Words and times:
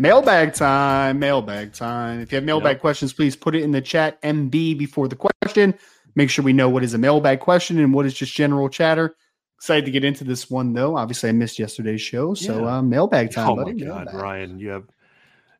Mailbag 0.00 0.54
time, 0.54 1.18
mailbag 1.18 1.74
time. 1.74 2.20
If 2.20 2.32
you 2.32 2.36
have 2.36 2.44
mailbag 2.44 2.76
Yep. 2.76 2.80
questions, 2.80 3.12
please 3.12 3.36
put 3.36 3.54
it 3.54 3.62
in 3.62 3.70
the 3.70 3.82
chat 3.82 4.18
MB 4.22 4.72
before 4.74 5.08
the 5.08 5.16
question. 5.16 5.74
Make 6.14 6.30
sure 6.30 6.42
we 6.42 6.54
know 6.54 6.70
what 6.70 6.82
is 6.82 6.94
a 6.94 6.98
mailbag 6.98 7.40
question 7.40 7.78
and 7.78 7.92
what 7.92 8.06
is 8.06 8.14
just 8.14 8.34
general 8.34 8.70
chatter. 8.70 9.14
Excited 9.56 9.84
to 9.84 9.90
get 9.90 10.02
into 10.02 10.24
this 10.24 10.48
one 10.50 10.72
though. 10.72 10.96
Obviously, 10.96 11.28
I 11.28 11.32
missed 11.32 11.58
yesterday's 11.58 12.00
show, 12.00 12.32
so 12.32 12.64
Yeah. 12.64 12.78
uh, 12.78 12.82
mailbag 12.82 13.30
time, 13.30 13.50
Oh 13.50 13.56
my 13.56 13.72
god, 13.72 14.06
Mailbag. 14.06 14.14
Ryan, 14.14 14.58
you 14.58 14.70
have 14.70 14.84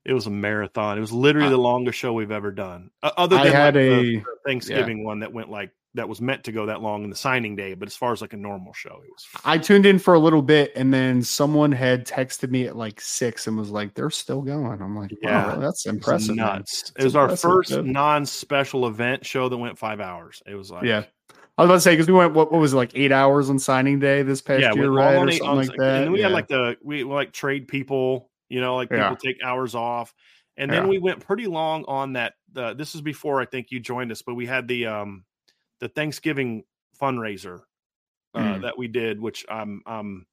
it 0.06 0.14
was 0.14 0.27
a 0.27 0.30
marathon. 0.30 0.96
It 0.96 1.02
was 1.02 1.12
literally 1.12 1.48
I- 1.48 1.50
the 1.50 1.58
longest 1.58 1.98
show 1.98 2.14
we've 2.14 2.30
ever 2.30 2.50
done. 2.50 2.91
Uh, 3.02 3.11
other 3.18 3.36
I 3.36 3.44
than 3.44 3.52
had 3.52 3.74
like, 3.74 3.84
a- 3.84 4.22
Thanksgiving 4.46 5.05
one 5.05 5.20
that 5.20 5.34
went 5.34 5.50
like 5.50 5.70
that 5.94 6.08
was 6.08 6.20
meant 6.20 6.44
to 6.44 6.52
go 6.52 6.66
that 6.66 6.80
long 6.80 7.02
in 7.02 7.10
the 7.10 7.16
signing 7.16 7.56
day, 7.56 7.74
but 7.74 7.88
as 7.88 7.96
far 7.96 8.12
as 8.12 8.20
like 8.20 8.33
a 8.33 8.36
normal 8.36 8.72
show, 8.72 9.00
it 9.05 9.10
was 9.10 9.27
I 9.44 9.58
tuned 9.58 9.86
in 9.86 9.98
for 9.98 10.14
a 10.14 10.19
little 10.20 10.42
bit, 10.42 10.70
and 10.77 10.94
then 10.94 11.22
someone 11.22 11.72
had 11.72 12.06
texted 12.06 12.50
me 12.50 12.66
at 12.66 12.77
like 12.77 13.00
six 13.00 13.46
and 13.48 13.56
was 13.58 13.70
like, 13.70 13.94
"They're 13.94 14.11
still 14.11 14.41
going." 14.42 14.80
I'm 14.80 14.96
like, 14.96 15.11
Yeah. 15.22 15.48
"Wow, 15.48 15.61
that's 15.61 15.86
impressive." 15.86 16.36
nuts. 16.36 16.92
It 16.96 17.02
was 17.05 17.16
our 17.16 17.36
first 17.36 17.72
non-special 17.83 18.86
event 18.86 19.27
show 19.27 19.48
that 19.48 19.56
went 19.56 19.78
five 19.78 20.01
hours. 20.01 20.42
It 20.46 20.55
was 20.55 20.70
like 20.70 20.84
Yeah, 20.84 21.05
I 21.58 21.62
was 21.62 21.68
about 21.68 21.74
to 21.74 21.80
say 21.80 21.92
because 21.95 22.07
we 22.07 22.14
went 22.14 22.34
what, 22.34 22.52
what 22.52 22.61
was 22.61 22.72
it 22.72 22.77
like 22.77 22.92
eight 22.95 23.12
hours 23.12 23.51
on 23.51 23.58
signing 23.58 23.98
day 23.98 24.22
this 24.22 24.40
past 24.40 24.61
yeah, 24.62 24.72
year, 24.74 24.90
right, 24.90 25.17
or 25.17 25.30
something 25.30 25.48
on- 25.48 25.57
like 25.57 25.68
that. 25.77 25.96
And 25.96 26.05
then 26.05 26.12
we 26.12 26.20
had 26.20 26.33
like 26.33 26.48
the 26.48 26.77
we 26.83 27.02
like 27.05 27.33
trade 27.33 27.67
people, 27.68 28.30
you 28.48 28.61
know, 28.61 28.77
like 28.77 28.90
people 28.90 29.05
Yeah. 29.05 29.14
take 29.22 29.36
hours 29.45 29.74
off. 29.74 30.14
And 30.57 30.70
then 30.70 30.84
Yeah. 30.84 30.89
we 30.89 30.98
went 30.98 31.20
pretty 31.27 31.46
long 31.46 31.84
on 31.86 32.12
that. 32.14 32.34
The, 32.52 32.74
this 32.74 32.95
is 32.95 33.01
before 33.01 33.40
I 33.40 33.45
think 33.46 33.70
you 33.70 33.80
joined 33.80 34.12
us, 34.12 34.22
but 34.22 34.34
we 34.34 34.46
had 34.46 34.68
the 34.68 34.86
um 34.86 35.24
the 35.80 35.89
Thanksgiving 35.89 36.64
fundraiser 37.01 37.61
uh, 38.35 38.39
Mm. 38.41 38.63
that 38.63 38.79
we 38.79 38.86
did, 38.89 39.20
which 39.20 39.45
um 39.48 39.83
um 39.86 40.27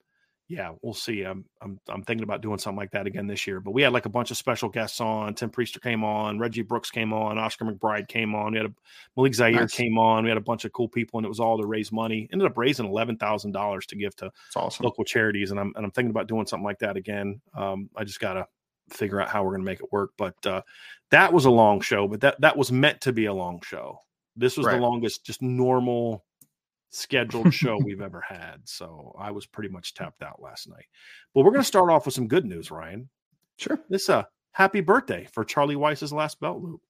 yeah, 0.49 0.71
we'll 0.81 0.93
see. 0.93 1.23
I'm 1.23 1.43
I'm 1.61 1.77
I'm 1.89 2.03
thinking 2.03 2.23
about 2.23 2.39
doing 2.41 2.57
something 2.57 2.77
like 2.77 2.91
that 2.91 3.05
again 3.05 3.27
this 3.27 3.45
year. 3.47 3.59
But 3.59 3.71
we 3.71 3.81
had 3.81 3.91
like 3.91 4.05
a 4.05 4.09
bunch 4.09 4.31
of 4.31 4.37
special 4.37 4.69
guests 4.69 5.01
on. 5.01 5.33
Tim 5.33 5.49
Prister 5.49 5.81
came 5.81 6.05
on, 6.05 6.39
Reggie 6.39 6.61
Brooks 6.61 6.89
came 6.89 7.11
on, 7.11 7.37
Oscar 7.37 7.65
McBride 7.65 8.07
came 8.07 8.33
on. 8.33 8.53
We 8.53 8.59
had 8.59 8.67
a 8.67 8.73
Malik 9.17 9.33
Zaire 9.35 9.51
Nice. 9.51 9.73
came 9.73 9.97
on. 9.97 10.23
We 10.23 10.29
had 10.29 10.37
a 10.37 10.41
bunch 10.41 10.63
of 10.63 10.71
cool 10.71 10.87
people, 10.87 11.17
and 11.19 11.25
it 11.25 11.29
was 11.29 11.41
all 11.41 11.57
to 11.59 11.67
raise 11.67 11.91
money. 11.91 12.29
Ended 12.31 12.45
up 12.49 12.57
raising 12.57 12.85
eleven 12.85 13.17
thousand 13.17 13.51
dollars 13.51 13.85
to 13.87 13.97
give 13.97 14.15
to 14.17 14.31
awesome. 14.55 14.85
local 14.85 15.03
charities, 15.03 15.51
and 15.51 15.59
I'm 15.59 15.73
and 15.75 15.83
I'm 15.83 15.91
thinking 15.91 16.11
about 16.11 16.27
doing 16.27 16.45
something 16.45 16.63
like 16.65 16.79
that 16.79 16.95
again. 16.95 17.41
Um, 17.53 17.89
I 17.97 18.05
just 18.05 18.21
gotta 18.21 18.47
figure 18.89 19.19
out 19.19 19.27
how 19.27 19.43
we're 19.43 19.51
gonna 19.51 19.63
make 19.65 19.81
it 19.81 19.91
work. 19.91 20.11
But 20.17 20.45
uh, 20.45 20.61
that 21.11 21.33
was 21.33 21.43
a 21.43 21.51
long 21.51 21.81
show, 21.81 22.07
but 22.07 22.21
that 22.21 22.39
that 22.39 22.55
was 22.55 22.71
meant 22.71 23.01
to 23.01 23.11
be 23.11 23.25
a 23.25 23.33
long 23.33 23.59
show. 23.65 23.99
This 24.37 24.55
was 24.57 24.65
Right. 24.67 24.75
the 24.75 24.81
longest, 24.81 25.25
just 25.25 25.41
normal 25.41 26.23
scheduled 26.89 27.53
show 27.53 27.77
we've 27.83 28.01
ever 28.01 28.21
had. 28.21 28.57
So 28.65 29.13
I 29.19 29.31
was 29.31 29.45
pretty 29.45 29.69
much 29.69 29.93
tapped 29.93 30.21
out 30.23 30.41
last 30.41 30.69
night. 30.69 30.85
But 31.33 31.43
we're 31.43 31.51
gonna 31.51 31.63
start 31.63 31.89
off 31.89 32.05
with 32.05 32.15
some 32.15 32.27
good 32.27 32.45
news, 32.45 32.71
Ryan. 32.71 33.09
Sure. 33.57 33.79
This 33.89 34.09
uh 34.09 34.23
happy 34.51 34.81
birthday 34.81 35.27
for 35.33 35.43
Charlie 35.43 35.75
Weis's 35.75 36.13
last 36.13 36.39
belt 36.39 36.61
loop. 36.61 36.81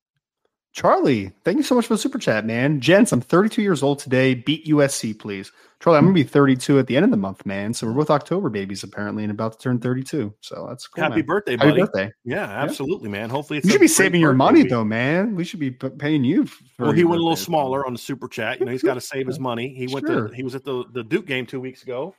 Charlie, 0.77 1.31
thank 1.43 1.57
you 1.57 1.63
so 1.63 1.73
much 1.73 1.87
for 1.87 1.95
the 1.95 1.97
super 1.97 2.19
chat, 2.19 2.45
man. 2.45 2.79
Gents, 2.79 3.11
I'm 3.11 3.19
32 3.19 3.63
years 3.63 3.81
old 3.81 3.97
today. 3.97 4.35
Beat 4.35 4.67
USC, 4.67 5.17
please. 5.17 5.51
Charlie, 5.79 5.97
I'm 5.97 6.03
gonna 6.03 6.13
be 6.13 6.21
32 6.21 6.77
at 6.77 6.85
the 6.85 6.95
end 6.95 7.03
of 7.03 7.09
the 7.09 7.17
month, 7.17 7.47
man. 7.47 7.73
So 7.73 7.87
we're 7.87 7.93
both 7.93 8.11
October 8.11 8.47
babies, 8.49 8.83
apparently, 8.83 9.23
and 9.23 9.31
about 9.31 9.53
to 9.53 9.57
turn 9.57 9.79
32. 9.79 10.31
So 10.41 10.67
that's 10.69 10.85
cool. 10.85 11.03
happy 11.03 11.15
man. 11.15 11.25
birthday, 11.25 11.57
Happy 11.57 11.79
birthday. 11.79 12.11
Yeah, 12.25 12.43
absolutely, 12.43 13.09
man. 13.09 13.31
Hopefully, 13.31 13.57
it's 13.57 13.65
You 13.65 13.71
should 13.71 13.81
be 13.81 13.87
saving 13.87 14.21
your 14.21 14.33
money 14.33 14.61
week. 14.61 14.69
though, 14.69 14.83
man. 14.83 15.33
We 15.33 15.45
should 15.45 15.59
be 15.59 15.71
paying 15.71 16.23
you. 16.23 16.45
For 16.45 16.61
Well, 16.77 16.91
he 16.91 17.05
went 17.05 17.21
a 17.21 17.23
little 17.23 17.31
birthday. 17.31 17.45
smaller 17.45 17.83
on 17.83 17.93
the 17.93 17.99
super 17.99 18.27
chat. 18.27 18.59
You 18.59 18.67
know, 18.67 18.71
he's 18.71 18.83
got 18.83 18.93
to 18.93 19.01
save 19.01 19.25
his 19.25 19.39
money. 19.39 19.73
He 19.73 19.87
went 19.87 20.05
Sure. 20.05 20.27
to 20.27 20.35
he 20.35 20.43
was 20.43 20.53
at 20.53 20.63
the 20.63 20.83
the 20.91 21.03
Duke 21.03 21.25
game 21.25 21.47
two 21.47 21.59
weeks 21.59 21.81
ago. 21.81 22.13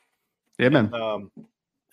Yeah, 0.58 0.70
man. 0.70 0.92
Um, 0.92 1.30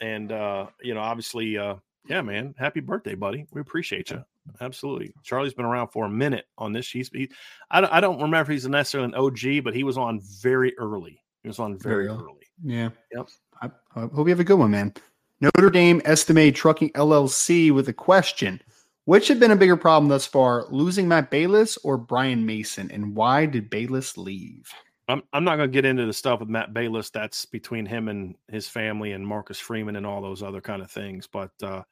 and 0.01 0.31
uh, 0.31 0.65
you 0.81 0.95
know, 0.95 1.01
obviously, 1.01 1.59
uh, 1.59 1.75
yeah, 2.07 2.23
man, 2.23 2.55
happy 2.57 2.79
birthday, 2.79 3.13
buddy. 3.13 3.45
We 3.53 3.61
appreciate 3.61 4.09
you. 4.09 4.25
Absolutely. 4.61 5.13
Charlie's 5.23 5.53
been 5.53 5.65
around 5.65 5.89
for 5.89 6.05
a 6.05 6.09
minute 6.09 6.45
on 6.57 6.73
this. 6.73 6.89
He's 6.89 7.09
he, 7.09 7.29
I 7.71 7.81
don't 7.81 7.91
I 7.91 7.99
don't 7.99 8.17
remember 8.21 8.41
if 8.41 8.47
he's 8.47 8.67
necessarily 8.67 9.11
an 9.13 9.15
OG, 9.15 9.63
but 9.63 9.73
he 9.75 9.83
was 9.83 9.97
on 9.97 10.21
very 10.41 10.77
early. 10.77 11.21
He 11.43 11.47
was 11.47 11.59
on 11.59 11.77
very 11.77 12.05
Very 12.05 12.17
early. 12.17 12.47
Yeah. 12.63 12.89
Yep. 13.13 13.27
I, 13.61 13.69
I 13.95 13.99
hope 14.01 14.27
you 14.27 14.29
have 14.29 14.39
a 14.39 14.43
good 14.43 14.59
one, 14.59 14.71
man. 14.71 14.93
Notre 15.41 15.69
Dame 15.69 16.01
Estime 16.05 16.51
Trucking 16.53 16.91
LLC 16.91 17.71
with 17.71 17.87
a 17.89 17.93
question. 17.93 18.61
Which 19.05 19.27
have 19.27 19.39
been 19.39 19.51
a 19.51 19.55
bigger 19.55 19.77
problem 19.77 20.09
thus 20.09 20.25
far, 20.25 20.65
losing 20.71 21.07
Matt 21.07 21.29
Balis 21.29 21.77
or 21.83 21.95
Brian 21.95 22.43
Mason? 22.43 22.89
And 22.89 23.15
why 23.15 23.45
did 23.45 23.69
Balis 23.69 24.17
leave? 24.17 24.67
I'm 25.07 25.21
I'm 25.31 25.43
not 25.43 25.57
going 25.57 25.69
to 25.69 25.73
get 25.73 25.85
into 25.85 26.07
the 26.07 26.13
stuff 26.13 26.39
with 26.39 26.49
Matt 26.49 26.73
Balis. 26.73 27.11
That's 27.11 27.45
between 27.45 27.85
him 27.85 28.07
and 28.07 28.33
his 28.49 28.67
family 28.67 29.11
and 29.11 29.25
Marcus 29.25 29.59
Freeman 29.59 29.95
and 29.97 30.07
all 30.07 30.23
those 30.23 30.41
other 30.41 30.61
kind 30.61 30.81
of 30.81 30.89
things. 30.89 31.27
But 31.27 31.51
uh, 31.61 31.83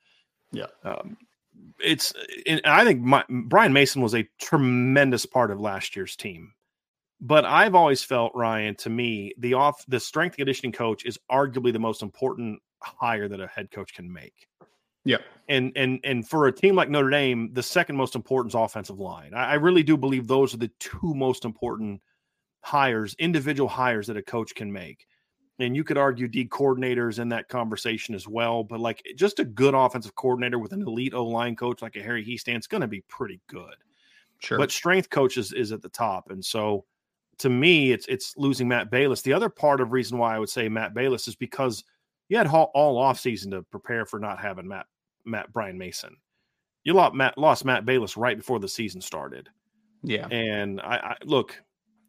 Yeah. 0.51 0.65
um, 0.83 1.15
it's. 1.79 2.13
I 2.65 2.83
think 2.83 3.01
my, 3.01 3.23
Brian 3.29 3.73
Mason 3.73 4.01
was 4.01 4.15
a 4.15 4.27
tremendous 4.39 5.25
part 5.25 5.51
of 5.51 5.59
last 5.59 5.95
year's 5.95 6.15
team. 6.15 6.53
But 7.21 7.45
I've 7.45 7.75
always 7.75 8.03
felt 8.03 8.33
Ryan. 8.35 8.75
To 8.75 8.89
me, 8.89 9.33
the 9.37 9.53
off 9.53 9.85
the 9.87 9.99
strength 9.99 10.35
conditioning 10.37 10.73
coach 10.73 11.05
is 11.05 11.17
arguably 11.31 11.71
the 11.71 11.79
most 11.79 12.01
important 12.01 12.59
hire 12.81 13.27
that 13.27 13.39
a 13.39 13.47
head 13.47 13.71
coach 13.71 13.93
can 13.93 14.11
make. 14.11 14.47
Yeah. 15.05 15.17
And 15.49 15.71
and 15.75 15.99
and 16.03 16.27
for 16.27 16.47
a 16.47 16.51
team 16.51 16.75
like 16.75 16.89
Notre 16.89 17.09
Dame, 17.09 17.49
the 17.53 17.63
second 17.63 17.95
most 17.95 18.15
important 18.15 18.51
is 18.51 18.55
offensive 18.55 18.99
line. 18.99 19.33
I, 19.33 19.51
I 19.51 19.53
really 19.55 19.83
do 19.83 19.97
believe 19.97 20.27
those 20.27 20.53
are 20.53 20.57
the 20.57 20.71
two 20.79 21.13
most 21.13 21.45
important 21.45 22.01
hires, 22.61 23.15
individual 23.19 23.69
hires 23.69 24.07
that 24.07 24.17
a 24.17 24.21
coach 24.21 24.55
can 24.55 24.71
make. 24.71 25.05
And 25.59 25.75
you 25.75 25.83
could 25.83 25.97
argue 25.97 26.27
D 26.27 26.45
coordinators 26.45 27.19
in 27.19 27.29
that 27.29 27.47
conversation 27.47 28.15
as 28.15 28.27
well, 28.27 28.63
but 28.63 28.79
like 28.79 29.03
just 29.15 29.39
a 29.39 29.45
good 29.45 29.75
offensive 29.75 30.15
coordinator 30.15 30.57
with 30.57 30.73
an 30.73 30.81
elite 30.81 31.13
O 31.13 31.25
line 31.25 31.55
coach 31.55 31.81
like 31.81 31.95
a 31.95 32.01
Harry 32.01 32.25
Hiestand's 32.25 32.67
going 32.67 32.81
to 32.81 32.87
be 32.87 33.01
pretty 33.01 33.39
good. 33.47 33.75
Sure. 34.39 34.57
But 34.57 34.71
strength 34.71 35.09
coaches 35.09 35.53
is 35.53 35.71
at 35.71 35.81
the 35.81 35.89
top, 35.89 36.31
and 36.31 36.43
so 36.43 36.85
to 37.39 37.49
me, 37.49 37.91
it's 37.91 38.05
it's 38.07 38.35
losing 38.37 38.67
Matt 38.67 38.91
Balis. 38.91 39.21
The 39.21 39.33
other 39.33 39.49
part 39.49 39.81
of 39.81 39.91
reason 39.91 40.17
why 40.17 40.35
I 40.35 40.39
would 40.39 40.49
say 40.49 40.69
Matt 40.69 40.93
Balis 40.93 41.27
is 41.27 41.35
because 41.35 41.83
you 42.29 42.37
had 42.37 42.47
all, 42.47 42.71
all 42.73 42.97
off 42.97 43.19
season 43.19 43.51
to 43.51 43.61
prepare 43.63 44.05
for 44.05 44.19
not 44.19 44.39
having 44.39 44.67
Matt 44.67 44.85
Matt 45.25 45.53
Brian 45.53 45.77
Mason. 45.77 46.15
You 46.83 46.93
lost 46.93 47.15
Matt 47.15 47.37
lost 47.37 47.63
Matt 47.65 47.85
Balis 47.85 48.17
right 48.17 48.37
before 48.37 48.59
the 48.59 48.67
season 48.67 49.01
started. 49.01 49.49
yeah. 50.03 50.27
And 50.27 50.81
I, 50.81 50.95
I 50.95 51.17
look, 51.23 51.61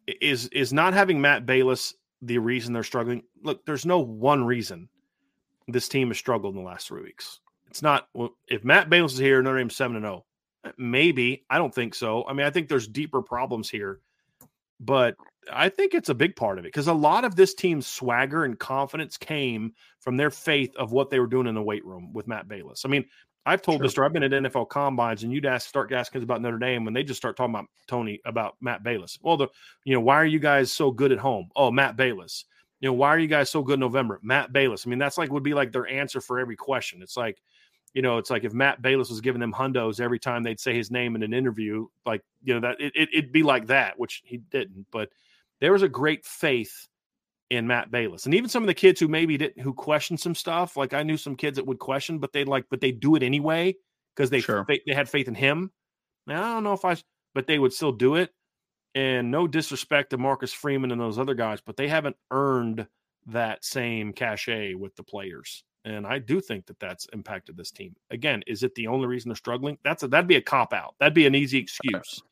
is 0.07 0.47
is 0.49 0.73
not 0.73 0.93
having 0.93 1.21
Matt 1.21 1.45
Balis 1.45 1.93
the 2.21 2.37
reason 2.37 2.73
they're 2.73 2.83
struggling? 2.83 3.23
Look, 3.43 3.65
there's 3.65 3.85
no 3.85 3.99
one 3.99 4.43
reason 4.43 4.89
this 5.67 5.87
team 5.87 6.09
has 6.09 6.17
struggled 6.17 6.55
in 6.55 6.61
the 6.61 6.67
last 6.67 6.87
three 6.87 7.01
weeks. 7.01 7.39
It's 7.69 7.81
not 7.81 8.07
well, 8.13 8.35
if 8.47 8.63
Matt 8.63 8.89
Balis 8.89 9.13
is 9.13 9.17
here, 9.17 9.41
Notre 9.41 9.57
Dame's 9.57 9.75
seven 9.75 9.97
and 9.97 10.03
zero. 10.03 10.25
Oh, 10.65 10.71
maybe 10.77 11.45
I 11.49 11.57
don't 11.57 11.73
think 11.73 11.95
so. 11.95 12.25
I 12.27 12.33
mean, 12.33 12.45
I 12.45 12.49
think 12.49 12.69
there's 12.69 12.87
deeper 12.87 13.21
problems 13.21 13.69
here, 13.69 13.99
but 14.79 15.15
I 15.51 15.69
think 15.69 15.93
it's 15.93 16.09
a 16.09 16.15
big 16.15 16.35
part 16.35 16.57
of 16.57 16.65
it 16.65 16.69
because 16.69 16.87
a 16.87 16.93
lot 16.93 17.25
of 17.25 17.35
this 17.35 17.53
team's 17.53 17.87
swagger 17.87 18.45
and 18.45 18.57
confidence 18.57 19.17
came 19.17 19.73
from 19.99 20.17
their 20.17 20.31
faith 20.31 20.75
of 20.75 20.91
what 20.91 21.09
they 21.09 21.19
were 21.19 21.27
doing 21.27 21.47
in 21.47 21.55
the 21.55 21.61
weight 21.61 21.85
room 21.85 22.13
with 22.13 22.27
Matt 22.27 22.47
Balis. 22.47 22.85
I 22.85 22.89
mean, 22.89 23.05
I've 23.45 23.61
told 23.61 23.77
sure. 23.77 23.83
this 23.83 23.91
story. 23.91 24.05
I've 24.05 24.13
been 24.13 24.23
at 24.23 24.31
NFL 24.31 24.69
combines, 24.69 25.23
and 25.23 25.31
you'd 25.31 25.45
ask, 25.45 25.67
start 25.67 25.91
asking 25.91 26.23
about 26.23 26.41
Notre 26.41 26.57
Dame 26.57 26.83
when 26.83 26.93
they 26.93 27.03
just 27.03 27.19
start 27.19 27.37
talking 27.37 27.53
about 27.53 27.67
Tony 27.87 28.19
about 28.25 28.55
Matt 28.59 28.83
Balis. 28.83 29.19
Well, 29.21 29.37
the 29.37 29.47
you 29.83 29.93
know 29.93 30.01
why 30.01 30.15
are 30.15 30.25
you 30.25 30.39
guys 30.39 30.71
so 30.71 30.91
good 30.91 31.11
at 31.11 31.19
home? 31.19 31.49
Oh, 31.55 31.69
Matt 31.71 31.95
Balis. 31.95 32.45
You 32.79 32.89
know 32.89 32.93
why 32.93 33.09
are 33.09 33.19
you 33.19 33.27
guys 33.27 33.49
so 33.49 33.61
good 33.61 33.75
in 33.75 33.79
November? 33.81 34.19
Matt 34.23 34.51
Balis. 34.51 34.85
I 34.85 34.89
mean, 34.89 34.99
that's 34.99 35.17
like 35.17 35.31
would 35.31 35.43
be 35.43 35.53
like 35.53 35.71
their 35.71 35.87
answer 35.87 36.21
for 36.21 36.39
every 36.39 36.55
question. 36.55 37.01
It's 37.01 37.15
like, 37.15 37.41
you 37.93 38.01
know, 38.01 38.17
it's 38.17 38.29
like 38.29 38.43
if 38.43 38.53
Matt 38.53 38.81
Balis 38.81 39.09
was 39.09 39.21
giving 39.21 39.41
them 39.41 39.53
hundos 39.53 39.99
every 39.99 40.19
time 40.19 40.41
they'd 40.41 40.59
say 40.59 40.75
his 40.75 40.89
name 40.89 41.15
in 41.15 41.21
an 41.21 41.33
interview, 41.33 41.87
like 42.05 42.23
you 42.43 42.55
know 42.55 42.61
that 42.61 42.81
it, 42.81 42.93
it, 42.95 43.09
it'd 43.13 43.31
be 43.31 43.43
like 43.43 43.67
that, 43.67 43.99
which 43.99 44.23
he 44.25 44.37
didn't. 44.37 44.87
But 44.91 45.09
there 45.59 45.71
was 45.71 45.83
a 45.83 45.89
great 45.89 46.25
faith 46.25 46.87
in 47.49 47.67
Matt 47.67 47.91
Balis. 47.91 48.25
And 48.25 48.33
even 48.33 48.49
some 48.49 48.63
of 48.63 48.67
the 48.67 48.73
kids 48.73 48.99
who 48.99 49.07
maybe 49.07 49.37
didn't 49.37 49.61
who 49.61 49.73
questioned 49.73 50.19
some 50.19 50.35
stuff, 50.35 50.77
like 50.77 50.93
I 50.93 51.03
knew 51.03 51.17
some 51.17 51.35
kids 51.35 51.57
that 51.57 51.67
would 51.67 51.79
question, 51.79 52.19
but 52.19 52.33
they 52.33 52.43
like, 52.43 52.65
but 52.69 52.81
they 52.81 52.91
do 52.91 53.15
it 53.15 53.23
anyway 53.23 53.75
because 54.15 54.29
they, 54.29 54.41
sure. 54.41 54.65
they 54.67 54.81
they 54.87 54.93
had 54.93 55.09
faith 55.09 55.27
in 55.27 55.35
him. 55.35 55.71
Now 56.27 56.43
I 56.43 56.53
don't 56.53 56.63
know 56.63 56.73
if 56.73 56.85
I, 56.85 56.97
but 57.33 57.47
they 57.47 57.59
would 57.59 57.73
still 57.73 57.91
do 57.91 58.15
it. 58.15 58.31
And 58.95 59.29
no 59.29 59.45
disrespect 59.45 60.11
to 60.11 60.17
Marcus 60.17 60.53
Freeman 60.53 60.91
and 60.91 61.01
those 61.01 61.19
other 61.19 61.33
guys, 61.33 61.59
but 61.59 61.75
they 61.75 61.89
haven't 61.89 62.15
earned 62.31 62.87
that 63.27 63.65
same 63.65 64.13
cachet 64.13 64.73
with 64.73 64.95
the 64.95 65.03
players. 65.03 65.63
And 65.83 66.07
I 66.07 66.17
do 66.17 66.39
think 66.39 66.65
that 66.65 66.79
that's 66.79 67.05
impacted 67.13 67.57
this 67.57 67.71
team. 67.71 67.95
Again, 68.09 68.41
is 68.47 68.63
it 68.63 68.73
the 68.73 68.87
only 68.87 69.07
reason 69.07 69.29
they're 69.29 69.35
struggling? 69.35 69.77
That's 69.83 70.01
a, 70.03 70.07
that'd 70.07 70.27
be 70.27 70.37
a 70.37 70.41
cop 70.41 70.73
out. 70.73 70.95
That'd 70.99 71.13
be 71.13 71.27
an 71.27 71.35
easy 71.35 71.59
excuse. 71.59 72.23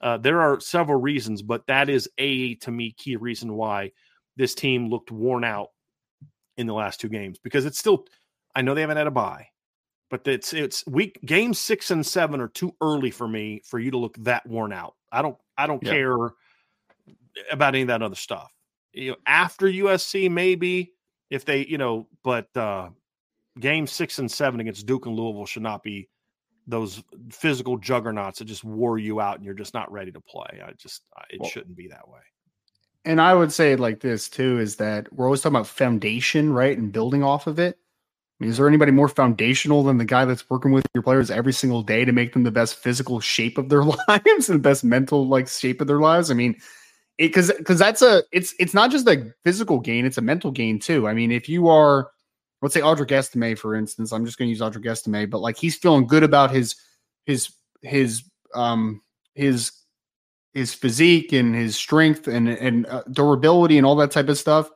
Uh, 0.00 0.16
there 0.18 0.40
are 0.40 0.60
several 0.60 1.00
reasons, 1.00 1.42
but 1.42 1.66
that 1.66 1.88
is 1.88 2.08
a 2.18 2.54
to 2.56 2.70
me 2.70 2.92
key 2.92 3.16
reason 3.16 3.54
why 3.54 3.90
this 4.36 4.54
team 4.54 4.88
looked 4.88 5.10
worn 5.10 5.44
out 5.44 5.68
in 6.56 6.66
the 6.66 6.74
last 6.74 7.00
two 7.00 7.08
games 7.08 7.38
because 7.38 7.66
it's 7.66 7.78
still. 7.78 8.06
I 8.56 8.62
know 8.62 8.74
they 8.74 8.82
haven't 8.82 8.98
had 8.98 9.08
a 9.08 9.12
bye, 9.12 9.48
but 10.10 10.26
it's 10.26 10.52
it's 10.52 10.86
week 10.86 11.18
game 11.24 11.54
six 11.54 11.90
and 11.90 12.04
seven 12.04 12.40
are 12.40 12.48
too 12.48 12.74
early 12.80 13.10
for 13.10 13.26
me 13.26 13.62
for 13.64 13.78
you 13.78 13.90
to 13.90 13.98
look 13.98 14.16
that 14.18 14.46
worn 14.46 14.72
out. 14.72 14.94
I 15.10 15.22
don't 15.22 15.36
I 15.56 15.66
don't 15.66 15.82
yeah. 15.82 15.90
care 15.90 16.16
about 17.50 17.74
any 17.74 17.82
of 17.82 17.88
that 17.88 18.02
other 18.02 18.14
stuff. 18.14 18.52
You 18.92 19.12
know, 19.12 19.16
after 19.26 19.66
USC 19.66 20.30
maybe 20.30 20.92
if 21.30 21.44
they 21.44 21.66
you 21.66 21.78
know, 21.78 22.06
but 22.22 22.54
uh 22.56 22.90
game 23.58 23.86
six 23.86 24.18
and 24.18 24.30
seven 24.30 24.60
against 24.60 24.86
Duke 24.86 25.06
and 25.06 25.16
Louisville 25.16 25.46
should 25.46 25.62
not 25.62 25.82
be 25.82 26.08
those 26.66 27.02
physical 27.30 27.76
juggernauts 27.76 28.38
that 28.38 28.46
just 28.46 28.64
wore 28.64 28.98
you 28.98 29.20
out 29.20 29.36
and 29.36 29.44
you're 29.44 29.54
just 29.54 29.74
not 29.74 29.90
ready 29.92 30.12
to 30.12 30.20
play. 30.20 30.62
I 30.64 30.72
just 30.72 31.02
it 31.30 31.40
well, 31.40 31.50
shouldn't 31.50 31.76
be 31.76 31.88
that 31.88 32.08
way. 32.08 32.20
And 33.04 33.20
I 33.20 33.34
would 33.34 33.52
say 33.52 33.76
like 33.76 34.00
this 34.00 34.28
too 34.28 34.58
is 34.58 34.76
that 34.76 35.12
we're 35.12 35.26
always 35.26 35.42
talking 35.42 35.56
about 35.56 35.66
foundation, 35.66 36.52
right, 36.52 36.76
and 36.76 36.92
building 36.92 37.22
off 37.22 37.46
of 37.46 37.58
it. 37.58 37.78
I 38.40 38.44
mean, 38.44 38.50
is 38.50 38.56
there 38.56 38.66
anybody 38.66 38.90
more 38.90 39.08
foundational 39.08 39.84
than 39.84 39.98
the 39.98 40.04
guy 40.04 40.24
that's 40.24 40.48
working 40.50 40.72
with 40.72 40.86
your 40.94 41.02
players 41.02 41.30
every 41.30 41.52
single 41.52 41.82
day 41.82 42.04
to 42.04 42.12
make 42.12 42.32
them 42.32 42.42
the 42.42 42.50
best 42.50 42.76
physical 42.76 43.20
shape 43.20 43.58
of 43.58 43.68
their 43.68 43.84
lives 44.08 44.48
and 44.48 44.58
the 44.58 44.58
best 44.58 44.84
mental 44.84 45.28
like 45.28 45.48
shape 45.48 45.80
of 45.80 45.86
their 45.86 46.00
lives? 46.00 46.30
I 46.30 46.34
mean, 46.34 46.56
because 47.18 47.52
because 47.52 47.78
that's 47.78 48.02
a 48.02 48.22
it's 48.32 48.54
it's 48.58 48.74
not 48.74 48.90
just 48.90 49.06
a 49.06 49.32
physical 49.44 49.78
gain, 49.78 50.06
it's 50.06 50.18
a 50.18 50.22
mental 50.22 50.50
gain 50.50 50.78
too. 50.78 51.06
I 51.06 51.14
mean, 51.14 51.30
if 51.30 51.48
you 51.48 51.68
are 51.68 52.10
let's 52.62 52.74
say 52.74 52.80
Audric 52.80 53.12
Estime, 53.12 53.56
for 53.56 53.74
instance, 53.74 54.12
I'm 54.12 54.24
just 54.24 54.38
going 54.38 54.46
to 54.46 54.50
use 54.50 54.60
Audric 54.60 54.86
Estime, 54.86 55.28
but 55.28 55.40
like 55.40 55.58
he's 55.58 55.76
feeling 55.76 56.06
good 56.06 56.22
about 56.22 56.50
his 56.50 56.74
his 57.26 57.52
his 57.82 58.24
um 58.54 59.02
his 59.34 59.72
his 60.54 60.72
physique 60.72 61.32
and 61.32 61.54
his 61.54 61.76
strength 61.76 62.28
and 62.28 62.48
and 62.48 62.86
uh, 62.86 63.02
durability 63.10 63.76
and 63.76 63.86
all 63.86 63.96
that 63.96 64.12
type 64.12 64.28
of 64.28 64.38
stuff. 64.38 64.70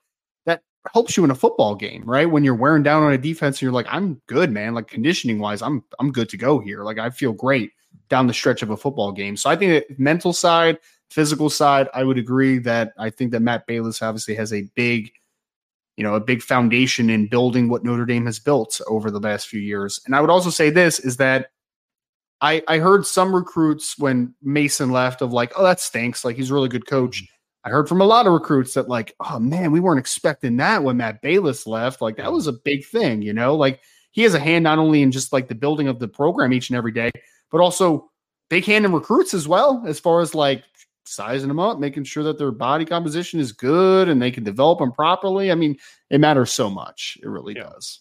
That 0.45 0.63
helps 0.93 1.17
you 1.17 1.25
in 1.25 1.31
a 1.31 1.37
football 1.37 1.75
game, 1.75 2.03
right? 2.05 2.31
When 2.31 2.45
you're 2.45 2.55
wearing 2.55 2.83
down 2.83 3.05
on 3.05 3.13
a 3.13 3.19
defense, 3.19 3.57
and 3.57 3.63
you're 3.63 3.73
like, 3.73 3.87
I'm 3.89 4.21
good, 4.27 4.51
man. 4.51 4.75
Like 4.75 4.89
conditioning 4.89 5.39
wise, 5.39 5.63
I'm 5.63 5.85
I'm 5.99 6.13
good 6.13 6.29
to 6.31 6.37
go 6.37 6.59
here. 6.59 6.83
Like 6.83 6.99
I 6.99 7.11
feel 7.11 7.33
great 7.33 7.71
down 8.11 8.27
the 8.27 8.35
stretch 8.35 8.63
of 8.63 8.71
a 8.71 8.77
football 8.77 9.13
game. 9.13 9.37
So 9.37 9.49
I 9.49 9.57
think 9.57 9.73
that 9.73 9.99
mental 9.99 10.33
side, 10.33 10.79
physical 11.11 11.49
side, 11.49 11.89
I 11.95 12.05
would 12.05 12.19
agree 12.19 12.59
that 12.59 12.93
I 12.99 13.11
think 13.11 13.33
that 13.33 13.41
Matt 13.41 13.67
Balis 13.67 14.03
obviously 14.03 14.35
has 14.35 14.53
a 14.53 14.63
big 14.75 15.13
you 15.97 16.05
know, 16.05 16.15
a 16.15 16.21
big 16.21 16.43
foundation 16.43 17.11
in 17.11 17.27
building 17.27 17.69
what 17.69 17.83
Notre 17.83 18.07
Dame 18.07 18.25
has 18.27 18.39
built 18.39 18.81
over 18.87 19.11
the 19.11 19.19
last 19.19 19.49
few 19.49 19.59
years. 19.59 20.01
And 20.07 20.15
I 20.15 20.21
would 20.21 20.31
also 20.31 20.49
say 20.49 20.71
this 20.71 21.01
is 21.01 21.17
that 21.17 21.51
I, 22.41 22.63
I 22.69 22.79
heard 22.79 23.05
some 23.05 23.35
recruits 23.35 23.99
when 23.99 24.35
Mason 24.43 24.91
left 24.91 25.23
of 25.23 25.33
like, 25.33 25.53
oh, 25.57 25.65
that 25.65 25.81
stinks. 25.81 26.25
Like 26.25 26.37
he's 26.37 26.51
a 26.51 26.55
really 26.55 26.69
good 26.69 26.87
coach. 26.87 27.23
Mm-hmm. 27.23 27.35
I 27.65 27.71
heard 27.71 27.89
from 27.89 28.01
a 28.01 28.07
lot 28.07 28.27
of 28.27 28.33
recruits 28.33 28.75
that 28.75 28.89
like, 28.89 29.15
oh 29.21 29.39
man, 29.39 29.73
we 29.73 29.81
weren't 29.81 29.99
expecting 29.99 30.57
that 30.59 30.83
when 30.83 30.97
Matt 30.97 31.23
Balis 31.23 31.67
left. 31.67 32.01
Like 32.01 32.17
that 32.17 32.33
was 32.33 32.47
a 32.47 32.53
big 32.53 32.87
thing, 32.87 33.21
you 33.21 33.33
know. 33.33 33.57
Like 33.57 33.81
he 34.13 34.23
has 34.23 34.35
a 34.35 34.41
hand 34.41 34.63
not 34.63 34.79
only 34.79 35.03
in 35.03 35.11
just 35.11 35.33
like 35.33 35.49
the 35.49 35.55
building 35.55 35.89
of 35.89 35.99
the 35.99 36.09
program 36.09 36.53
each 36.53 36.71
and 36.71 36.77
every 36.77 36.93
day, 36.93 37.11
but 37.51 37.61
also 37.61 38.11
big 38.49 38.65
hand 38.65 38.85
in 38.85 38.93
recruits 38.93 39.35
as 39.35 39.49
well, 39.49 39.83
as 39.87 39.99
far 39.99 40.21
as 40.21 40.35
like 40.35 40.63
sizing 41.05 41.49
them 41.49 41.59
up, 41.59 41.79
making 41.79 42.05
sure 42.05 42.23
that 42.23 42.39
their 42.39 42.53
body 42.53 42.85
composition 42.85 43.41
is 43.41 43.53
good 43.53 44.09
and 44.09 44.23
they 44.23 44.31
can 44.31 44.45
develop 44.45 44.79
them 44.79 44.93
properly. 44.93 45.51
I 45.51 45.55
mean, 45.55 45.77
it 46.11 46.21
matters 46.21 46.53
so 46.53 46.71
much. 46.71 47.19
It 47.23 47.29
really 47.29 47.55
yeah. 47.57 47.65
does. 47.65 48.01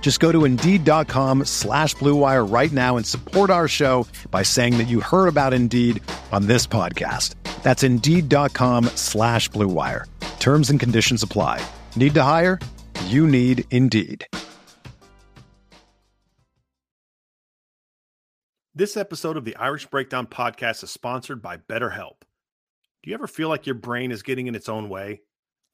Just 0.00 0.20
go 0.20 0.32
to 0.32 0.46
Indeed.com 0.46 1.44
slash 1.44 1.94
BlueWire 1.96 2.50
right 2.50 2.72
now 2.72 2.96
and 2.96 3.04
support 3.04 3.50
our 3.50 3.68
show 3.68 4.06
by 4.30 4.42
saying 4.42 4.78
that 4.78 4.88
you 4.88 5.00
heard 5.00 5.28
about 5.28 5.52
Indeed 5.52 6.02
on 6.32 6.46
this 6.46 6.66
podcast. 6.66 7.34
That's 7.62 7.82
Indeed.com 7.82 8.86
slash 8.94 9.50
BlueWire. 9.50 10.04
Terms 10.40 10.70
and 10.70 10.80
conditions 10.80 11.22
apply. 11.22 11.60
Need 11.94 12.14
to 12.14 12.22
hire? 12.22 12.58
You 13.06 13.26
need 13.26 13.66
Indeed. 13.70 14.26
This 18.74 18.96
episode 18.96 19.36
of 19.36 19.44
the 19.44 19.56
Irish 19.56 19.86
Breakdown 19.86 20.26
podcast 20.28 20.84
is 20.84 20.90
sponsored 20.92 21.42
by 21.42 21.56
BetterHelp. 21.56 22.20
Do 23.02 23.10
you 23.10 23.14
ever 23.14 23.26
feel 23.26 23.48
like 23.48 23.66
your 23.66 23.74
brain 23.74 24.12
is 24.12 24.22
getting 24.22 24.46
in 24.46 24.54
its 24.54 24.68
own 24.68 24.88
way? 24.88 25.22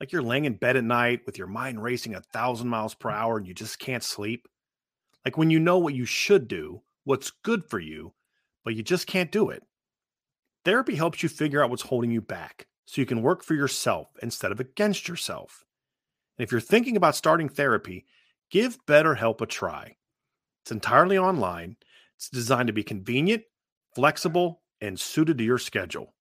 Like 0.04 0.12
you're 0.12 0.20
laying 0.20 0.44
in 0.44 0.52
bed 0.52 0.76
at 0.76 0.84
night 0.84 1.22
with 1.24 1.38
your 1.38 1.46
mind 1.46 1.82
racing 1.82 2.14
a 2.14 2.20
thousand 2.20 2.68
miles 2.68 2.92
per 2.92 3.08
mm. 3.08 3.14
hour 3.14 3.38
and 3.38 3.48
you 3.48 3.54
just 3.54 3.78
can't 3.78 4.02
sleep? 4.02 4.46
Like 5.24 5.38
when 5.38 5.48
you 5.48 5.58
know 5.58 5.78
what 5.78 5.94
you 5.94 6.04
should 6.04 6.46
do, 6.46 6.82
what's 7.04 7.30
good 7.30 7.64
for 7.64 7.80
you, 7.80 8.12
but 8.66 8.74
you 8.74 8.82
just 8.82 9.06
can't 9.06 9.32
do 9.32 9.48
it? 9.48 9.62
Therapy 10.62 10.94
helps 10.94 11.22
you 11.22 11.30
figure 11.30 11.64
out 11.64 11.70
what's 11.70 11.84
holding 11.84 12.10
you 12.10 12.20
back 12.20 12.66
so 12.84 13.00
you 13.00 13.06
can 13.06 13.22
work 13.22 13.42
for 13.42 13.54
yourself 13.54 14.08
instead 14.20 14.52
of 14.52 14.60
against 14.60 15.08
yourself. 15.08 15.64
And 16.36 16.44
if 16.44 16.52
you're 16.52 16.60
thinking 16.60 16.98
about 16.98 17.16
starting 17.16 17.48
therapy, 17.48 18.04
give 18.50 18.84
BetterHelp 18.84 19.40
a 19.40 19.46
try. 19.46 19.96
It's 20.64 20.70
entirely 20.70 21.16
online 21.16 21.76
it's 22.14 22.28
designed 22.28 22.66
to 22.66 22.74
be 22.74 22.82
convenient, 22.82 23.44
flexible, 23.94 24.60
and 24.82 25.00
suited 25.00 25.38
to 25.38 25.44
your 25.44 25.56
schedule. 25.56 26.12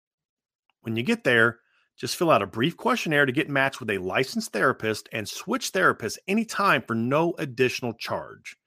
When 0.84 0.96
you 0.96 1.04
get 1.04 1.26
there, 1.26 1.60
just 1.98 2.16
fill 2.16 2.32
out 2.32 2.42
a 2.42 2.48
brief 2.48 2.76
questionnaire 2.76 3.26
to 3.26 3.32
get 3.32 3.50
matched 3.50 3.80
with 3.80 3.90
a 3.90 3.98
licensed 4.00 4.52
therapist 4.52 5.08
and 5.12 5.28
switch 5.28 5.72
therapists 5.72 6.18
anytime 6.28 6.82
for 6.82 6.96
no 6.96 7.34
additional 7.38 7.94
charge. 7.94 8.58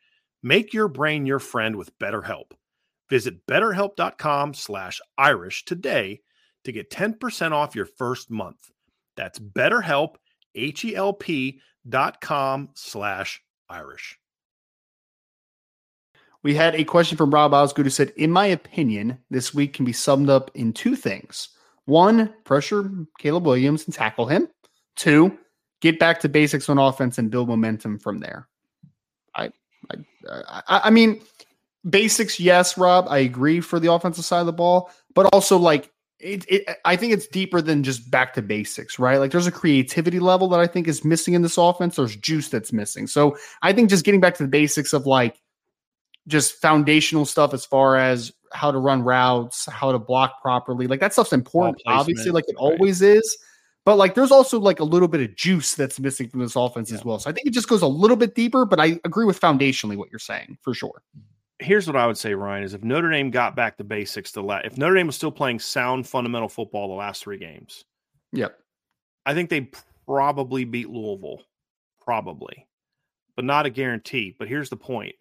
Make 0.42 0.73
your 0.73 0.88
brain 0.88 1.26
your 1.26 1.38
friend 1.38 1.76
with 1.76 1.99
BetterHelp. 1.99 2.52
Visit 3.11 3.47
betterhelp.com 3.47 4.54
slash 4.54 5.00
Irish 5.18 5.64
today 5.64 6.21
to 6.64 6.73
get 6.73 6.90
10% 6.90 7.52
off 7.52 7.75
your 7.75 7.87
first 7.87 8.30
month. 8.30 8.71
That's 9.16 9.38
betterhelp, 9.38 10.16
H-E-L-P 10.54 11.61
dot 11.88 12.21
com 12.21 12.71
slash 12.75 13.42
Irish. 13.68 14.18
We 16.42 16.54
had 16.54 16.75
a 16.75 16.85
question 16.85 17.16
from 17.16 17.33
Rob 17.33 17.54
Osgood 17.54 17.87
who 17.87 17.90
said, 17.90 18.12
In 18.16 18.30
my 18.30 18.47
opinion, 18.47 19.18
this 19.30 19.52
week 19.52 19.73
can 19.73 19.85
be 19.85 19.92
summed 19.92 20.28
up 20.28 20.50
in 20.54 20.73
two 20.73 20.95
things. 20.95 21.49
One, 21.87 22.35
pressure 22.45 22.90
Caleb 23.19 23.47
Williams 23.47 23.85
and 23.87 23.95
tackle 23.95 24.26
him. 24.26 24.49
Two, 24.97 25.38
get 25.81 25.99
back 25.99 26.21
to 26.21 26.28
basics 26.28 26.69
on 26.69 26.78
offense 26.78 27.19
and 27.19 27.31
build 27.31 27.49
momentum 27.49 27.99
from 27.99 28.19
there. 28.19 28.49
I, 29.35 29.50
I, 29.90 29.97
I, 30.28 30.81
I 30.85 30.90
mean, 30.90 31.23
basics, 31.88 32.38
yes, 32.40 32.76
Rob, 32.76 33.07
I 33.09 33.19
agree 33.19 33.61
for 33.61 33.78
the 33.78 33.93
offensive 33.93 34.25
side 34.25 34.40
of 34.40 34.47
the 34.47 34.52
ball, 34.52 34.90
but 35.14 35.26
also 35.33 35.57
like 35.57 35.90
it, 36.19 36.45
it, 36.49 36.69
I 36.85 36.97
think 36.97 37.12
it's 37.12 37.26
deeper 37.26 37.61
than 37.61 37.83
just 37.83 38.11
back 38.11 38.35
to 38.35 38.43
basics, 38.43 38.99
right? 38.99 39.19
Like 39.19 39.31
there's 39.31 39.47
a 39.47 39.52
creativity 39.52 40.19
level 40.19 40.49
that 40.49 40.61
I 40.61 40.66
think 40.66 40.88
is 40.88 41.05
missing 41.05 41.35
in 41.35 41.43
this 41.43 41.59
offense. 41.59 41.97
There's 41.97 42.16
juice 42.16 42.49
that's 42.49 42.73
missing. 42.73 43.07
So 43.07 43.37
I 43.62 43.73
think 43.73 43.90
just 43.90 44.05
getting 44.05 44.21
back 44.21 44.35
to 44.37 44.43
the 44.43 44.49
basics 44.49 44.93
of 44.93 45.07
like 45.07 45.40
just 46.26 46.55
foundational 46.61 47.26
stuff 47.26 47.52
as 47.52 47.64
far 47.64 47.97
as 47.97 48.33
how 48.57 48.71
to 48.71 48.79
run 48.79 49.03
routes, 49.03 49.67
how 49.67 49.93
to 49.93 49.99
block 49.99 50.43
properly, 50.43 50.87
like 50.87 51.01
that 51.01 51.13
stuff's 51.13 51.33
important, 51.33 51.83
obviously, 51.87 52.31
like 52.31 52.45
it 52.49 52.57
right. 52.59 52.73
always 52.73 53.03
is. 53.03 53.39
But 53.85 53.97
like 53.97 54.15
there's 54.15 54.33
also 54.33 54.59
like 54.59 54.81
a 54.81 54.85
little 54.85 55.07
bit 55.07 55.21
of 55.21 55.37
juice 55.37 55.75
that's 55.75 56.01
missing 56.01 56.29
from 56.29 56.41
this 56.41 56.57
offense 56.57 56.91
yeah. 56.91 56.97
as 56.97 57.05
well. 57.05 57.21
So 57.21 57.31
I 57.31 57.33
think 57.33 57.47
it 57.47 57.53
just 57.53 57.69
goes 57.69 57.83
a 57.83 57.87
little 57.87 58.17
bit 58.17 58.35
deeper, 58.35 58.65
but 58.65 58.81
I 58.81 58.99
agree 59.05 59.25
with 59.25 59.41
foundationally 59.41 59.97
what 59.97 60.11
you're 60.11 60.19
saying 60.19 60.59
for 60.63 60.75
sure 60.75 61.03
here's 61.59 61.87
what 61.87 61.97
I 61.97 62.07
would 62.07 62.19
say, 62.19 62.35
Ryan, 62.35 62.65
is 62.65 62.75
if 62.75 62.85
Notre 62.85 63.11
Dame 63.11 63.31
got 63.31 63.57
back 63.57 63.77
to 63.79 63.85
basics, 63.85 64.33
the 64.33 64.43
la- 64.43 64.61
if 64.65 64.77
Notre 64.77 64.95
Dame 64.95 65.07
was 65.07 65.17
still 65.17 65.31
playing 65.31 65.61
sound 65.61 66.07
fundamental 66.07 66.49
football 66.49 66.89
the 66.89 66.95
last 66.95 67.23
three 67.23 67.39
games, 67.39 67.85
yep, 68.33 68.59
I 69.25 69.35
think 69.35 69.51
they 69.51 69.71
probably 70.07 70.65
beat 70.65 70.91
Louisville, 70.91 71.43
probably, 72.01 72.67
but 73.35 73.45
not 73.45 73.67
a 73.67 73.71
guarantee. 73.71 74.35
But 74.39 74.49
here's 74.49 74.71
the 74.71 74.77
point: 74.77 75.15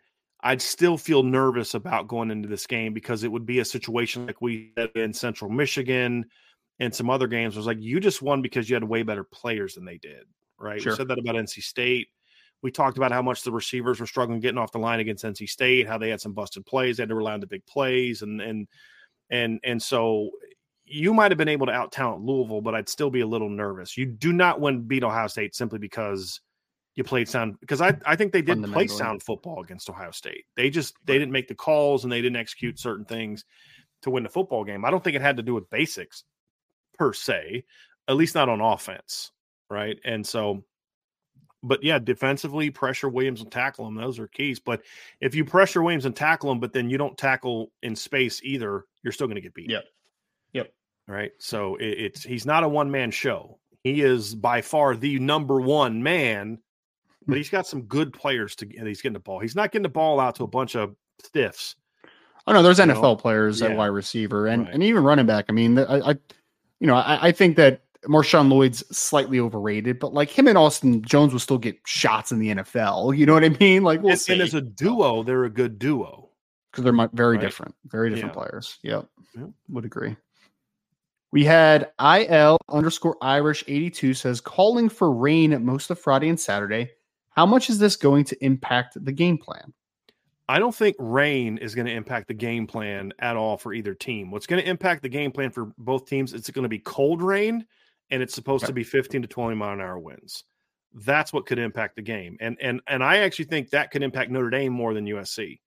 I'd 0.46 0.62
still 0.62 0.96
feel 0.96 1.24
nervous 1.24 1.74
about 1.74 2.08
going 2.08 2.30
into 2.30 2.48
this 2.48 2.68
game 2.68 2.94
because 2.94 3.24
it 3.24 3.32
would 3.32 3.48
be 3.48 3.60
a 3.60 3.66
situation 3.66 4.28
like 4.28 4.42
we 4.42 4.74
had 4.78 4.92
in 4.94 5.12
Central 5.12 5.50
Michigan 5.50 6.24
and 6.80 6.94
some 6.94 7.10
other 7.10 7.28
games. 7.28 7.56
It 7.56 7.60
was 7.60 7.66
like 7.66 7.82
you 7.82 8.00
just 8.00 8.22
won 8.22 8.44
because 8.44 8.70
you 8.70 8.76
had 8.76 8.84
way 8.84 9.02
better 9.02 9.24
players 9.24 9.74
than 9.74 9.86
they 9.86 9.98
did, 9.98 10.24
right? 10.60 10.80
Sure. 10.80 10.94
We 10.94 10.98
said 10.98 11.08
that 11.08 11.18
about 11.18 11.34
NC 11.34 11.64
State. 11.64 12.10
We 12.62 12.70
talked 12.70 12.98
about 12.98 13.12
how 13.12 13.24
much 13.24 13.42
the 13.42 13.52
receivers 13.52 14.00
were 14.00 14.06
struggling 14.06 14.40
getting 14.40 14.60
off 14.60 14.72
the 14.72 14.78
line 14.78 15.00
against 15.00 15.26
NC 15.26 15.50
State, 15.50 15.88
how 15.88 15.98
they 15.98 16.10
had 16.10 16.22
some 16.22 16.34
busted 16.34 16.64
plays, 16.64 16.98
they 16.98 17.02
had 17.02 17.10
to 17.10 17.16
rely 17.16 17.34
on 17.34 17.40
the 17.40 17.48
big 17.48 17.66
plays, 17.66 18.22
and 18.22 18.40
and 18.40 18.68
and 19.32 19.60
and 19.64 19.82
so 19.82 20.30
you 20.86 21.12
might 21.12 21.32
have 21.32 21.40
been 21.40 21.48
able 21.48 21.66
to 21.66 21.72
out 21.72 21.92
talent 21.92 22.24
Louisville, 22.24 22.62
but 22.62 22.76
I'd 22.76 22.88
still 22.88 23.10
be 23.10 23.22
a 23.22 23.28
little 23.28 23.50
nervous. 23.50 23.98
You 23.98 24.06
do 24.06 24.32
not 24.32 24.62
win 24.62 24.84
beat 24.84 25.04
Ohio 25.04 25.26
State 25.26 25.56
simply 25.56 25.80
because 25.80 26.40
you 26.96 27.04
played 27.04 27.28
sound 27.28 27.60
because 27.60 27.82
I, 27.82 27.98
I 28.06 28.16
think 28.16 28.32
they 28.32 28.42
did 28.42 28.64
play 28.72 28.88
sound 28.88 29.22
football 29.22 29.62
against 29.62 29.90
Ohio 29.90 30.12
State. 30.12 30.46
They 30.56 30.70
just 30.70 30.96
they 31.06 31.14
didn't 31.14 31.32
make 31.32 31.48
the 31.48 31.56
calls 31.56 32.04
and 32.04 32.12
they 32.12 32.22
didn't 32.22 32.38
execute 32.38 32.80
certain 32.80 33.06
things 33.06 33.44
to 34.04 34.10
win 34.10 34.24
the 34.24 34.30
football 34.30 34.64
game. 34.64 34.86
I 34.86 34.92
don't 34.92 35.04
think 35.04 35.16
it 35.16 35.22
had 35.22 35.38
to 35.38 35.44
do 35.44 35.54
with 35.54 35.70
basics 35.70 36.24
per 36.98 37.12
se, 37.14 37.66
at 38.08 38.16
least 38.16 38.36
not 38.36 38.50
on 38.50 38.62
offense, 38.62 39.32
right? 39.70 39.98
And 40.06 40.26
so 40.26 40.64
but 41.66 41.84
yeah, 41.84 42.00
defensively, 42.00 42.70
pressure 42.70 43.10
Williams 43.10 43.42
and 43.42 43.52
tackle 43.52 43.88
him. 43.88 43.96
Those 43.96 44.20
are 44.20 44.28
keys. 44.28 44.60
But 44.60 44.84
if 45.20 45.34
you 45.34 45.44
pressure 45.44 45.82
Williams 45.82 46.06
and 46.06 46.16
tackle 46.16 46.52
him, 46.52 46.60
but 46.60 46.74
then 46.74 46.90
you 46.90 46.98
don't 46.98 47.18
tackle 47.18 47.72
in 47.82 47.96
space 47.96 48.40
either, 48.44 48.86
you're 49.04 49.12
still 49.12 49.28
going 49.28 49.36
to 49.36 49.42
get 49.42 49.56
beat. 49.56 49.72
Yep. 49.72 49.84
Yep. 50.54 50.74
Right. 51.08 51.32
So 51.40 51.76
it, 51.78 51.86
it's 51.86 52.24
he's 52.24 52.46
not 52.46 52.64
a 52.64 52.70
one 52.70 52.92
man 52.92 53.10
show. 53.10 53.60
He 53.84 54.02
is 54.02 54.36
by 54.36 54.62
far 54.62 54.96
the 54.96 55.20
number 55.20 55.60
one 55.60 56.04
man, 56.04 56.60
but 57.28 57.38
he's 57.38 57.50
got 57.50 57.68
some 57.68 57.84
good 57.84 58.14
players 58.14 58.56
to. 58.58 58.78
And 58.78 58.88
he's 58.88 59.02
getting 59.02 59.14
the 59.14 59.20
ball. 59.20 59.40
He's 59.40 59.56
not 59.56 59.72
getting 59.72 59.84
the 59.84 59.90
ball 59.90 60.20
out 60.20 60.36
to 60.36 60.44
a 60.44 60.48
bunch 60.48 60.76
of 60.76 60.96
stiffs. 61.24 61.76
Oh 62.48 62.54
no, 62.54 62.62
there's 62.62 62.80
NFL 62.80 63.02
know? 63.02 63.16
players 63.16 63.62
yeah. 63.62 63.68
at 63.68 63.78
wide 63.78 63.88
receiver 63.88 64.48
and 64.48 64.66
right. 64.66 64.74
and 64.74 64.84
even 64.84 65.04
running 65.04 65.26
back. 65.26 65.46
I 65.50 65.52
mean, 65.52 65.78
I, 65.80 66.12
I 66.12 66.16
you 66.80 66.88
know, 66.88 66.96
I, 66.96 67.28
I 67.28 67.32
think 67.32 67.56
that 67.58 67.82
Marshawn 68.08 68.50
Lloyd's 68.50 68.84
slightly 68.96 69.40
overrated, 69.40 70.00
but 70.00 70.14
like 70.14 70.30
him 70.30 70.48
and 70.48 70.58
Austin 70.58 71.02
Jones 71.02 71.34
will 71.34 71.40
still 71.40 71.58
get 71.58 71.78
shots 71.86 72.32
in 72.32 72.40
the 72.40 72.50
NFL. 72.50 73.16
You 73.26 73.26
know 73.26 73.34
what 73.34 73.44
I 73.44 73.50
mean? 73.50 73.84
Like, 73.84 74.02
we'll 74.02 74.12
and, 74.12 74.30
and, 74.30 74.42
as 74.42 74.54
a 74.54 74.62
duo, 74.62 75.24
they're 75.24 75.46
a 75.46 75.50
good 75.50 75.80
duo 75.80 76.30
because 76.72 76.84
they're 76.84 77.10
very 77.14 77.38
right? 77.38 77.42
different, 77.42 77.74
very 77.86 78.10
different 78.10 78.36
yeah. 78.36 78.44
players. 78.44 78.78
Yep. 78.84 79.10
yep, 79.38 79.50
would 79.70 79.86
agree. 79.86 80.16
We 81.32 81.44
had 81.44 81.92
il 82.00 82.58
underscore 82.70 83.18
Irish 83.22 83.64
eighty 83.68 83.90
two 83.90 84.14
says 84.14 84.42
calling 84.42 84.90
for 84.90 85.12
rain 85.12 85.66
most 85.66 85.90
of 85.90 86.00
Friday 86.00 86.30
and 86.30 86.40
Saturday. 86.40 86.92
How 87.36 87.46
much 87.46 87.70
is 87.70 87.80
this 87.80 87.96
going 87.96 88.24
to 88.26 88.46
impact 88.46 88.98
the 89.04 89.12
game 89.12 89.38
plan? 89.38 89.74
I 90.48 90.60
don't 90.60 90.76
think 90.76 90.96
rain 91.00 91.58
is 91.58 91.74
going 91.74 91.88
to 91.88 91.94
impact 91.94 92.28
the 92.28 92.34
game 92.34 92.68
plan 92.68 93.12
at 93.20 93.36
all 93.36 93.58
for 93.58 93.74
either 93.74 93.94
team. 93.94 94.32
What's 94.32 94.48
going 94.48 94.62
to 94.62 94.70
impact 94.70 95.02
the 95.02 95.10
game 95.10 95.32
plan 95.32 95.50
for 95.50 95.74
both 95.78 96.06
teams? 96.08 96.34
It's 96.34 96.50
going 96.52 96.64
to 96.64 96.70
be 96.70 96.80
cold 96.80 97.22
rain 97.22 97.66
and 98.12 98.22
it's 98.22 98.36
supposed 98.36 98.64
okay. 98.64 98.70
to 98.70 98.74
be 98.74 98.84
15 98.84 99.24
to 99.24 99.28
20 99.28 99.56
mile 99.56 99.74
an 99.74 99.82
hour 99.82 100.00
winds. 100.00 100.44
That's 100.94 101.34
what 101.34 101.46
could 101.46 101.60
impact 101.60 101.96
the 101.96 102.02
game. 102.02 102.38
And 102.40 102.58
and 102.62 102.80
and 102.88 103.04
I 103.04 103.18
actually 103.18 103.46
think 103.46 103.72
that 103.72 103.92
could 103.92 104.04
impact 104.04 104.32
Notre 104.32 104.50
Dame 104.50 104.72
more 104.72 104.94
than 104.94 105.06
USC. 105.06 105.60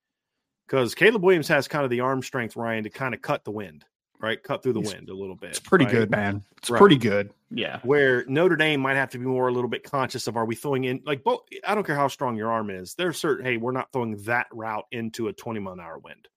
Because 0.66 0.94
Caleb 0.94 1.22
Williams 1.22 1.48
has 1.48 1.66
kind 1.66 1.84
of 1.84 1.90
the 1.90 2.00
arm 2.00 2.22
strength, 2.22 2.56
Ryan, 2.56 2.84
to 2.84 2.90
kind 2.90 3.14
of 3.14 3.22
cut 3.22 3.44
the 3.44 3.50
wind, 3.50 3.84
right? 4.20 4.42
Cut 4.42 4.62
through 4.62 4.74
the 4.74 4.80
He's, 4.80 4.92
wind 4.92 5.08
a 5.08 5.14
little 5.14 5.34
bit. 5.34 5.50
It's 5.50 5.60
pretty 5.60 5.84
right? 5.86 5.94
good, 5.94 6.10
man. 6.10 6.44
It's 6.58 6.70
right. 6.70 6.78
pretty 6.78 6.96
good. 6.96 7.30
Yeah. 7.50 7.80
Where 7.82 8.24
Notre 8.26 8.56
Dame 8.56 8.80
might 8.80 8.96
have 8.96 9.10
to 9.10 9.18
be 9.18 9.24
more 9.24 9.48
a 9.48 9.52
little 9.52 9.70
bit 9.70 9.84
conscious 9.84 10.26
of 10.26 10.36
are 10.36 10.44
we 10.44 10.54
throwing 10.54 10.84
in 10.84 11.00
like 11.04 11.24
both 11.24 11.40
I 11.66 11.74
don't 11.74 11.86
care 11.86 11.96
how 11.96 12.08
strong 12.08 12.36
your 12.36 12.50
arm 12.50 12.70
is. 12.70 12.94
There's 12.94 13.18
certain 13.18 13.44
hey, 13.44 13.56
we're 13.56 13.72
not 13.72 13.92
throwing 13.92 14.22
that 14.24 14.46
route 14.52 14.84
into 14.92 15.28
a 15.28 15.32
20 15.32 15.60
mile 15.60 15.74
an 15.74 15.80
hour 15.80 15.98
wind 15.98 16.28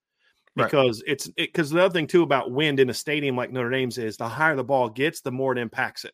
because 0.56 1.02
right. 1.02 1.14
it's 1.14 1.28
because 1.28 1.72
it, 1.72 1.76
the 1.76 1.84
other 1.84 1.94
thing 1.94 2.08
too 2.08 2.24
about 2.24 2.52
wind 2.52 2.80
in 2.80 2.90
a 2.90 2.94
stadium 2.94 3.36
like 3.36 3.52
Notre 3.52 3.70
Dame's 3.70 3.98
is 3.98 4.18
the 4.18 4.28
higher 4.28 4.56
the 4.56 4.64
ball 4.64 4.90
gets, 4.90 5.22
the 5.22 5.32
more 5.32 5.52
it 5.52 5.58
impacts 5.58 6.06
it 6.06 6.14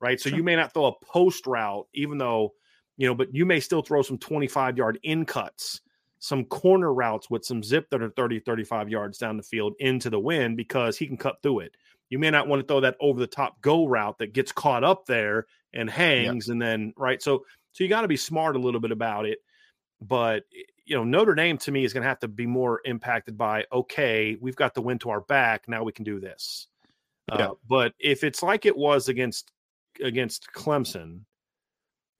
right? 0.00 0.20
So 0.20 0.28
sure. 0.28 0.38
you 0.38 0.44
may 0.44 0.56
not 0.56 0.72
throw 0.72 0.86
a 0.86 1.04
post 1.04 1.46
route, 1.46 1.86
even 1.94 2.18
though, 2.18 2.54
you 2.96 3.06
know, 3.06 3.14
but 3.14 3.34
you 3.34 3.46
may 3.46 3.60
still 3.60 3.82
throw 3.82 4.02
some 4.02 4.18
25 4.18 4.76
yard 4.76 4.98
in 5.02 5.24
cuts, 5.24 5.80
some 6.18 6.44
corner 6.44 6.92
routes 6.92 7.30
with 7.30 7.44
some 7.44 7.62
zip 7.62 7.88
that 7.90 8.02
are 8.02 8.10
30, 8.10 8.40
35 8.40 8.88
yards 8.88 9.18
down 9.18 9.36
the 9.36 9.42
field 9.42 9.74
into 9.78 10.10
the 10.10 10.18
wind 10.18 10.56
because 10.56 10.96
he 10.96 11.06
can 11.06 11.16
cut 11.16 11.42
through 11.42 11.60
it. 11.60 11.76
You 12.08 12.18
may 12.18 12.30
not 12.30 12.48
want 12.48 12.62
to 12.62 12.66
throw 12.66 12.80
that 12.80 12.96
over 13.00 13.18
the 13.18 13.26
top 13.26 13.60
go 13.60 13.86
route 13.86 14.18
that 14.18 14.32
gets 14.32 14.52
caught 14.52 14.84
up 14.84 15.06
there 15.06 15.46
and 15.72 15.90
hangs 15.90 16.48
and 16.48 16.62
then, 16.62 16.94
right? 16.96 17.20
So, 17.20 17.44
so 17.72 17.84
you 17.84 17.90
got 17.90 18.02
to 18.02 18.08
be 18.08 18.16
smart 18.16 18.56
a 18.56 18.60
little 18.60 18.80
bit 18.80 18.92
about 18.92 19.26
it. 19.26 19.38
But, 20.00 20.44
you 20.84 20.96
know, 20.96 21.04
Notre 21.04 21.34
Dame 21.34 21.58
to 21.58 21.72
me 21.72 21.84
is 21.84 21.92
going 21.92 22.02
to 22.02 22.08
have 22.08 22.20
to 22.20 22.28
be 22.28 22.46
more 22.46 22.80
impacted 22.84 23.36
by, 23.36 23.64
okay, 23.72 24.36
we've 24.40 24.56
got 24.56 24.74
the 24.74 24.82
wind 24.82 25.00
to 25.02 25.10
our 25.10 25.20
back. 25.20 25.68
Now 25.68 25.84
we 25.84 25.92
can 25.92 26.04
do 26.04 26.20
this. 26.20 26.68
Yeah. 27.28 27.34
Uh, 27.34 27.54
but 27.68 27.94
if 27.98 28.22
it's 28.22 28.42
like 28.42 28.66
it 28.66 28.76
was 28.76 29.08
against 29.08 29.50
against 30.02 30.52
Clemson, 30.52 31.20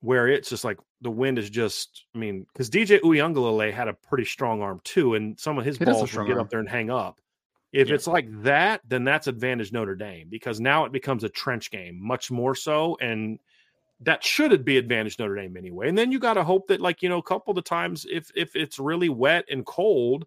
where 0.06 0.28
it's 0.28 0.48
just 0.48 0.62
like 0.62 0.78
the 1.00 1.10
wind 1.10 1.36
is 1.36 1.50
just, 1.50 2.04
I 2.14 2.18
mean, 2.18 2.46
because 2.52 2.70
DJ 2.70 3.00
Uiagalelei 3.00 3.72
had 3.72 3.88
a 3.88 3.92
pretty 3.92 4.24
strong 4.24 4.62
arm 4.62 4.80
too, 4.84 5.14
and 5.16 5.38
some 5.38 5.58
of 5.58 5.64
his 5.64 5.80
it 5.80 5.84
balls 5.84 6.14
will 6.14 6.24
get 6.24 6.38
up 6.38 6.48
there 6.48 6.60
and 6.60 6.68
hang 6.68 6.90
up. 6.90 7.20
If 7.72 7.88
yeah. 7.88 7.96
it's 7.96 8.06
like 8.06 8.28
that, 8.44 8.82
then 8.86 9.02
that's 9.02 9.26
advantage 9.26 9.72
Notre 9.72 9.96
Dame 9.96 10.28
because 10.30 10.60
now 10.60 10.84
it 10.84 10.92
becomes 10.92 11.24
a 11.24 11.28
trench 11.28 11.72
game, 11.72 11.98
much 12.00 12.30
more 12.30 12.54
so, 12.54 12.96
and 13.00 13.40
that 14.00 14.22
should 14.22 14.52
it 14.52 14.64
be 14.64 14.78
advantage 14.78 15.18
Notre 15.18 15.34
Dame 15.34 15.56
anyway. 15.56 15.88
And 15.88 15.98
then 15.98 16.12
you 16.12 16.20
got 16.20 16.34
to 16.34 16.44
hope 16.44 16.68
that, 16.68 16.80
like 16.80 17.02
you 17.02 17.08
know, 17.08 17.18
a 17.18 17.22
couple 17.22 17.50
of 17.50 17.56
the 17.56 17.62
times, 17.62 18.06
if 18.08 18.30
if 18.36 18.54
it's 18.54 18.78
really 18.78 19.08
wet 19.08 19.46
and 19.50 19.66
cold, 19.66 20.24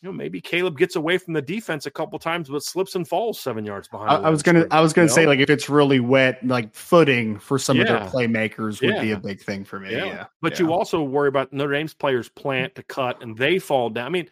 you 0.00 0.08
know, 0.08 0.12
maybe 0.12 0.40
Caleb 0.40 0.78
gets 0.78 0.96
away 0.96 1.18
from 1.18 1.34
the 1.34 1.42
defense 1.42 1.86
a 1.86 1.90
couple 1.90 2.18
times, 2.18 2.48
but 2.48 2.62
slips 2.62 2.94
and 2.94 3.06
falls 3.06 3.40
seven 3.40 3.64
yards 3.64 3.88
behind. 3.88 4.10
I, 4.10 4.28
I 4.28 4.30
was 4.30 4.42
gonna, 4.42 4.66
I 4.70 4.80
was 4.80 4.92
gonna 4.92 5.08
say, 5.08 5.22
know? 5.22 5.30
like 5.30 5.40
if 5.40 5.50
it's 5.50 5.68
really 5.68 6.00
wet, 6.00 6.44
like 6.46 6.74
footing 6.74 7.38
for 7.38 7.58
some 7.58 7.78
yeah. 7.78 7.82
of 7.82 7.88
their 7.88 8.08
playmakers 8.08 8.80
would 8.82 8.94
yeah. 8.94 9.00
be 9.00 9.12
a 9.12 9.18
big 9.18 9.40
thing 9.40 9.64
for 9.64 9.80
me. 9.80 9.92
Yeah, 9.92 10.04
yeah. 10.04 10.26
but 10.40 10.58
you 10.58 10.72
also 10.72 11.02
worry 11.02 11.28
about 11.28 11.52
Notre 11.52 11.72
Dame's 11.72 11.94
players 11.94 12.28
plant 12.28 12.74
to 12.74 12.82
cut 12.82 13.22
and 13.22 13.36
they 13.36 13.58
fall 13.58 13.90
down. 13.90 14.06
I 14.06 14.10
mean, 14.10 14.28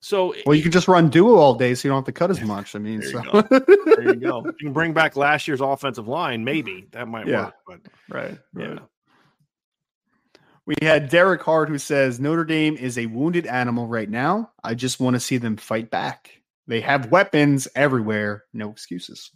so 0.00 0.34
well, 0.46 0.54
you 0.54 0.62
can 0.62 0.72
just 0.72 0.88
run 0.88 1.10
duo 1.10 1.36
all 1.36 1.54
day, 1.54 1.74
so 1.74 1.86
you 1.86 1.90
don't 1.90 1.98
have 1.98 2.06
to 2.06 2.12
cut 2.12 2.30
as 2.30 2.40
much. 2.42 2.74
I 2.74 2.78
mean, 2.78 3.00
there, 3.00 3.10
so. 3.10 3.22
you 3.50 3.84
there 3.84 4.02
you 4.02 4.14
go. 4.14 4.42
You 4.46 4.52
can 4.52 4.72
bring 4.72 4.92
back 4.92 5.16
last 5.16 5.46
year's 5.46 5.60
offensive 5.60 6.08
line, 6.08 6.42
maybe 6.42 6.86
that 6.92 7.06
might 7.06 7.26
work. 7.26 7.54
But 7.66 7.80
right, 8.08 8.38
right. 8.54 8.78
We 10.70 10.76
had 10.86 11.08
Derek 11.08 11.42
Hart 11.42 11.68
who 11.68 11.78
says 11.78 12.20
Notre 12.20 12.44
Dame 12.44 12.76
is 12.76 12.96
a 12.96 13.06
wounded 13.06 13.44
animal 13.44 13.88
right 13.88 14.08
now. 14.08 14.52
I 14.62 14.74
just 14.74 15.00
want 15.00 15.14
to 15.14 15.20
see 15.20 15.36
them 15.36 15.56
fight 15.56 15.90
back. 15.90 16.30
They 16.68 16.80
have 16.80 17.10
weapons 17.10 17.66
everywhere. 17.74 18.44
No 18.52 18.70
excuses. 18.70 19.32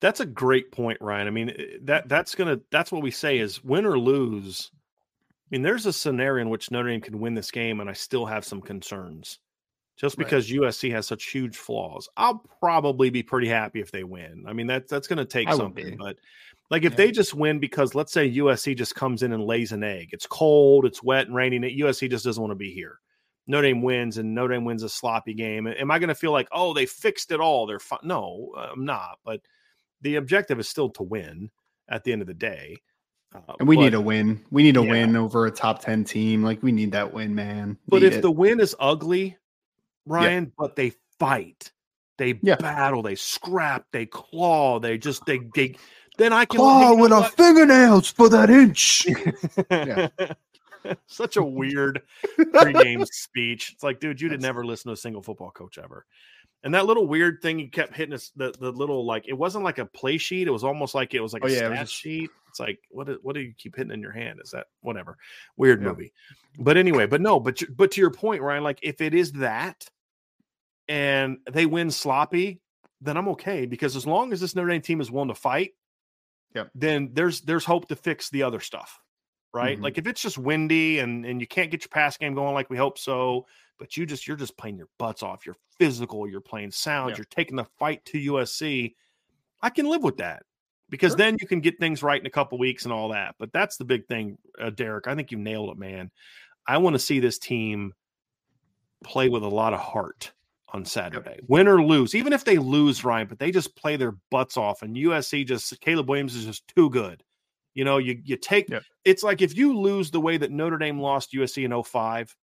That's 0.00 0.18
a 0.18 0.26
great 0.26 0.72
point, 0.72 0.98
Ryan. 1.00 1.28
I 1.28 1.30
mean, 1.30 1.50
eh, 1.50 1.76
that 1.82 2.08
that's 2.08 2.34
gonna 2.34 2.58
that's 2.72 2.90
what 2.90 3.02
we 3.02 3.12
say 3.12 3.38
is 3.38 3.62
win 3.62 3.86
or 3.86 4.00
lose. 4.00 4.72
I 4.74 5.46
mean, 5.52 5.62
there's 5.62 5.86
a 5.86 5.92
scenario 5.92 6.42
in 6.42 6.50
which 6.50 6.72
Notre 6.72 6.88
Dame 6.88 7.02
can 7.02 7.20
win 7.20 7.34
this 7.34 7.52
game, 7.52 7.78
and 7.78 7.88
I 7.88 7.92
still 7.92 8.26
have 8.26 8.44
some 8.44 8.60
concerns. 8.60 9.38
just 9.94 10.18
Right. 10.18 10.26
because 10.26 10.50
USC 10.50 10.90
has 10.90 11.06
such 11.06 11.26
huge 11.26 11.56
flaws. 11.56 12.08
I'll 12.16 12.44
probably 12.60 13.10
be 13.10 13.22
pretty 13.22 13.48
happy 13.48 13.80
if 13.80 13.92
they 13.92 14.02
win. 14.02 14.44
I 14.48 14.54
mean, 14.54 14.66
that 14.66 14.88
that's 14.88 15.06
going 15.06 15.18
to 15.18 15.24
take 15.24 15.48
I 15.48 15.56
something, 15.56 15.96
but 15.96 16.16
like 16.70 16.84
if 16.84 16.92
Yeah. 16.92 16.96
they 16.96 17.10
just 17.10 17.34
win 17.34 17.58
because 17.58 17.94
let's 17.94 18.12
say 18.12 18.26
USC 18.30 18.74
just 18.76 18.94
comes 18.94 19.22
in 19.22 19.32
and 19.32 19.44
lays 19.44 19.72
an 19.72 19.82
egg. 19.82 20.10
It's 20.12 20.26
cold, 20.26 20.84
it's 20.84 21.02
wet 21.02 21.26
and 21.26 21.34
raining. 21.34 21.64
and 21.64 21.72
USC 21.78 22.08
just 22.10 22.24
doesn't 22.24 22.40
want 22.40 22.50
to 22.50 22.56
be 22.56 22.72
here. 22.72 23.00
Notre 23.46 23.68
Dame 23.68 23.80
wins 23.82 24.18
and 24.18 24.34
Notre 24.34 24.52
Dame 24.54 24.64
wins 24.66 24.82
a 24.82 24.88
sloppy 24.88 25.32
game. 25.32 25.66
Am 25.66 25.90
I 25.90 25.98
going 25.98 26.08
to 26.08 26.14
feel 26.14 26.32
like, 26.32 26.48
oh, 26.52 26.74
they 26.74 26.84
fixed 26.84 27.30
it 27.32 27.40
all? 27.40 27.66
They're 27.66 27.78
fine. 27.78 28.00
No, 28.02 28.52
I'm 28.56 28.84
not. 28.84 29.18
But 29.24 29.40
the 30.02 30.16
objective 30.16 30.60
is 30.60 30.68
still 30.68 30.90
to 30.90 31.02
win 31.02 31.50
at 31.88 32.04
the 32.04 32.12
end 32.12 32.20
of 32.20 32.28
the 32.28 32.34
day. 32.34 32.76
Uh, 33.34 33.54
And 33.58 33.66
we 33.68 33.76
but- 33.76 33.82
need 33.84 33.94
a 33.94 34.00
win. 34.00 34.44
We 34.50 34.62
need 34.62 34.76
a 34.76 34.82
Yeah. 34.84 34.90
win 34.90 35.16
over 35.16 35.46
a 35.46 35.50
top 35.50 35.80
10 35.80 36.04
team. 36.04 36.42
Like 36.42 36.62
we 36.62 36.72
need 36.72 36.92
that 36.92 37.12
win, 37.14 37.34
man. 37.34 37.78
But 37.88 38.02
Need 38.02 38.08
if 38.08 38.14
it. 38.16 38.20
the 38.22 38.30
win 38.30 38.60
is 38.60 38.76
ugly, 38.78 39.36
Ryan, 40.06 40.52
but 40.58 40.76
they 40.76 40.92
fight, 41.18 41.72
they 42.18 42.38
Yeah. 42.42 42.56
battle, 42.56 43.02
they 43.02 43.14
scrap, 43.14 43.86
they 43.92 44.06
claw, 44.06 44.78
they 44.78 44.98
just 44.98 45.24
they 45.26 45.40
they 45.54 45.76
then 46.18 46.32
I 46.32 46.44
can 46.44 46.58
claw 46.58 46.94
hey, 46.94 47.00
with 47.00 47.12
our 47.12 47.24
fingernails 47.30 48.10
for 48.10 48.28
that 48.28 48.50
inch. 48.50 49.06
Yeah. 49.70 50.08
Such 51.06 51.36
a 51.36 51.42
weird 51.42 52.02
pregame 52.38 53.06
speech. 53.08 53.72
It's 53.72 53.82
like, 53.82 53.98
dude, 54.00 54.20
you 54.20 54.28
did 54.28 54.40
That's- 54.40 54.48
never 54.48 54.64
listen 54.64 54.88
to 54.90 54.92
a 54.92 54.96
single 54.96 55.22
football 55.22 55.50
coach 55.50 55.78
ever. 55.78 56.04
And 56.64 56.74
that 56.74 56.86
little 56.86 57.06
weird 57.06 57.40
thing 57.40 57.60
you 57.60 57.70
kept 57.70 57.94
hitting 57.96 58.14
us, 58.14 58.32
the, 58.34 58.52
the 58.58 58.72
little 58.72 59.06
like 59.06 59.28
it 59.28 59.32
wasn't 59.32 59.62
like 59.64 59.78
a 59.78 59.86
play 59.86 60.18
sheet. 60.18 60.48
It 60.48 60.50
was 60.50 60.64
almost 60.64 60.94
like 60.94 61.14
it 61.14 61.20
was 61.20 61.32
like 61.32 61.44
Oh, 61.44 61.48
a 61.48 61.50
yeah, 61.52 61.72
it 61.72 61.76
just- 61.76 61.94
sheet. 61.94 62.30
It's 62.48 62.58
like 62.60 62.80
what 62.90 63.06
do- 63.06 63.18
what 63.22 63.34
do 63.34 63.40
you 63.40 63.52
keep 63.56 63.76
hitting 63.76 63.92
in 63.92 64.00
your 64.00 64.10
hand? 64.12 64.40
Is 64.42 64.50
that 64.50 64.66
whatever? 64.80 65.18
Weird 65.56 65.82
Yeah. 65.82 65.88
movie. 65.88 66.12
But 66.58 66.76
anyway, 66.76 67.06
but 67.06 67.20
no, 67.20 67.38
but 67.38 67.62
but 67.76 67.92
to 67.92 68.00
your 68.00 68.10
point, 68.10 68.42
Ryan, 68.42 68.64
like 68.64 68.80
if 68.82 69.00
it 69.00 69.14
is 69.14 69.32
that 69.32 69.86
and 70.88 71.38
they 71.50 71.66
win 71.66 71.90
sloppy, 71.90 72.60
then 73.00 73.16
I'm 73.16 73.28
okay 73.28 73.66
because 73.66 73.94
as 73.96 74.06
long 74.06 74.32
as 74.32 74.40
this 74.40 74.56
Notre 74.56 74.70
Dame 74.70 74.80
team 74.80 75.00
is 75.00 75.10
willing 75.10 75.28
to 75.28 75.34
fight, 75.34 75.72
Yep. 76.54 76.70
then 76.74 77.10
there's 77.12 77.40
there's 77.42 77.64
hope 77.64 77.88
to 77.88 77.96
fix 77.96 78.30
the 78.30 78.42
other 78.42 78.60
stuff, 78.60 78.98
right? 79.52 79.78
Mhm. 79.78 79.82
Like 79.82 79.98
if 79.98 80.06
it's 80.06 80.22
just 80.22 80.38
windy 80.38 80.98
and 81.00 81.24
and 81.26 81.40
you 81.40 81.46
can't 81.46 81.70
get 81.70 81.82
your 81.82 81.90
pass 81.90 82.16
game 82.16 82.34
going 82.34 82.54
like 82.54 82.70
we 82.70 82.76
hope 82.76 82.98
so, 82.98 83.46
but 83.78 83.96
you 83.96 84.06
just 84.06 84.26
you're 84.26 84.36
just 84.36 84.56
playing 84.56 84.76
your 84.78 84.88
butts 84.98 85.22
off. 85.22 85.44
You're 85.46 85.56
physical. 85.78 86.26
You're 86.28 86.40
playing 86.40 86.70
sound. 86.70 87.10
Yeah. 87.10 87.16
You're 87.18 87.24
taking 87.26 87.56
the 87.56 87.66
fight 87.78 88.04
to 88.06 88.18
USC. 88.18 88.94
I 89.62 89.70
can 89.70 89.86
live 89.86 90.02
with 90.02 90.16
that 90.18 90.42
because 90.88 91.10
Sure. 91.12 91.16
then 91.18 91.36
you 91.40 91.46
can 91.46 91.60
get 91.60 91.78
things 91.78 92.02
right 92.02 92.20
in 92.20 92.26
a 92.26 92.30
couple 92.30 92.58
weeks 92.58 92.84
and 92.84 92.92
all 92.92 93.10
that. 93.10 93.34
But 93.38 93.52
that's 93.52 93.76
the 93.76 93.84
big 93.84 94.06
thing, 94.06 94.38
uh, 94.60 94.70
Derek. 94.70 95.06
I 95.06 95.14
think 95.14 95.30
you 95.30 95.38
nailed 95.38 95.70
it, 95.70 95.76
man. 95.78 96.10
I 96.66 96.78
want 96.78 96.94
to 96.94 96.98
see 96.98 97.20
this 97.20 97.38
team 97.38 97.92
play 99.04 99.28
with 99.28 99.42
a 99.42 99.48
lot 99.48 99.74
of 99.74 99.80
heart 99.80 100.32
on 100.72 100.84
Saturday, 100.84 101.38
win 101.48 101.66
or 101.66 101.82
lose. 101.82 102.14
Even 102.14 102.32
if 102.32 102.44
they 102.44 102.58
lose, 102.58 103.04
Ryan, 103.04 103.26
but 103.26 103.38
they 103.38 103.50
just 103.50 103.74
play 103.76 103.96
their 103.96 104.16
butts 104.30 104.56
off, 104.56 104.82
and 104.82 104.96
USC 104.96 105.46
just 105.46 105.80
Caleb 105.80 106.08
Williams 106.08 106.34
is 106.34 106.44
just 106.44 106.68
too 106.68 106.90
good. 106.90 107.22
You 107.74 107.84
know, 107.84 107.98
you 107.98 108.20
you 108.24 108.36
take 108.36 108.68
Yep. 108.68 108.82
it's 109.04 109.22
like 109.22 109.40
if 109.40 109.56
you 109.56 109.78
lose 109.78 110.10
the 110.10 110.20
way 110.20 110.36
that 110.36 110.50
Notre 110.50 110.78
Dame 110.78 111.00
lost 111.00 111.32
USC 111.32 111.64
in 111.64 111.82
05, 111.82 112.34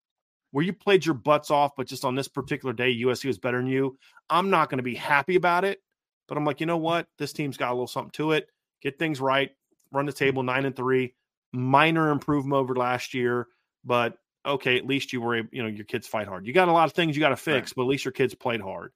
where 0.51 0.63
you 0.63 0.73
played 0.73 1.05
your 1.05 1.15
butts 1.15 1.51
off, 1.51 1.71
but 1.75 1.87
just 1.87 2.05
on 2.05 2.15
this 2.15 2.27
particular 2.27 2.73
day, 2.73 2.95
USC 3.01 3.25
was 3.25 3.37
better 3.37 3.57
than 3.57 3.67
you. 3.67 3.97
I'm 4.29 4.49
not 4.49 4.69
going 4.69 4.77
to 4.77 4.83
be 4.83 4.95
happy 4.95 5.35
about 5.35 5.65
it, 5.65 5.81
but 6.27 6.37
I'm 6.37 6.45
like, 6.45 6.61
you 6.61 6.65
know 6.65 6.77
what? 6.77 7.07
This 7.17 7.33
team's 7.33 7.57
got 7.57 7.71
a 7.71 7.73
little 7.73 7.87
something 7.87 8.11
to 8.11 8.31
it. 8.31 8.47
Get 8.81 8.97
things 8.97 9.19
right, 9.19 9.51
run 9.91 10.05
the 10.05 10.13
table 10.13 10.43
nine 10.43 10.65
and 10.65 10.75
three, 10.75 11.13
minor 11.51 12.11
improvement 12.11 12.55
over 12.55 12.75
last 12.75 13.13
year, 13.13 13.47
but 13.83 14.17
okay, 14.45 14.77
at 14.77 14.85
least 14.85 15.11
you 15.13 15.21
were, 15.21 15.35
able, 15.35 15.49
you 15.51 15.61
know, 15.63 15.69
your 15.69 15.85
kids 15.85 16.07
fight 16.07 16.27
hard. 16.27 16.45
You 16.45 16.53
got 16.53 16.67
a 16.67 16.71
lot 16.71 16.85
of 16.85 16.93
things 16.93 17.15
you 17.15 17.19
got 17.19 17.29
to 17.29 17.35
fix, 17.35 17.73
but 17.73 17.83
at 17.83 17.87
least 17.87 18.05
your 18.05 18.11
kids 18.11 18.33
played 18.35 18.61
hard, 18.61 18.91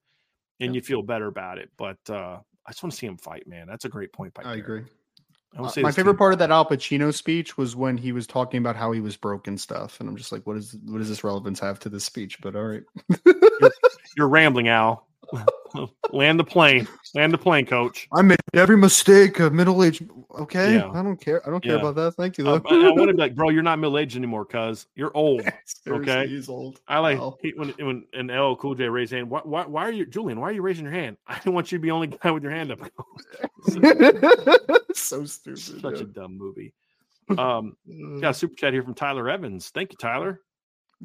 and 0.60 0.74
Yep. 0.74 0.74
you 0.74 0.86
feel 0.86 1.02
better 1.02 1.26
about 1.26 1.58
it. 1.58 1.70
But 1.76 1.98
uh, 2.08 2.38
I 2.66 2.70
just 2.70 2.82
want 2.82 2.92
to 2.92 2.98
see 2.98 3.06
him 3.06 3.16
fight, 3.16 3.46
man. 3.46 3.66
That's 3.66 3.84
a 3.84 3.88
great 3.88 4.12
point. 4.12 4.34
By 4.34 4.42
I 4.42 4.44
Derek. 4.44 4.60
agree. 4.60 4.82
I 5.56 5.62
Uh, 5.62 5.72
my 5.82 5.90
favorite 5.90 6.12
team- 6.12 6.18
part 6.18 6.32
of 6.32 6.38
that 6.38 6.52
Al 6.52 6.64
Pacino 6.64 7.12
speech 7.12 7.56
was 7.58 7.74
when 7.74 7.96
he 7.96 8.12
was 8.12 8.26
talking 8.26 8.58
about 8.58 8.76
how 8.76 8.92
he 8.92 9.00
was 9.00 9.16
broke 9.16 9.48
and 9.48 9.60
stuff, 9.60 9.98
and 9.98 10.08
I'm 10.08 10.16
just 10.16 10.30
like, 10.30 10.46
what 10.46 10.56
is 10.56 10.76
what 10.86 10.98
does 10.98 11.08
this 11.08 11.24
relevance 11.24 11.58
have 11.60 11.80
to 11.80 11.88
this 11.88 12.04
speech? 12.04 12.40
But 12.40 12.54
all 12.54 12.62
right, 12.64 12.84
You're 14.16 14.28
rambling, 14.28 14.68
Al. 14.68 15.08
Land 16.12 16.40
the 16.40 16.44
plane. 16.44 16.88
Land 17.14 17.32
the 17.32 17.38
plane, 17.38 17.64
coach. 17.66 18.08
I 18.12 18.22
made 18.22 18.38
every 18.54 18.76
mistake 18.76 19.38
of 19.40 19.52
middle 19.52 19.82
age. 19.84 20.02
Okay, 20.38 20.74
Yeah. 20.74 20.90
I 20.90 21.02
don't 21.02 21.20
care. 21.20 21.46
I 21.46 21.50
don't 21.50 21.62
care 21.62 21.74
Yeah. 21.74 21.80
about 21.80 21.94
that. 21.96 22.14
Thank 22.14 22.38
you. 22.38 22.48
Uh, 22.48 22.60
I, 22.68 22.74
I 22.74 22.90
want 22.90 23.08
to 23.08 23.14
be 23.14 23.20
like, 23.20 23.34
bro, 23.34 23.50
you're 23.50 23.62
not 23.62 23.78
middle 23.78 23.98
aged 23.98 24.16
anymore, 24.16 24.44
cuz 24.44 24.86
you're 24.94 25.16
old. 25.16 25.42
Okay. 25.88 26.26
he's 26.26 26.48
old. 26.48 26.80
I 26.88 26.98
like 26.98 27.18
Wow. 27.18 27.36
he, 27.40 27.52
when 27.56 27.68
when 27.78 28.04
and 28.12 28.30
L 28.30 28.56
Cool 28.56 28.74
J 28.74 28.88
raised 28.88 29.12
hand. 29.12 29.30
Why, 29.30 29.40
why 29.44 29.66
why 29.66 29.84
are 29.86 29.92
you 29.92 30.06
Julian? 30.06 30.40
Why 30.40 30.48
are 30.50 30.52
you 30.52 30.62
raising 30.62 30.84
your 30.84 30.94
hand? 30.94 31.16
I 31.26 31.36
didn't 31.36 31.54
want 31.54 31.70
you 31.72 31.78
to 31.78 31.82
be 31.82 31.88
the 31.88 31.92
only 31.94 32.06
guy 32.08 32.30
with 32.32 32.42
your 32.42 32.52
hand 32.52 32.72
up. 32.72 32.80
so 34.94 35.24
stupid. 35.24 35.58
Such 35.58 35.96
yeah. 35.96 36.00
a 36.02 36.04
dumb 36.04 36.36
movie. 36.36 36.72
Um, 37.38 37.76
got 38.20 38.30
a 38.30 38.34
super 38.34 38.54
chat 38.56 38.72
here 38.72 38.82
from 38.82 38.94
Tyler 38.94 39.28
Evans. 39.30 39.70
Thank 39.70 39.92
you, 39.92 39.98
Tyler. 39.98 40.40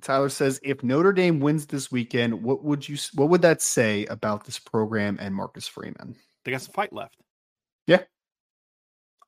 Tyler 0.01 0.29
says, 0.29 0.59
if 0.63 0.83
Notre 0.83 1.13
Dame 1.13 1.39
wins 1.39 1.67
this 1.67 1.91
weekend, 1.91 2.43
what 2.43 2.63
would 2.63 2.87
you 2.87 2.97
what 3.13 3.29
would 3.29 3.41
that 3.43 3.61
say 3.61 4.05
about 4.07 4.45
this 4.45 4.59
program 4.59 5.17
and 5.21 5.33
Marcus 5.33 5.67
Freeman? 5.67 6.15
They 6.43 6.51
got 6.51 6.61
some 6.61 6.73
fight 6.73 6.93
left. 6.93 7.17
Yeah. 7.87 8.03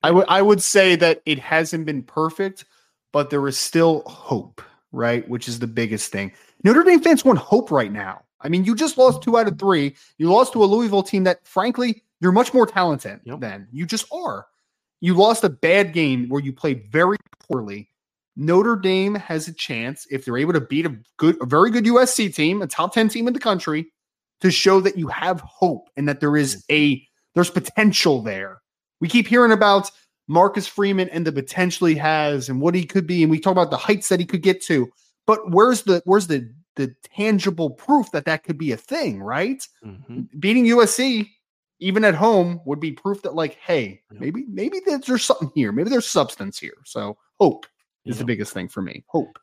I 0.03 0.12
would 0.12 0.25
I 0.27 0.41
would 0.41 0.62
say 0.62 0.95
that 0.97 1.21
it 1.25 1.39
hasn't 1.39 1.86
been 1.86 2.03
perfect, 2.03 2.65
but 3.13 3.30
there 3.30 3.47
is 3.47 3.58
still 3.58 4.03
hope, 4.06 4.62
right? 4.91 5.27
Which 5.27 5.47
is 5.47 5.60
the 5.60 5.67
biggest 5.67 6.12
thing. 6.12 6.34
Notre 6.63 6.84
Dame 6.84 7.01
fans 7.01 7.23
want 7.25 7.39
hope 7.39 7.71
right 7.71 7.91
now. 7.91 8.23
I 8.41 8.49
mean, 8.49 8.65
you 8.65 8.75
just 8.75 8.97
lost 8.97 9.23
two 9.23 9.38
out 9.38 9.47
of 9.47 9.58
three. 9.58 9.95
You 10.17 10.32
lost 10.32 10.53
to 10.53 10.63
a 10.63 10.65
Louisville 10.65 11.01
team 11.03 11.23
that, 11.23 11.47
frankly, 11.47 12.03
you're 12.19 12.32
much 12.32 12.53
more 12.53 12.67
talented 12.67 13.19
Yep. 13.23 13.39
than. 13.39 13.67
You 13.71 13.86
just 13.86 14.06
are. 14.12 14.45
You 15.01 15.15
lost 15.15 15.43
a 15.43 15.49
bad 15.49 15.93
game 15.93 16.30
where 16.30 16.41
you 16.41 16.53
played 16.53 16.91
very 16.91 17.17
poorly. 17.47 17.89
Notre 18.38 18.76
Dame 18.76 19.15
has 19.15 19.47
a 19.47 19.54
chance 19.54 20.06
if 20.12 20.23
they're 20.23 20.38
able 20.38 20.54
to 20.54 20.62
beat 20.62 20.86
a 20.86 20.95
good, 21.17 21.38
a 21.41 21.45
very 21.45 21.71
good 21.71 21.86
USC 21.86 22.34
team, 22.34 22.62
a 22.62 22.67
top 22.67 22.93
10 22.93 23.10
team 23.10 23.28
in 23.28 23.34
the 23.34 23.39
country, 23.39 23.88
to 24.41 24.52
show 24.52 24.80
that 24.82 24.97
you 24.97 25.08
have 25.08 25.41
hope 25.41 25.89
and 25.97 26.08
that 26.08 26.19
there 26.19 26.38
is 26.38 26.63
a 26.71 27.04
there's 27.34 27.50
potential 27.50 28.21
there. 28.21 28.62
We 29.02 29.08
keep 29.08 29.28
hearing 29.28 29.52
about 29.52 29.91
Marcus 30.28 30.67
Freeman 30.67 31.10
and 31.10 31.26
the 31.26 31.32
potential 31.32 31.88
he 31.88 31.95
has 31.95 32.47
and 32.50 32.62
what 32.62 32.76
he 32.76 32.86
could 32.86 33.08
be, 33.08 33.23
and 33.23 33.32
we 33.32 33.39
talk 33.39 33.52
about 33.52 33.71
the 33.71 33.78
heights 33.78 34.10
that 34.10 34.19
he 34.19 34.26
could 34.26 34.41
get 34.41 34.62
to. 34.65 34.89
But 35.26 35.52
where's 35.52 35.84
the 35.84 36.02
where's 36.06 36.28
the 36.28 36.52
the 36.76 36.95
tangible 37.15 37.71
proof 37.71 38.12
that 38.12 38.26
that 38.26 38.43
could 38.43 38.58
be 38.58 38.71
a 38.71 38.78
thing, 38.78 39.21
right? 39.21 39.67
Mhm. 39.84 40.28
Beating 40.39 40.65
USC 40.65 41.30
even 41.80 42.04
at 42.04 42.15
home 42.15 42.60
would 42.65 42.80
be 42.80 42.91
proof 42.91 43.21
that 43.23 43.36
like, 43.36 43.56
hey, 43.56 44.02
maybe 44.12 44.45
maybe 44.47 44.80
there's 44.86 45.23
something 45.23 45.52
here, 45.56 45.71
maybe 45.71 45.89
there's 45.89 46.08
substance 46.08 46.60
here. 46.60 46.78
So 46.86 47.17
hope 47.39 47.65
is 48.09 48.15
Yeah. 48.15 48.19
the 48.19 48.25
biggest 48.25 48.53
thing 48.53 48.67
for 48.67 48.81
me. 48.81 49.03
Hope. 49.07 49.37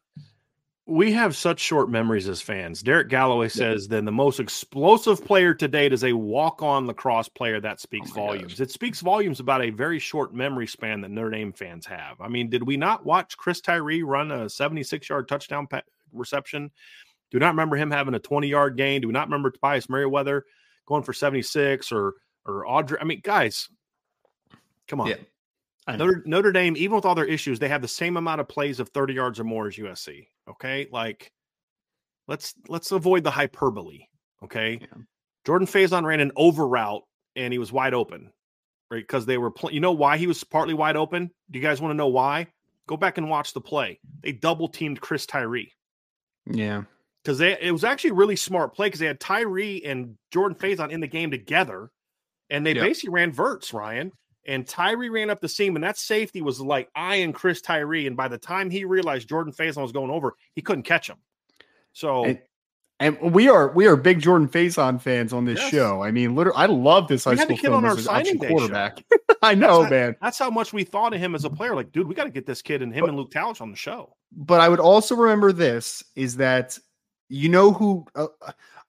We 0.87 1.13
have 1.13 1.35
such 1.35 1.61
short 1.61 1.89
memories 1.89 2.29
as 2.29 2.43
fans. 2.43 2.83
Derek 2.83 3.09
Galloway 3.09 3.49
says 3.49 3.89
then 3.89 4.05
the 4.05 4.13
most 4.13 4.39
explosive 4.39 5.25
player 5.25 5.55
to 5.55 5.67
date 5.67 5.95
is 5.95 6.05
a 6.05 6.13
walk-on 6.13 6.87
lacrosse 6.87 7.31
player 7.31 7.59
that 7.61 7.81
speaks 7.81 8.11
Oh 8.11 8.15
my 8.15 8.21
gosh. 8.27 8.27
volumes. 8.35 8.61
It 8.61 8.71
speaks 8.71 9.01
volumes 9.01 9.41
about 9.41 9.63
a 9.65 9.71
very 9.71 9.99
short 9.99 10.35
memory 10.35 10.67
span 10.67 11.01
that 11.01 11.11
Notre 11.11 11.31
Dame 11.31 11.55
fans 11.55 11.87
have. 11.87 12.21
I 12.21 12.29
mean, 12.29 12.51
did 12.51 12.65
we 12.67 12.77
not 12.77 13.07
watch 13.07 13.35
Chris 13.39 13.63
Tyree 13.63 14.03
run 14.03 14.31
a 14.31 14.45
76-yard 14.45 15.27
touchdown 15.27 15.67
pa- 15.69 15.81
reception? 16.13 16.71
Do 17.31 17.39
not 17.39 17.49
remember 17.55 17.77
him 17.77 17.91
having 17.91 18.15
a 18.15 18.21
20-yard 18.21 18.77
gain. 18.77 19.01
Do 19.01 19.11
not 19.11 19.29
remember 19.29 19.51
Tobias 19.51 19.89
Merriweather 19.89 20.45
going 20.85 21.03
for 21.03 21.15
76 21.15 21.93
or 21.93 22.13
or 22.47 22.67
Audrey. 22.69 22.99
I 23.01 23.05
mean, 23.05 23.21
guys, 23.25 23.71
come 24.87 25.01
on. 25.01 25.07
Yeah. 25.09 25.17
Notre, 25.89 26.23
Notre 26.25 26.53
Dame, 26.53 26.77
even 26.77 26.97
with 26.97 27.05
all 27.05 27.15
their 27.15 27.27
issues, 27.27 27.59
they 27.59 27.69
have 27.69 27.83
the 27.83 27.89
same 27.89 28.17
amount 28.17 28.41
of 28.41 28.49
plays 28.49 28.81
of 28.81 28.89
30 28.91 29.15
yards 29.15 29.39
or 29.39 29.45
more 29.45 29.67
as 29.67 29.77
USC. 29.77 30.27
Okay. 30.49 30.87
Like 30.91 31.31
let's 32.27 32.55
let's 32.69 32.91
avoid 32.93 33.25
the 33.25 33.31
hyperbole. 33.31 34.01
Okay. 34.43 34.79
Yeah. 34.81 35.03
Jordan 35.45 35.67
Faison 35.69 36.05
ran 36.05 36.21
an 36.21 36.33
over 36.37 36.67
route 36.67 37.03
and 37.37 37.53
he 37.53 37.59
was 37.59 37.71
wide 37.73 37.95
open. 37.95 38.33
Right. 38.91 38.99
Because 39.03 39.27
they 39.27 39.39
were 39.39 39.51
pl- 39.51 39.73
you 39.73 39.81
know 39.81 39.93
why 39.93 40.17
he 40.17 40.27
was 40.27 40.43
partly 40.45 40.75
wide 40.75 40.97
open? 40.97 41.31
Do 41.51 41.59
you 41.59 41.63
guys 41.63 41.81
want 41.81 41.93
to 41.93 41.97
know 41.97 42.09
why? 42.09 42.47
Go 42.87 42.97
back 42.97 43.19
and 43.19 43.29
watch 43.31 43.53
the 43.53 43.61
play. 43.61 43.99
They 44.23 44.33
double 44.33 44.69
teamed 44.69 45.01
Chris 45.01 45.27
Tyree. 45.27 45.73
Yeah. 46.47 46.85
Because 47.23 47.39
they 47.39 47.59
it 47.61 47.73
was 47.73 47.85
actually 47.85 48.11
a 48.11 48.15
really 48.15 48.37
smart 48.37 48.75
play 48.75 48.87
because 48.87 49.01
they 49.01 49.07
had 49.07 49.21
Tyree 49.21 49.83
and 49.85 50.17
Jordan 50.31 50.57
Faison 50.59 50.91
in 50.91 51.01
the 51.01 51.07
game 51.07 51.31
together, 51.31 51.91
and 52.51 52.65
they 52.67 52.75
Yeah. 52.75 52.83
basically 52.83 53.11
ran 53.15 53.33
verts, 53.33 53.73
Ryan. 53.73 54.13
And 54.47 54.67
Tyree 54.67 55.09
ran 55.09 55.31
up 55.31 55.41
the 55.41 55.49
seam, 55.49 55.75
and 55.77 55.83
that 55.85 55.97
safety 55.99 56.43
was 56.43 56.61
like 56.61 56.91
I 56.95 57.17
and 57.17 57.35
Chris 57.35 57.61
Tyree. 57.61 58.07
And 58.07 58.17
by 58.17 58.29
the 58.29 58.39
time 58.39 58.71
he 58.71 58.85
realized 58.85 59.29
Jordan 59.29 59.53
Faison 59.53 59.83
was 59.83 59.93
going 59.93 60.11
over, 60.11 60.35
he 60.55 60.61
couldn't 60.63 60.83
catch 60.85 61.09
him. 61.09 61.17
So 61.93 62.25
And- 62.25 62.41
And 63.01 63.35
we 63.35 63.49
are 63.49 63.73
we 63.73 63.87
are 63.87 63.97
big 63.97 64.21
Jordan 64.21 64.49
Faison 64.49 65.01
fans 65.01 65.33
on 65.33 65.45
this 65.45 65.59
Yes. 65.59 65.71
show. 65.73 66.03
I 66.03 66.11
mean, 66.13 66.35
literally, 66.37 66.57
I 66.59 66.67
love 66.67 67.09
this 67.09 67.25
high 67.25 67.33
We 67.33 67.37
the 67.39 67.43
school 67.43 67.57
kid 67.57 67.63
film 67.63 67.75
on 67.85 67.87
as 67.87 68.07
our 68.07 68.15
signing 68.23 68.39
day 68.39 68.49
quarterback. 68.49 69.03
I 69.43 69.55
know, 69.55 69.81
That's 69.81 69.91
man. 69.91 70.17
that's 70.23 70.39
how 70.39 70.49
much 70.49 70.73
we 70.73 70.85
thought 70.85 71.13
of 71.13 71.21
him 71.21 71.35
as 71.35 71.45
a 71.45 71.51
player. 71.51 71.75
Like, 71.75 71.91
dude, 71.91 72.07
we 72.07 72.15
got 72.15 72.25
to 72.25 72.31
get 72.31 72.47
this 72.47 72.63
kid 72.63 72.83
and 72.83 72.95
him 72.95 73.01
But- 73.01 73.09
and 73.11 73.19
Luke 73.19 73.33
Talich 73.33 73.61
on 73.61 73.71
the 73.73 73.77
show. 73.77 74.15
But 74.33 74.61
I 74.61 74.69
would 74.69 74.81
also 74.81 75.17
remember 75.17 75.53
this 75.53 76.05
is 76.15 76.37
that 76.37 76.79
you 77.29 77.49
know 77.49 77.73
who? 77.73 78.07
Uh, 78.15 78.29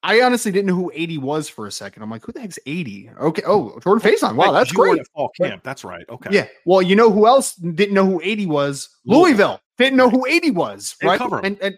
I 0.06 0.22
honestly 0.22 0.52
didn't 0.52 0.68
know 0.68 0.76
who 0.76 0.91
80 0.94 1.18
was 1.18 1.50
for 1.50 1.65
a 1.65 1.72
second. 1.72 2.04
I'm 2.04 2.12
like, 2.12 2.24
who 2.24 2.32
the 2.32 2.39
heck's 2.39 2.60
80? 2.68 3.10
Okay. 3.20 3.41
Oh, 3.46 3.80
Jordan 3.84 4.08
oh, 4.08 4.15
Faison. 4.15 4.36
Wow, 4.36 4.52
that's 4.52 4.72
great. 4.72 5.02
Fall 5.15 5.32
camp. 5.41 5.63
That's 5.63 5.84
right. 5.84 6.06
Okay. 6.08 6.30
Yeah. 6.32 6.48
Well, 6.63 6.84
you 6.84 6.96
know 6.96 7.12
who 7.12 7.26
else 7.26 7.56
didn't 7.56 7.96
know 7.96 8.06
who 8.06 8.22
80 8.24 8.46
was? 8.46 8.89
Louisville. 9.06 9.60
Didn't 9.80 9.98
know 9.98 10.10
who 10.10 10.28
80 10.28 10.52
was. 10.52 10.96
Right. 11.02 11.20
And, 11.44 11.58
and, 11.60 11.76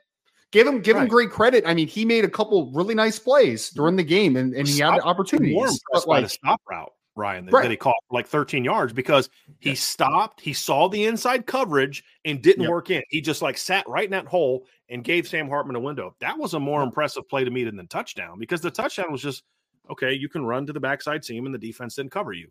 give 0.52 0.68
him 0.68 0.82
give 0.82 0.96
right. 0.96 1.04
him 1.04 1.08
great 1.08 1.30
credit. 1.30 1.64
I 1.66 1.74
mean, 1.74 1.88
he 1.88 2.04
made 2.04 2.26
a 2.26 2.30
couple 2.30 2.70
really 2.74 2.96
nice 2.96 3.18
plays 3.18 3.70
during 3.70 3.96
the 3.96 4.04
game, 4.04 4.36
and, 4.36 4.54
and 4.54 4.68
he 4.68 4.80
had 4.80 5.00
opportunities. 5.00 5.56
More 5.56 5.68
impressed 5.68 6.08
by 6.08 6.22
the 6.22 6.30
stop 6.30 6.62
route. 6.70 6.92
Ryan, 7.18 7.46
that, 7.46 7.52
right. 7.52 7.64
that 7.64 7.72
he 7.72 7.78
caught 7.78 7.96
like 8.12 8.28
13 8.28 8.64
yards 8.64 8.94
because 8.94 9.30
he 9.60 9.76
stopped, 9.76 10.40
he 10.40 10.54
saw 10.54 10.88
the 10.88 11.06
inside 11.06 11.46
coverage 11.46 12.04
and 12.24 12.42
didn't 12.42 12.62
yep. 12.62 12.70
work 12.70 12.92
in. 12.92 13.02
He 13.10 13.22
just 13.22 13.42
like 13.42 13.58
sat 13.58 13.88
right 13.90 14.06
in 14.06 14.12
that 14.12 14.28
hole 14.28 14.66
and 14.90 15.04
gave 15.04 15.28
Sam 15.28 15.50
Hartman 15.50 15.76
a 15.76 15.80
window. 15.80 16.16
That 16.20 16.38
was 16.38 16.54
a 16.54 16.60
more 16.60 16.84
impressive 16.84 17.28
play 17.28 17.44
to 17.44 17.52
me 17.52 17.64
than 17.64 17.76
the 17.76 17.86
touchdown 17.86 18.40
because 18.40 18.62
the 18.62 18.72
touchdown 18.72 19.12
was 19.12 19.22
just 19.22 19.44
okay, 19.90 20.14
you 20.14 20.30
can 20.30 20.46
run 20.46 20.66
to 20.66 20.74
the 20.74 20.80
backside 20.80 21.24
seam 21.24 21.46
and 21.46 21.56
the 21.56 21.60
defense 21.60 21.96
didn't 21.96 22.12
cover 22.12 22.34
you. 22.34 22.50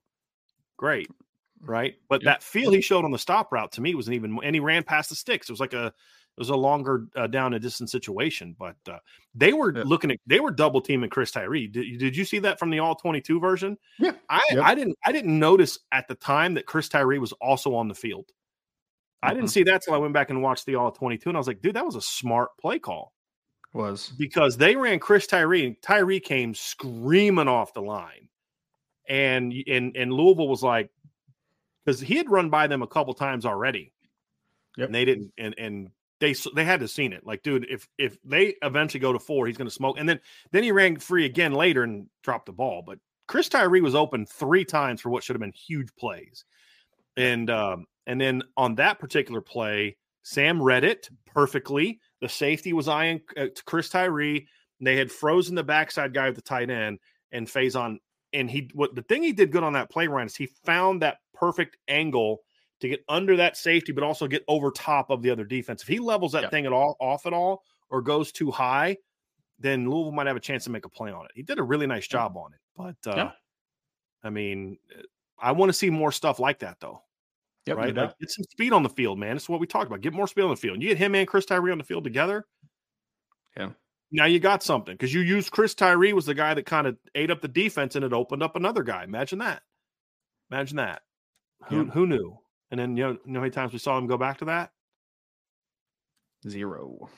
Great. 0.76 1.08
Mm, 1.08 1.68
right. 1.68 1.94
But 2.08 2.22
yep. 2.22 2.34
that 2.34 2.42
feel 2.42 2.72
he 2.72 2.80
showed 2.80 3.04
on 3.04 3.10
the 3.10 3.18
stop 3.18 3.52
route 3.52 3.72
to 3.72 3.80
me 3.80 3.94
was 3.94 4.08
an 4.08 4.14
even, 4.14 4.38
and 4.42 4.54
he 4.54 4.60
ran 4.60 4.82
past 4.82 5.10
the 5.10 5.16
sticks. 5.16 5.48
It 5.48 5.52
was 5.52 5.60
like 5.60 5.74
a, 5.74 5.92
was 6.38 6.50
a 6.50 6.56
longer 6.56 7.06
uh, 7.16 7.26
down 7.26 7.54
a 7.54 7.58
distance 7.58 7.90
situation, 7.90 8.54
but 8.58 8.76
uh, 8.90 8.98
they 9.34 9.52
were 9.52 9.76
yeah. 9.76 9.84
looking 9.86 10.10
at 10.10 10.18
they 10.26 10.40
were 10.40 10.50
double 10.50 10.80
teaming 10.80 11.10
Chris 11.10 11.30
Tyree. 11.30 11.66
Did, 11.66 11.98
did 11.98 12.16
you 12.16 12.24
see 12.24 12.38
that 12.40 12.58
from 12.58 12.70
the 12.70 12.78
all 12.78 12.94
twenty 12.94 13.20
two 13.20 13.40
version? 13.40 13.78
Yeah, 13.98 14.12
I 14.28 14.42
yep. 14.50 14.64
I 14.64 14.74
didn't 14.74 14.96
I 15.04 15.12
didn't 15.12 15.38
notice 15.38 15.78
at 15.92 16.08
the 16.08 16.14
time 16.14 16.54
that 16.54 16.66
Chris 16.66 16.88
Tyree 16.88 17.18
was 17.18 17.32
also 17.34 17.74
on 17.74 17.88
the 17.88 17.94
field. 17.94 18.26
I 19.22 19.34
didn't 19.34 19.48
see 19.48 19.64
that 19.64 19.82
till 19.82 19.94
I 19.94 19.96
went 19.96 20.14
back 20.14 20.30
and 20.30 20.42
watched 20.42 20.66
the 20.66 20.76
all 20.76 20.92
twenty 20.92 21.18
two, 21.18 21.30
and 21.30 21.36
I 21.36 21.40
was 21.40 21.48
like, 21.48 21.62
dude, 21.62 21.74
that 21.74 21.86
was 21.86 21.96
a 21.96 22.02
smart 22.02 22.50
play 22.60 22.78
call. 22.78 23.12
Was 23.72 24.12
because 24.18 24.56
they 24.56 24.76
ran 24.76 24.98
Chris 24.98 25.26
Tyree, 25.26 25.66
and 25.66 25.76
Tyree 25.82 26.20
came 26.20 26.54
screaming 26.54 27.48
off 27.48 27.74
the 27.74 27.82
line, 27.82 28.28
and 29.08 29.52
and 29.66 29.96
and 29.96 30.12
Louisville 30.12 30.48
was 30.48 30.62
like, 30.62 30.90
because 31.84 32.00
he 32.00 32.16
had 32.16 32.30
run 32.30 32.50
by 32.50 32.66
them 32.66 32.82
a 32.82 32.86
couple 32.86 33.14
times 33.14 33.44
already. 33.44 33.92
Yep. 34.76 34.86
And 34.86 34.94
they 34.94 35.04
didn't, 35.04 35.32
and 35.38 35.54
and 35.58 35.90
they 36.20 36.34
they 36.54 36.64
had 36.64 36.80
to 36.80 36.88
seen 36.88 37.12
it. 37.12 37.26
Like, 37.26 37.42
dude, 37.42 37.66
if 37.68 37.88
if 37.98 38.16
they 38.24 38.54
eventually 38.62 39.00
go 39.00 39.12
to 39.12 39.18
four, 39.18 39.46
he's 39.46 39.56
going 39.56 39.68
to 39.68 39.74
smoke. 39.74 39.96
And 39.98 40.08
then 40.08 40.20
then 40.52 40.62
he 40.62 40.72
ran 40.72 40.96
free 40.96 41.26
again 41.26 41.52
later 41.52 41.82
and 41.82 42.08
dropped 42.22 42.46
the 42.46 42.52
ball. 42.52 42.82
But 42.86 42.98
Chris 43.28 43.48
Tyree 43.48 43.80
was 43.80 43.94
open 43.94 44.26
three 44.26 44.64
times 44.64 45.00
for 45.00 45.10
what 45.10 45.22
should 45.22 45.34
have 45.34 45.40
been 45.40 45.52
huge 45.52 45.94
plays. 45.98 46.44
And 47.16 47.50
um, 47.50 47.86
and 48.06 48.20
then 48.20 48.42
on 48.56 48.76
that 48.76 48.98
particular 48.98 49.40
play, 49.40 49.96
Sam 50.22 50.62
read 50.62 50.84
it 50.84 51.08
perfectly. 51.26 52.00
The 52.20 52.28
safety 52.28 52.72
was 52.72 52.88
eyeing 52.88 53.20
uh, 53.36 53.46
Chris 53.64 53.88
Tyree. 53.88 54.48
They 54.80 54.96
had 54.96 55.10
frozen 55.10 55.54
the 55.54 55.64
backside 55.64 56.14
guy 56.14 56.26
with 56.26 56.36
the 56.36 56.42
tight 56.42 56.70
end 56.70 56.98
and 57.32 57.46
Faison. 57.46 57.98
And 58.32 58.50
he 58.50 58.70
what 58.74 58.94
the 58.94 59.02
thing 59.02 59.22
he 59.22 59.32
did 59.32 59.52
good 59.52 59.62
on 59.62 59.74
that 59.74 59.90
play, 59.90 60.08
Ryan, 60.08 60.26
is 60.26 60.36
he 60.36 60.46
found 60.64 61.02
that 61.02 61.18
perfect 61.34 61.76
angle 61.88 62.42
to 62.80 62.88
get 62.88 63.04
under 63.08 63.36
that 63.36 63.56
safety, 63.56 63.92
but 63.92 64.04
also 64.04 64.26
get 64.26 64.44
over 64.48 64.70
top 64.70 65.10
of 65.10 65.22
the 65.22 65.30
other 65.30 65.44
defense. 65.44 65.82
If 65.82 65.88
he 65.88 65.98
levels 65.98 66.32
that 66.32 66.44
yeah. 66.44 66.50
thing 66.50 66.66
at 66.66 66.72
all 66.72 66.96
off 67.00 67.26
at 67.26 67.32
all 67.32 67.62
or 67.90 68.02
goes 68.02 68.32
too 68.32 68.50
high, 68.50 68.96
then 69.58 69.88
Louisville 69.88 70.12
might 70.12 70.26
have 70.26 70.36
a 70.36 70.40
chance 70.40 70.64
to 70.64 70.70
make 70.70 70.84
a 70.84 70.88
play 70.88 71.10
on 71.10 71.24
it. 71.24 71.30
He 71.34 71.42
did 71.42 71.58
a 71.58 71.62
really 71.62 71.86
nice 71.86 72.06
job 72.06 72.36
on 72.36 72.52
it, 72.52 72.60
but 72.76 73.10
uh, 73.10 73.16
yeah. 73.16 73.30
I 74.22 74.30
mean, 74.30 74.78
I 75.38 75.52
want 75.52 75.70
to 75.70 75.72
see 75.72 75.90
more 75.90 76.12
stuff 76.12 76.38
like 76.38 76.58
that 76.60 76.78
though. 76.80 77.02
Yep, 77.66 77.76
right, 77.76 77.94
like, 77.94 78.18
get 78.20 78.30
some 78.30 78.44
speed 78.44 78.72
on 78.72 78.84
the 78.84 78.88
field, 78.88 79.18
man. 79.18 79.34
It's 79.34 79.48
what 79.48 79.58
we 79.58 79.66
talked 79.66 79.88
about. 79.88 80.00
Get 80.00 80.12
more 80.12 80.28
speed 80.28 80.42
on 80.42 80.50
the 80.50 80.56
field. 80.56 80.80
You 80.80 80.88
get 80.88 80.98
him 80.98 81.16
and 81.16 81.26
Chris 81.26 81.46
Tyree 81.46 81.72
on 81.72 81.78
the 81.78 81.84
field 81.84 82.04
together. 82.04 82.46
Yeah. 83.56 83.70
Now 84.12 84.26
you 84.26 84.38
got 84.38 84.62
something 84.62 84.94
because 84.94 85.12
you 85.12 85.20
used 85.20 85.50
Chris 85.50 85.74
Tyree 85.74 86.12
was 86.12 86.26
the 86.26 86.34
guy 86.34 86.54
that 86.54 86.64
kind 86.64 86.86
of 86.86 86.96
ate 87.16 87.30
up 87.30 87.40
the 87.40 87.48
defense 87.48 87.96
and 87.96 88.04
it 88.04 88.12
opened 88.12 88.42
up 88.42 88.54
another 88.54 88.84
guy. 88.84 89.02
Imagine 89.02 89.40
that. 89.40 89.62
Imagine 90.50 90.76
that. 90.76 91.02
Who 91.68 91.86
who 91.86 92.06
knew? 92.06 92.38
And 92.70 92.80
then 92.80 92.96
you 92.96 93.04
know, 93.04 93.10
you 93.10 93.32
know 93.32 93.38
how 93.38 93.42
many 93.42 93.50
times 93.50 93.72
we 93.72 93.78
saw 93.78 93.96
him 93.96 94.06
go 94.06 94.18
back 94.18 94.38
to 94.38 94.46
that? 94.46 94.72
Zero. 96.48 97.08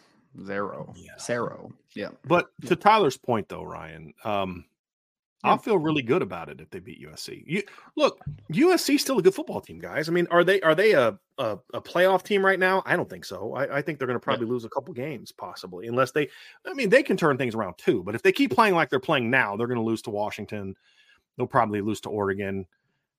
Zero. 0.45 0.93
Yeah. 0.97 1.19
Zero. 1.19 1.73
Yeah. 1.95 2.11
But 2.25 2.49
yeah. 2.63 2.69
to 2.71 2.77
Tyler's 2.77 3.17
point 3.17 3.49
though, 3.49 3.63
Ryan, 3.63 4.13
um, 4.25 4.65
yeah. 5.45 5.51
I'll 5.51 5.59
feel 5.59 5.79
really 5.79 6.03
good 6.03 6.23
about 6.23 6.49
it 6.49 6.61
if 6.61 6.69
they 6.71 6.81
beat 6.81 7.01
USC. 7.01 7.45
You 7.47 7.63
look, 7.97 8.21
USC 8.53 8.99
still 8.99 9.19
a 9.19 9.23
good 9.23 9.35
football 9.35 9.61
team, 9.61 9.79
guys. 9.79 10.09
I 10.09 10.13
mean, 10.13 10.27
are 10.31 10.43
they 10.43 10.61
are 10.63 10.75
they 10.75 10.93
a 10.93 11.19
a, 11.39 11.59
a 11.73 11.81
playoff 11.81 12.25
team 12.25 12.45
right 12.45 12.59
now? 12.59 12.83
I 12.85 12.97
don't 12.97 13.09
think 13.09 13.25
so. 13.25 13.55
I, 13.55 13.79
I 13.79 13.83
think 13.83 13.99
they're 13.99 14.09
going 14.09 14.19
to 14.19 14.25
probably 14.25 14.47
yeah. 14.47 14.53
lose 14.53 14.65
a 14.65 14.69
couple 14.69 14.93
games, 14.95 15.31
possibly, 15.33 15.87
unless 15.87 16.11
they. 16.11 16.29
I 16.67 16.75
mean, 16.75 16.89
they 16.89 17.03
can 17.03 17.17
turn 17.17 17.39
things 17.39 17.55
around 17.55 17.79
too. 17.79 18.03
But 18.03 18.17
if 18.17 18.23
they 18.23 18.33
keep 18.33 18.53
playing 18.53 18.75
like 18.75 18.91
they're 18.91 19.01
playing 19.01 19.31
now, 19.31 19.57
they're 19.57 19.69
going 19.69 19.79
to 19.79 19.85
lose 19.85 20.03
to 20.03 20.11
Washington. 20.11 20.75
They'll 21.37 21.47
probably 21.47 21.81
lose 21.83 22.01
to 22.01 22.09
Oregon, 22.09 22.67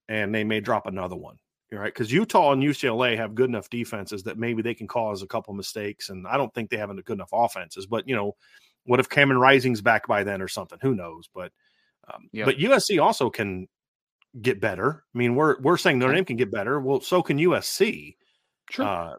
and 0.09 0.35
they 0.35 0.43
may 0.43 0.59
drop 0.59 0.87
another 0.87 1.15
one 1.15 1.37
right? 1.71 1.93
Because 1.93 2.11
Utah 2.11 2.51
and 2.51 2.63
UCLA 2.63 3.15
have 3.17 3.35
good 3.35 3.49
enough 3.49 3.69
defenses 3.69 4.23
that 4.23 4.37
maybe 4.37 4.61
they 4.61 4.73
can 4.73 4.87
cause 4.87 5.21
a 5.21 5.27
couple 5.27 5.53
mistakes, 5.53 6.09
and 6.09 6.27
I 6.27 6.37
don't 6.37 6.53
think 6.53 6.69
they 6.69 6.77
have 6.77 6.89
good 7.05 7.17
enough 7.17 7.29
offenses. 7.31 7.85
But 7.85 8.07
you 8.07 8.15
know, 8.15 8.35
what 8.85 8.99
if 8.99 9.09
Cameron 9.09 9.39
Rising's 9.39 9.81
back 9.81 10.07
by 10.07 10.23
then 10.23 10.41
or 10.41 10.47
something? 10.47 10.79
Who 10.81 10.95
knows? 10.95 11.29
But 11.33 11.51
um, 12.11 12.29
but 12.33 12.57
USC 12.57 13.01
also 13.01 13.29
can 13.29 13.67
get 14.41 14.59
better. 14.59 15.03
I 15.13 15.17
mean, 15.17 15.35
we're 15.35 15.59
we're 15.61 15.77
saying 15.77 15.99
Notre 15.99 16.15
Dame 16.15 16.25
can 16.25 16.37
get 16.37 16.51
better. 16.51 16.79
Well, 16.79 17.01
so 17.01 17.21
can 17.21 17.37
USC. 17.37 18.15
Sure. 18.69 18.85
Uh, 18.85 19.13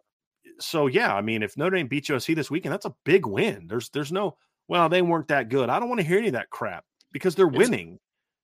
so 0.59 0.87
yeah, 0.87 1.15
I 1.15 1.23
mean, 1.23 1.43
if 1.43 1.57
Notre 1.57 1.77
Dame 1.77 1.89
beats 1.89 2.09
USC 2.09 2.35
this 2.35 2.51
weekend, 2.51 2.73
that's 2.73 2.87
a 2.87 2.95
big 3.05 3.27
win. 3.27 3.67
There's 3.67 3.91
there's 3.91 4.13
no 4.13 4.37
well, 4.69 4.89
they 4.89 5.03
weren't 5.03 5.29
that 5.29 5.49
good. 5.49 5.69
I 5.69 5.81
don't 5.81 5.89
want 5.89 6.01
to 6.01 6.07
hear 6.07 6.19
any 6.19 6.29
of 6.29 6.35
that 6.35 6.51
crap 6.51 6.85
because 7.13 7.35
they're 7.35 7.49
winning. 7.49 7.99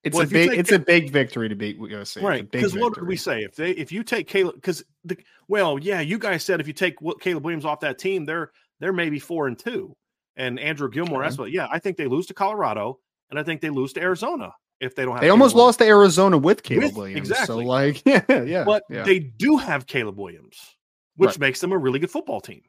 It's 0.07 0.14
well, 0.14 0.25
a 0.25 0.29
big 0.29 0.53
it's 0.53 0.71
a 0.71 0.79
big 0.79 1.11
victory 1.11 1.49
to 1.49 1.57
beat 1.57 1.81
USC. 1.81 2.23
Right. 2.23 2.49
Because 2.49 2.77
what 2.77 2.95
did 2.95 3.09
we 3.09 3.16
say? 3.16 3.42
If 3.42 3.57
they 3.57 3.73
if 3.73 3.90
you 3.90 4.05
take 4.05 4.29
Caleb 4.29 4.55
because 4.55 4.85
the 5.05 5.19
well, 5.49 5.81
yeah, 5.81 6.01
you 6.01 6.16
guys 6.16 6.45
said 6.45 6.61
if 6.61 6.69
you 6.69 6.73
take 6.73 6.95
Caleb 7.21 7.45
Williams 7.45 7.64
off 7.64 7.81
that 7.81 7.99
team, 7.99 8.25
they're 8.25 8.53
they're 8.79 8.92
maybe 8.92 9.19
four 9.19 9.49
and 9.49 9.59
two. 9.59 9.97
And 10.37 10.61
Andrew 10.61 10.88
Gilmore, 10.88 11.23
okay. 11.23 11.29
that's 11.29 11.38
what 11.38 11.51
yeah, 11.51 11.66
I 11.73 11.81
think 11.81 11.97
they 11.97 12.07
lose 12.07 12.27
to 12.27 12.35
Colorado 12.35 13.01
and 13.31 13.38
I 13.40 13.42
think 13.42 13.61
they 13.61 13.69
lose 13.69 13.95
to 13.95 14.01
Arizona 14.01 14.55
if 14.79 14.95
they 14.95 15.05
don't 15.05 15.14
have 15.14 15.23
They 15.23 15.27
Caleb 15.27 15.40
almost 15.40 15.57
Williams. 15.57 15.66
lost 15.66 15.79
to 15.81 15.87
Arizona 15.87 16.38
with 16.38 16.62
Caleb 16.62 16.85
with, 16.85 16.95
Williams. 16.95 17.29
Exactly. 17.29 17.64
So 17.64 17.69
like 17.69 18.03
yeah, 18.07 18.42
yeah. 18.42 18.62
But 18.62 18.85
yeah. 18.88 19.03
they 19.03 19.19
do 19.19 19.57
have 19.57 19.88
Caleb 19.88 20.21
Williams, 20.21 20.77
which 21.16 21.31
right. 21.31 21.40
makes 21.40 21.61
them 21.61 21.73
a 21.73 21.79
really 21.79 21.99
good 21.99 22.12
football 22.12 22.40
team. 22.40 22.62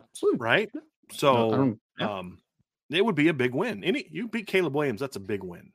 Absolutely. 0.00 0.40
Right? 0.40 0.70
So 1.12 1.50
no, 1.50 1.76
yeah. 2.00 2.18
um 2.18 2.38
it 2.90 3.04
would 3.04 3.14
be 3.14 3.28
a 3.28 3.34
big 3.34 3.54
win. 3.54 3.84
Any 3.84 4.08
you 4.10 4.26
beat 4.26 4.48
Caleb 4.48 4.74
Williams, 4.74 4.98
that's 4.98 5.14
a 5.14 5.20
big 5.20 5.44
win. 5.44 5.70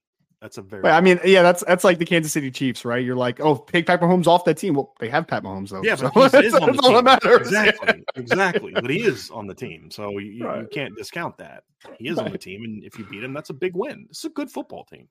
That's 0.46 0.60
a 0.60 0.62
very. 0.62 0.88
I 0.88 1.02
mean, 1.02 1.20
yeah, 1.26 1.42
that's 1.42 1.64
that's 1.64 1.84
like 1.84 1.98
the 1.98 2.06
Kansas 2.06 2.32
City 2.32 2.52
Chiefs, 2.52 2.86
right? 2.86 3.04
You're 3.04 3.16
like, 3.16 3.40
oh, 3.40 3.66
take 3.68 3.88
Pat 3.88 4.00
Mahomes 4.00 4.28
off 4.28 4.46
that 4.46 4.60
team. 4.60 4.76
Well, 4.76 4.94
they 5.00 5.10
have 5.10 5.28
Pat 5.28 5.42
Mahomes 5.42 5.70
though. 5.70 5.82
Yeah, 5.82 5.96
so 5.96 6.12
but 6.14 6.32
that's, 6.32 6.54
all 6.54 6.94
that 6.94 7.04
matters. 7.04 7.48
Exactly, 7.48 8.04
exactly. 8.14 8.72
But 8.72 8.92
he 8.92 9.02
is 9.02 9.32
on 9.32 9.48
the 9.48 9.56
team, 9.56 9.90
so 9.90 10.20
you, 10.20 10.46
right. 10.46 10.62
you 10.62 10.68
can't 10.72 10.96
discount 10.96 11.36
that. 11.40 11.64
He 11.98 12.10
is 12.10 12.18
right. 12.18 12.28
on 12.28 12.32
the 12.32 12.38
team, 12.38 12.64
and 12.64 12.84
if 12.84 13.00
you 13.00 13.06
beat 13.06 13.24
him, 13.24 13.34
that's 13.34 13.50
a 13.50 13.56
big 13.56 13.76
win. 13.76 14.06
It's 14.12 14.24
a 14.24 14.30
good 14.30 14.52
football 14.52 14.84
team. 14.84 15.08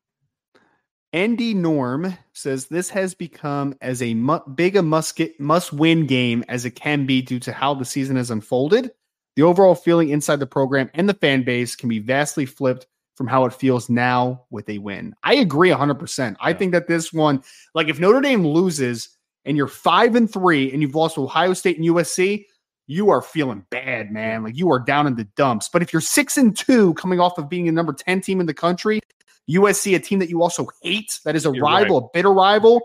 Andy 1.12 1.52
Norm 1.52 2.16
says 2.32 2.66
this 2.66 2.88
has 2.90 3.12
become 3.12 3.74
as 3.80 4.02
a 4.02 4.14
mu- 4.14 4.38
big 4.54 4.76
a 4.76 4.82
musket 4.82 5.40
must 5.40 5.72
win 5.72 6.06
game 6.06 6.44
as 6.48 6.64
it 6.64 6.76
can 6.76 7.06
be 7.06 7.22
due 7.22 7.40
to 7.40 7.52
how 7.52 7.74
the 7.74 7.84
season 7.84 8.14
has 8.14 8.30
unfolded. 8.30 8.92
The 9.34 9.42
overall 9.42 9.74
feeling 9.74 10.10
inside 10.10 10.38
the 10.38 10.46
program 10.46 10.92
and 10.94 11.08
the 11.08 11.14
fan 11.14 11.42
base 11.42 11.74
can 11.74 11.88
be 11.88 11.98
vastly 11.98 12.46
flipped 12.46 12.86
from 13.14 13.26
how 13.26 13.44
it 13.44 13.52
feels 13.52 13.88
now 13.88 14.44
with 14.50 14.68
a 14.68 14.78
win. 14.78 15.14
I 15.22 15.34
agree 15.34 15.70
100%. 15.70 16.36
I 16.40 16.52
think 16.52 16.72
that 16.72 16.88
this 16.88 17.12
one, 17.12 17.42
like 17.74 17.88
if 17.88 18.00
Notre 18.00 18.20
Dame 18.20 18.46
loses 18.46 19.08
and 19.44 19.56
you're 19.56 19.68
5 19.68 20.16
and 20.16 20.32
3 20.32 20.72
and 20.72 20.82
you've 20.82 20.94
lost 20.94 21.14
to 21.14 21.22
Ohio 21.22 21.52
State 21.54 21.78
and 21.78 21.86
USC, 21.86 22.46
you 22.86 23.10
are 23.10 23.22
feeling 23.22 23.64
bad, 23.70 24.10
man. 24.10 24.42
Like 24.42 24.56
you 24.56 24.70
are 24.70 24.78
down 24.78 25.06
in 25.06 25.14
the 25.14 25.24
dumps. 25.36 25.68
But 25.68 25.82
if 25.82 25.92
you're 25.92 26.02
6 26.02 26.36
and 26.36 26.56
2 26.56 26.94
coming 26.94 27.20
off 27.20 27.38
of 27.38 27.48
being 27.48 27.68
a 27.68 27.72
number 27.72 27.92
10 27.92 28.20
team 28.20 28.40
in 28.40 28.46
the 28.46 28.54
country, 28.54 29.00
USC 29.48 29.94
a 29.94 29.98
team 29.98 30.18
that 30.18 30.28
you 30.28 30.42
also 30.42 30.66
hate, 30.82 31.20
that 31.24 31.36
is 31.36 31.46
a 31.46 31.52
you're 31.52 31.64
rival, 31.64 32.00
right. 32.00 32.06
a 32.06 32.10
bitter 32.12 32.32
rival, 32.32 32.82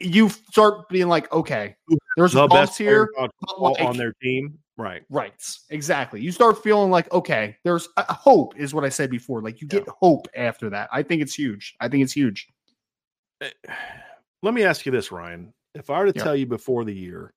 you 0.00 0.28
start 0.28 0.88
being 0.88 1.08
like, 1.08 1.32
okay, 1.32 1.76
there's 2.16 2.32
the 2.32 2.46
bumps 2.46 2.76
here 2.76 3.08
like, 3.18 3.80
on 3.80 3.96
their 3.96 4.12
team. 4.22 4.58
Right. 4.82 5.04
Right. 5.10 5.32
Exactly. 5.70 6.20
You 6.20 6.32
start 6.32 6.60
feeling 6.60 6.90
like, 6.90 7.10
okay, 7.12 7.56
there's 7.62 7.88
a 7.96 8.12
hope, 8.12 8.58
is 8.58 8.74
what 8.74 8.84
I 8.84 8.88
said 8.88 9.10
before. 9.10 9.40
Like 9.40 9.60
you 9.60 9.68
get 9.68 9.84
yeah. 9.86 9.92
hope 10.00 10.26
after 10.34 10.68
that. 10.70 10.88
I 10.92 11.04
think 11.04 11.22
it's 11.22 11.34
huge. 11.34 11.76
I 11.78 11.88
think 11.88 12.02
it's 12.02 12.12
huge. 12.12 12.48
Eh, 13.40 13.50
let 14.42 14.54
me 14.54 14.64
ask 14.64 14.84
you 14.84 14.90
this, 14.90 15.12
Ryan. 15.12 15.54
If 15.76 15.88
I 15.88 16.00
were 16.00 16.06
to 16.06 16.12
tell 16.12 16.34
you 16.34 16.46
before 16.46 16.84
the 16.84 16.92
year, 16.92 17.32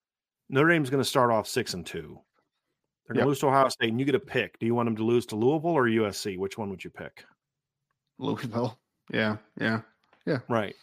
Notre 0.50 0.70
Dame's 0.70 0.90
going 0.90 1.04
to 1.04 1.08
start 1.08 1.30
off 1.30 1.48
six 1.48 1.76
and 1.76 1.86
two, 1.86 2.20
they're 3.06 3.14
going 3.14 3.26
to 3.26 3.30
lose 3.30 3.40
to 3.42 3.48
Ohio 3.48 3.70
State, 3.70 3.90
and 3.90 4.00
you 4.00 4.06
get 4.06 4.16
a 4.16 4.20
pick. 4.20 4.58
Do 4.58 4.66
you 4.66 4.74
want 4.74 4.88
them 4.88 4.96
to 4.96 5.04
lose 5.04 5.28
to 5.28 5.36
Louisville 5.36 5.70
or 5.70 5.84
USC? 5.84 6.40
Which 6.40 6.58
one 6.58 6.72
would 6.72 6.84
you 6.84 6.90
pick? 6.90 7.24
Louisville. 8.18 8.80
Yeah. 9.14 9.38
Yeah. 9.60 9.82
Yeah. 10.26 10.40
Right. 10.50 10.76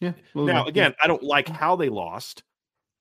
Yeah. 0.00 0.12
Louisville. 0.32 0.54
Now, 0.54 0.66
again, 0.66 0.94
I 1.02 1.06
don't 1.06 1.22
like 1.22 1.48
how 1.48 1.76
they 1.76 1.90
lost. 1.90 2.44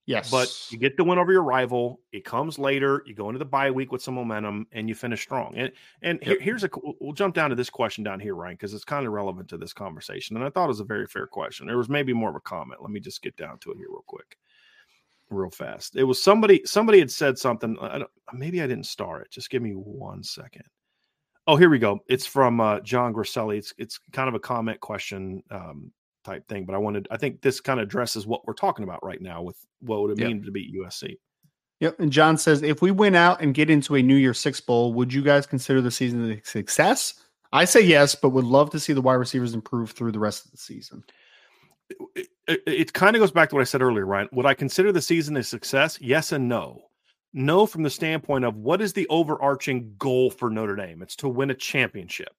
Yes. 0.07 0.31
But 0.31 0.71
you 0.71 0.77
get 0.77 0.95
the 0.95 1.03
win 1.03 1.19
over 1.19 1.33
your 1.33 1.43
rival. 1.43 1.99
It 2.13 2.23
comes 2.23 2.57
later. 2.57 3.03
You 3.05 3.13
go 3.13 3.27
into 3.27 3.39
the 3.39 3.45
bye 3.45 3.69
week 3.69 3.91
with 3.91 4.01
some 4.01 4.13
momentum 4.13 4.65
and 4.71 4.87
you 4.87 4.95
finish 4.95 5.21
strong. 5.21 5.53
And 5.57 5.69
and 6.01 6.19
yep. 6.25 6.39
here's 6.39 6.63
a 6.63 6.69
we'll 7.01 7.11
jump 7.11 7.35
down 7.35 7.49
to 7.49 7.57
this 7.57 7.69
question 7.69 8.05
down 8.05 8.21
here, 8.21 8.33
Ryan, 8.33 8.55
because 8.55 8.73
it's 8.73 8.85
kind 8.85 9.05
of 9.05 9.11
relevant 9.11 9.49
to 9.49 9.57
this 9.57 9.73
conversation. 9.73 10.37
And 10.37 10.45
I 10.45 10.49
thought 10.49 10.63
it 10.63 10.69
was 10.69 10.79
a 10.79 10.85
very 10.85 11.07
fair 11.07 11.27
question. 11.27 11.67
There 11.67 11.77
was 11.77 11.89
maybe 11.89 12.13
more 12.13 12.29
of 12.29 12.37
a 12.37 12.39
comment. 12.39 12.81
Let 12.81 12.89
me 12.89 13.01
just 13.01 13.21
get 13.21 13.35
down 13.35 13.59
to 13.59 13.71
it 13.71 13.77
here 13.77 13.89
real 13.89 14.05
quick, 14.07 14.37
real 15.29 15.49
fast. 15.49 15.97
It 15.97 16.05
was 16.05 16.23
somebody 16.23 16.61
somebody 16.63 16.99
had 16.99 17.11
said 17.11 17.37
something. 17.37 17.77
I 17.81 18.03
maybe 18.31 18.61
I 18.61 18.67
didn't 18.67 18.85
star 18.85 19.21
it. 19.21 19.29
Just 19.29 19.49
give 19.49 19.61
me 19.61 19.71
one 19.71 20.23
second. 20.23 20.63
Oh, 21.47 21.57
here 21.57 21.69
we 21.69 21.79
go. 21.79 21.99
It's 22.07 22.25
from 22.25 22.61
uh, 22.61 22.79
John 22.79 23.11
Griselli. 23.11 23.57
It's 23.57 23.73
it's 23.77 23.99
kind 24.13 24.29
of 24.29 24.35
a 24.35 24.39
comment 24.39 24.79
question 24.79 25.43
um, 25.51 25.91
type 26.27 26.47
thing. 26.47 26.65
But 26.65 26.75
I 26.75 26.77
wanted, 26.77 27.07
I 27.09 27.17
think 27.17 27.41
this 27.41 27.59
kind 27.59 27.79
of 27.79 27.87
addresses 27.87 28.27
what 28.27 28.45
we're 28.45 28.53
talking 28.53 28.83
about 28.83 29.03
right 29.03 29.21
now 29.21 29.41
with 29.41 29.57
what 29.79 30.01
would 30.01 30.11
it 30.11 30.19
yep. 30.19 30.27
mean 30.27 30.43
to 30.43 30.51
beat 30.51 30.75
USC. 30.75 31.17
Yep. 31.79 31.99
And 31.99 32.11
John 32.11 32.37
says, 32.37 32.63
if 32.63 32.81
we 32.81 32.91
win 32.91 33.15
out 33.15 33.41
and 33.41 33.53
get 33.53 33.69
into 33.69 33.95
a 33.95 34.01
New 34.01 34.15
Year 34.15 34.33
Six 34.33 34.59
bowl, 34.61 34.93
would 34.93 35.13
you 35.13 35.21
guys 35.21 35.45
consider 35.45 35.81
the 35.81 35.91
season 35.91 36.29
a 36.31 36.43
success? 36.43 37.13
I 37.53 37.65
say 37.65 37.81
yes, 37.81 38.13
but 38.13 38.29
would 38.29 38.45
love 38.45 38.71
to 38.71 38.79
see 38.79 38.93
the 38.93 39.01
wide 39.01 39.15
receivers 39.15 39.53
improve 39.53 39.91
through 39.91 40.11
the 40.11 40.19
rest 40.19 40.45
of 40.45 40.51
the 40.51 40.57
season. 40.57 41.03
It, 42.15 42.27
it, 42.47 42.61
it 42.65 42.93
kind 42.93 43.15
of 43.15 43.21
goes 43.21 43.31
back 43.31 43.49
to 43.49 43.55
what 43.55 43.61
I 43.61 43.65
said 43.65 43.81
earlier, 43.81 44.05
Ryan. 44.05 44.27
Would 44.33 44.45
I 44.45 44.53
consider 44.53 44.91
the 44.91 45.01
season 45.01 45.37
a 45.37 45.43
success? 45.43 45.97
Yes 46.01 46.31
and 46.31 46.49
no. 46.49 46.81
No, 47.33 47.65
from 47.65 47.83
the 47.83 47.89
standpoint 47.89 48.45
of 48.45 48.57
what 48.57 48.81
is 48.81 48.93
the 48.93 49.07
overarching 49.09 49.93
goal 49.97 50.31
for 50.31 50.49
Notre 50.49 50.75
Dame? 50.75 51.01
It's 51.01 51.15
to 51.17 51.29
win 51.29 51.51
a 51.51 51.55
championship. 51.55 52.33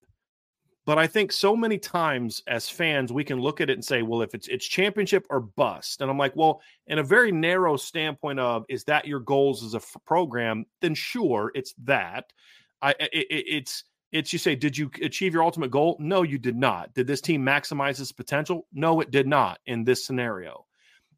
But 0.89 0.99
I 0.99 1.07
think 1.07 1.33
so 1.33 1.55
many 1.55 1.77
times 1.77 2.43
as 2.47 2.71
fans, 2.71 3.13
we 3.13 3.23
can 3.23 3.39
look 3.39 3.61
at 3.61 3.69
it 3.69 3.75
and 3.75 3.85
say, 3.85 4.01
well, 4.01 4.23
if 4.23 4.35
it's 4.35 4.49
it's 4.49 4.65
championship 4.67 5.27
or 5.29 5.39
bust. 5.39 6.01
And 6.01 6.11
I'm 6.11 6.17
like, 6.17 6.35
well, 6.35 6.63
in 6.87 6.99
a 6.99 7.03
very 7.03 7.31
narrow 7.31 7.77
standpoint 7.77 8.41
of 8.41 8.65
is 8.71 8.85
that 8.85 9.07
your 9.07 9.21
goals 9.21 9.63
as 9.63 9.75
a 9.75 9.85
f- 9.85 9.99
program, 10.07 10.65
then 10.81 10.95
sure, 10.95 11.53
it's 11.55 11.75
that. 11.85 12.33
I 12.81 12.93
it, 13.01 13.27
it's 13.29 13.85
it's 14.13 14.33
you 14.33 14.39
say, 14.39 14.57
did 14.57 14.79
you 14.79 14.91
achieve 15.03 15.35
your 15.35 15.43
ultimate 15.43 15.71
goal? 15.71 15.99
No, 16.01 16.23
you 16.23 16.39
did 16.39 16.57
not. 16.57 16.95
Did 16.95 17.07
this 17.07 17.21
team 17.21 17.45
maximize 17.45 18.01
its 18.01 18.11
potential? 18.11 18.67
No, 18.73 19.03
it 19.03 19.11
did 19.11 19.27
not 19.27 19.59
in 19.67 19.85
this 19.85 20.07
scenario. 20.07 20.65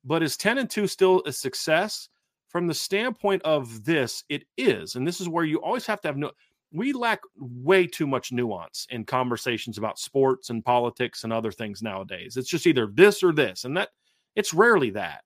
But 0.05 0.25
is 0.25 0.37
10 0.37 0.59
and 0.59 0.69
2 0.69 0.89
still 0.89 1.23
a 1.27 1.33
success? 1.33 2.09
From 2.49 2.67
the 2.67 2.75
standpoint 2.75 3.43
of 3.43 3.85
this, 3.85 4.25
it 4.29 4.43
is. 4.57 4.97
And 4.97 5.07
this 5.07 5.21
is 5.21 5.29
where 5.29 5.45
you 5.45 5.63
always 5.63 5.87
have 5.87 6.01
to 6.01 6.09
have 6.09 6.17
no 6.17 6.33
we 6.73 6.93
lack 6.93 7.21
way 7.37 7.87
too 7.87 8.07
much 8.07 8.33
nuance 8.33 8.87
in 8.91 9.05
conversations 9.05 9.79
about 9.79 9.99
sports 9.99 10.51
and 10.51 10.65
politics 10.65 11.25
and 11.25 11.33
other 11.33 11.51
things 11.51 11.83
nowadays. 11.83 12.37
It's 12.37 12.49
just 12.49 12.67
either 12.67 12.87
this 12.87 13.23
or 13.23 13.33
this, 13.33 13.65
and 13.65 13.77
that 13.77 13.91
it's 14.37 14.55
rarely 14.55 14.91
that. 14.91 15.23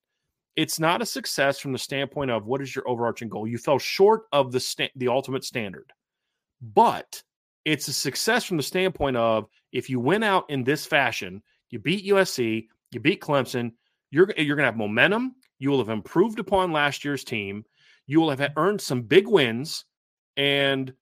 It's 0.57 0.79
not 0.79 1.03
a 1.03 1.07
success 1.07 1.59
from 1.59 1.73
the 1.73 1.79
standpoint 1.79 2.31
of 2.31 2.47
what 2.47 2.63
is 2.63 2.75
your 2.75 2.89
overarching 2.89 3.29
goal. 3.29 3.47
You 3.47 3.59
fell 3.59 3.79
short 3.79 4.23
of 4.33 4.53
the 4.53 4.61
sta- 4.61 4.93
the 4.97 5.09
ultimate 5.09 5.45
standard, 5.45 5.93
but 6.63 7.23
it's 7.65 7.89
a 7.89 7.93
success 7.93 8.45
from 8.45 8.57
the 8.57 8.63
standpoint 8.63 9.17
of 9.17 9.49
if 9.73 9.91
you 9.91 9.99
went 9.99 10.25
out 10.25 10.49
in 10.51 10.65
this 10.65 10.87
fashion, 10.87 11.43
you 11.71 11.79
beat 11.79 12.07
USC, 12.07 12.69
you 12.93 13.01
beat 13.01 13.21
Clemson, 13.21 13.73
you're 14.11 14.33
you're 14.37 14.57
going 14.57 14.65
to 14.65 14.71
have 14.71 14.77
momentum. 14.77 15.35
You 15.59 15.71
will 15.71 15.79
have 15.79 15.89
improved 15.89 16.39
upon 16.39 16.73
last 16.73 17.05
year's 17.05 17.25
team. 17.25 17.65
You 18.07 18.21
will 18.21 18.31
have 18.31 18.53
earned 18.57 18.81
some 18.81 19.03
big 19.03 19.27
wins, 19.27 19.85
and 20.37 20.93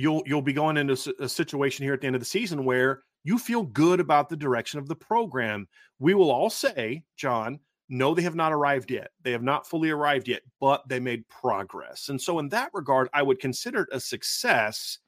you'll 0.00 0.22
you'll 0.26 0.42
be 0.42 0.52
going 0.52 0.76
into 0.78 1.14
a 1.20 1.28
situation 1.28 1.84
here 1.84 1.92
at 1.92 2.00
the 2.00 2.06
end 2.06 2.16
of 2.16 2.20
the 2.20 2.26
season 2.26 2.64
where 2.64 3.02
you 3.22 3.38
feel 3.38 3.62
good 3.62 4.00
about 4.00 4.28
the 4.28 4.36
direction 4.36 4.80
of 4.80 4.88
the 4.88 4.96
program. 4.96 5.68
We 5.98 6.14
will 6.14 6.30
all 6.30 6.48
say, 6.48 7.04
John, 7.16 7.60
no, 7.90 8.14
they 8.14 8.22
have 8.22 8.34
not 8.34 8.52
arrived 8.52 8.90
yet. 8.90 9.10
They 9.22 9.32
have 9.32 9.42
not 9.42 9.68
fully 9.68 9.90
arrived 9.90 10.26
yet, 10.26 10.40
but 10.58 10.88
they 10.88 11.00
made 11.00 11.28
progress. 11.28 12.08
And 12.08 12.20
so, 12.20 12.38
in 12.38 12.48
that 12.48 12.70
regard, 12.72 13.08
I 13.12 13.22
would 13.22 13.40
consider 13.40 13.82
it 13.82 13.90
a 13.92 14.00
success 14.00 14.98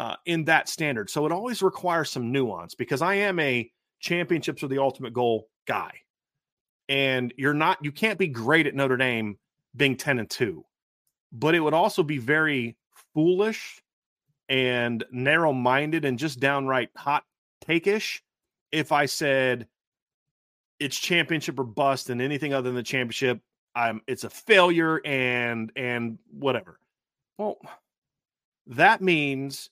uh, 0.00 0.16
in 0.26 0.44
that 0.46 0.68
standard. 0.68 1.08
So, 1.08 1.24
it 1.24 1.32
always 1.32 1.62
requires 1.62 2.10
some 2.10 2.32
nuance 2.32 2.74
because 2.74 3.02
I 3.02 3.14
am 3.14 3.38
a 3.38 3.70
championships 4.00 4.62
are 4.64 4.68
the 4.68 4.82
ultimate 4.82 5.12
goal 5.12 5.48
guy. 5.68 5.92
And 6.88 7.32
you're 7.36 7.54
not, 7.54 7.78
you 7.84 7.92
can't 7.92 8.18
be 8.18 8.26
great 8.26 8.66
at 8.66 8.74
Notre 8.74 8.96
Dame 8.96 9.38
being 9.76 9.96
10 9.96 10.18
and 10.18 10.28
2, 10.28 10.64
but 11.30 11.54
it 11.54 11.60
would 11.60 11.74
also 11.74 12.02
be 12.02 12.18
very 12.18 12.76
foolish 13.14 13.80
and 14.50 15.02
narrow 15.10 15.52
minded 15.54 16.04
and 16.04 16.18
just 16.18 16.40
downright 16.40 16.90
hot 16.96 17.24
take-ish 17.62 18.22
if 18.72 18.92
I 18.92 19.06
said 19.06 19.66
it's 20.78 20.98
championship 20.98 21.58
or 21.58 21.64
bust 21.64 22.10
and 22.10 22.20
anything 22.20 22.54
other 22.54 22.68
than 22.68 22.76
the 22.76 22.82
championship, 22.82 23.40
I'm 23.74 24.00
it's 24.06 24.24
a 24.24 24.30
failure 24.30 25.00
and 25.04 25.70
and 25.76 26.18
whatever. 26.30 26.78
Well, 27.38 27.58
that 28.66 29.00
means 29.00 29.70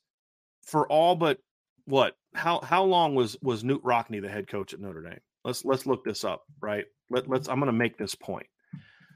for 0.62 0.86
all 0.88 1.16
but 1.16 1.38
what 1.86 2.16
how 2.34 2.60
how 2.60 2.84
long 2.84 3.14
was 3.14 3.36
was 3.42 3.64
Knute 3.64 3.82
Rockne 3.82 4.20
the 4.20 4.28
head 4.28 4.48
coach 4.48 4.74
at 4.74 4.80
Notre 4.80 5.02
Dame? 5.02 5.20
Let's 5.44 5.64
let's 5.64 5.86
look 5.86 6.04
this 6.04 6.24
up, 6.24 6.44
right? 6.60 6.84
Let, 7.10 7.28
let's 7.28 7.48
I'm 7.48 7.58
going 7.58 7.66
to 7.66 7.72
make 7.72 7.96
this 7.96 8.14
point. 8.14 8.46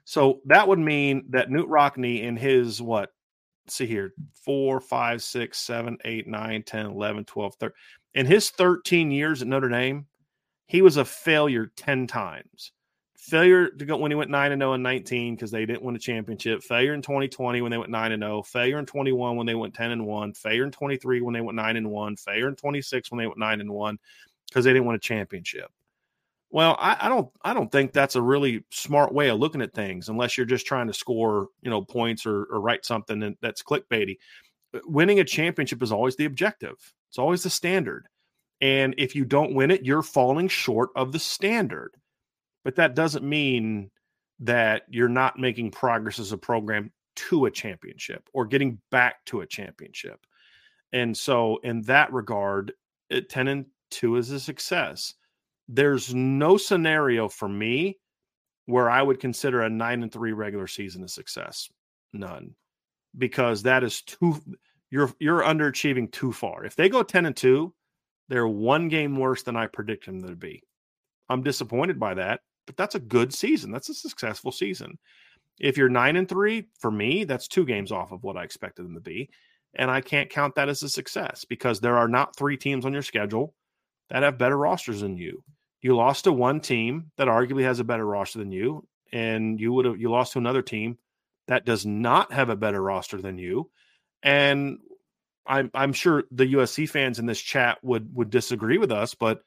So 0.04 0.40
that 0.46 0.66
would 0.66 0.78
mean 0.78 1.26
that 1.30 1.48
Knute 1.48 1.68
Rockne 1.68 2.22
in 2.22 2.36
his 2.36 2.82
what 2.82 3.10
see 3.68 3.86
here 3.86 4.12
four, 4.34 4.80
five, 4.80 5.22
six, 5.22 5.58
seven, 5.58 5.98
eight, 6.04 6.26
nine, 6.26 6.62
10, 6.62 6.86
11, 6.86 7.24
12, 7.24 7.54
13. 7.56 7.74
In 8.14 8.26
his 8.26 8.50
13 8.50 9.10
years 9.10 9.42
at 9.42 9.48
Notre 9.48 9.68
Dame, 9.68 10.06
he 10.66 10.82
was 10.82 10.96
a 10.96 11.04
failure 11.04 11.70
10 11.76 12.06
times. 12.06 12.72
Failure 13.16 13.68
to 13.70 13.84
go 13.84 13.96
when 13.96 14.10
he 14.10 14.16
went 14.16 14.30
9 14.30 14.52
and 14.52 14.60
0 14.60 14.72
in 14.74 14.82
19 14.82 15.36
because 15.36 15.50
they 15.50 15.64
didn't 15.64 15.82
win 15.82 15.94
a 15.94 15.98
championship. 15.98 16.62
Failure 16.62 16.92
in 16.92 17.02
2020 17.02 17.62
when 17.62 17.70
they 17.70 17.78
went 17.78 17.90
9 17.90 18.12
and 18.12 18.22
0. 18.22 18.42
Failure 18.42 18.78
in 18.78 18.86
21 18.86 19.36
when 19.36 19.46
they 19.46 19.54
went 19.54 19.74
10 19.74 19.92
and 19.92 20.06
1. 20.06 20.32
Failure 20.34 20.64
in 20.64 20.72
23 20.72 21.20
when 21.20 21.32
they 21.32 21.40
went 21.40 21.56
9 21.56 21.76
and 21.76 21.90
1. 21.90 22.16
Failure 22.16 22.48
in 22.48 22.56
26 22.56 23.10
when 23.10 23.18
they 23.18 23.26
went 23.26 23.38
9 23.38 23.60
and 23.60 23.70
1 23.70 23.98
because 24.48 24.64
they 24.64 24.72
didn't 24.72 24.86
win 24.86 24.96
a 24.96 24.98
championship. 24.98 25.70
Well, 26.52 26.76
I, 26.78 26.98
I, 27.00 27.08
don't 27.08 27.30
I 27.42 27.54
don't 27.54 27.72
think 27.72 27.92
that's 27.92 28.14
a 28.14 28.20
really 28.20 28.62
smart 28.70 29.14
way 29.14 29.30
of 29.30 29.38
looking 29.38 29.62
at 29.62 29.72
things 29.72 30.10
unless 30.10 30.36
you're 30.36 30.44
just 30.44 30.66
trying 30.66 30.86
to 30.86 30.92
score, 30.92 31.48
you 31.62 31.70
know, 31.70 31.80
points 31.80 32.26
or, 32.26 32.44
or 32.44 32.60
write 32.60 32.84
something 32.84 33.34
that's 33.40 33.62
clickbaity. 33.62 34.18
Uh, 34.74 34.80
winning 34.84 35.18
a 35.18 35.24
championship 35.24 35.82
is 35.82 35.92
always 35.92 36.14
the 36.16 36.26
objective. 36.26 36.76
It's 37.08 37.18
always 37.18 37.42
the 37.42 37.48
standard. 37.50 38.06
And 38.60 38.94
if 38.98 39.16
you 39.16 39.24
don't 39.24 39.54
win 39.54 39.70
it, 39.70 39.82
you're 39.82 40.02
falling 40.02 40.46
short 40.46 40.90
of 40.94 41.10
the 41.10 41.18
standard. 41.18 41.96
But 42.64 42.76
that 42.76 42.94
doesn't 42.94 43.24
mean 43.24 43.90
that 44.40 44.82
you're 44.90 45.08
not 45.08 45.38
making 45.38 45.70
progress 45.70 46.18
as 46.18 46.32
a 46.32 46.38
program 46.38 46.92
to 47.16 47.46
a 47.46 47.50
championship 47.50 48.28
or 48.34 48.44
getting 48.44 48.78
back 48.90 49.24
to 49.26 49.40
a 49.40 49.46
championship. 49.46 50.20
And 50.92 51.16
so 51.16 51.60
in 51.64 51.80
that 51.82 52.12
regard, 52.12 52.72
10 53.10 53.48
and 53.48 53.66
2 53.90 54.16
is 54.16 54.30
a 54.30 54.38
success 54.38 55.14
there's 55.68 56.14
no 56.14 56.56
scenario 56.56 57.28
for 57.28 57.48
me 57.48 57.98
where 58.66 58.90
I 58.90 59.02
would 59.02 59.20
consider 59.20 59.62
a 59.62 59.70
nine 59.70 60.02
and 60.02 60.12
three 60.12 60.32
regular 60.32 60.66
season 60.66 61.04
a 61.04 61.08
success. 61.08 61.68
None. 62.12 62.54
Because 63.16 63.62
that 63.64 63.84
is 63.84 64.02
too 64.02 64.40
you're 64.90 65.12
you're 65.18 65.42
underachieving 65.42 66.12
too 66.12 66.32
far. 66.32 66.64
If 66.64 66.76
they 66.76 66.88
go 66.88 67.02
10 67.02 67.26
and 67.26 67.36
2, 67.36 67.74
they're 68.28 68.46
one 68.46 68.88
game 68.88 69.16
worse 69.16 69.42
than 69.42 69.56
I 69.56 69.66
predict 69.66 70.06
them 70.06 70.22
to 70.22 70.36
be. 70.36 70.62
I'm 71.28 71.42
disappointed 71.42 71.98
by 71.98 72.14
that, 72.14 72.40
but 72.66 72.76
that's 72.76 72.94
a 72.94 73.00
good 73.00 73.32
season. 73.32 73.72
That's 73.72 73.88
a 73.88 73.94
successful 73.94 74.52
season. 74.52 74.98
If 75.58 75.76
you're 75.76 75.88
9 75.88 76.16
and 76.16 76.28
3, 76.28 76.66
for 76.78 76.90
me, 76.90 77.24
that's 77.24 77.48
two 77.48 77.64
games 77.64 77.92
off 77.92 78.12
of 78.12 78.22
what 78.22 78.36
I 78.36 78.44
expected 78.44 78.84
them 78.84 78.94
to 78.94 79.00
be. 79.00 79.30
And 79.74 79.90
I 79.90 80.00
can't 80.00 80.30
count 80.30 80.54
that 80.56 80.68
as 80.68 80.82
a 80.82 80.88
success 80.88 81.44
because 81.46 81.80
there 81.80 81.96
are 81.96 82.08
not 82.08 82.36
three 82.36 82.56
teams 82.56 82.84
on 82.84 82.92
your 82.92 83.02
schedule 83.02 83.54
that 84.12 84.22
have 84.22 84.36
better 84.36 84.56
rosters 84.56 85.00
than 85.00 85.16
you. 85.16 85.42
You 85.80 85.96
lost 85.96 86.24
to 86.24 86.32
one 86.32 86.60
team 86.60 87.10
that 87.16 87.28
arguably 87.28 87.62
has 87.64 87.80
a 87.80 87.84
better 87.84 88.04
roster 88.06 88.38
than 88.38 88.52
you, 88.52 88.86
and 89.10 89.58
you 89.58 89.72
would 89.72 89.86
have 89.86 89.98
you 89.98 90.10
lost 90.10 90.34
to 90.34 90.38
another 90.38 90.60
team 90.60 90.98
that 91.48 91.64
does 91.64 91.86
not 91.86 92.30
have 92.30 92.50
a 92.50 92.56
better 92.56 92.80
roster 92.80 93.20
than 93.20 93.38
you. 93.38 93.70
And 94.22 94.78
I'm 95.46 95.70
I'm 95.72 95.94
sure 95.94 96.24
the 96.30 96.44
USC 96.44 96.88
fans 96.88 97.18
in 97.18 97.26
this 97.26 97.40
chat 97.40 97.78
would 97.82 98.14
would 98.14 98.28
disagree 98.28 98.76
with 98.76 98.92
us, 98.92 99.14
but 99.14 99.42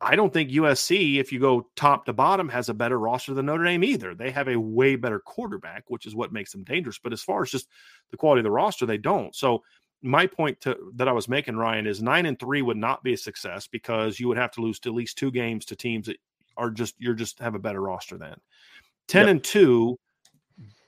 I 0.00 0.14
don't 0.14 0.32
think 0.32 0.50
USC, 0.50 1.18
if 1.18 1.32
you 1.32 1.40
go 1.40 1.68
top 1.74 2.06
to 2.06 2.12
bottom, 2.12 2.48
has 2.50 2.68
a 2.68 2.74
better 2.74 2.96
roster 2.96 3.34
than 3.34 3.46
Notre 3.46 3.64
Dame 3.64 3.82
either. 3.82 4.14
They 4.14 4.30
have 4.30 4.46
a 4.46 4.60
way 4.60 4.94
better 4.94 5.18
quarterback, 5.18 5.84
which 5.88 6.06
is 6.06 6.14
what 6.14 6.32
makes 6.32 6.52
them 6.52 6.62
dangerous. 6.62 7.00
But 7.02 7.12
as 7.12 7.20
far 7.20 7.42
as 7.42 7.50
just 7.50 7.66
the 8.12 8.16
quality 8.16 8.40
of 8.40 8.44
the 8.44 8.52
roster, 8.52 8.86
they 8.86 8.96
don't. 8.96 9.34
So 9.34 9.64
my 10.02 10.26
point 10.26 10.60
to, 10.60 10.76
that 10.94 11.08
I 11.08 11.12
was 11.12 11.28
making, 11.28 11.56
Ryan, 11.56 11.86
is 11.86 12.02
nine 12.02 12.26
and 12.26 12.38
three 12.38 12.62
would 12.62 12.76
not 12.76 13.02
be 13.02 13.14
a 13.14 13.16
success 13.16 13.66
because 13.66 14.20
you 14.20 14.28
would 14.28 14.38
have 14.38 14.52
to 14.52 14.60
lose 14.60 14.78
to 14.80 14.90
at 14.90 14.94
least 14.94 15.18
two 15.18 15.30
games 15.30 15.64
to 15.66 15.76
teams 15.76 16.06
that 16.06 16.18
are 16.56 16.70
just 16.70 16.94
you're 16.98 17.14
just 17.14 17.38
have 17.40 17.54
a 17.54 17.58
better 17.58 17.80
roster 17.80 18.18
than. 18.18 18.40
Ten 19.06 19.26
yep. 19.26 19.30
and 19.30 19.44
two, 19.44 19.98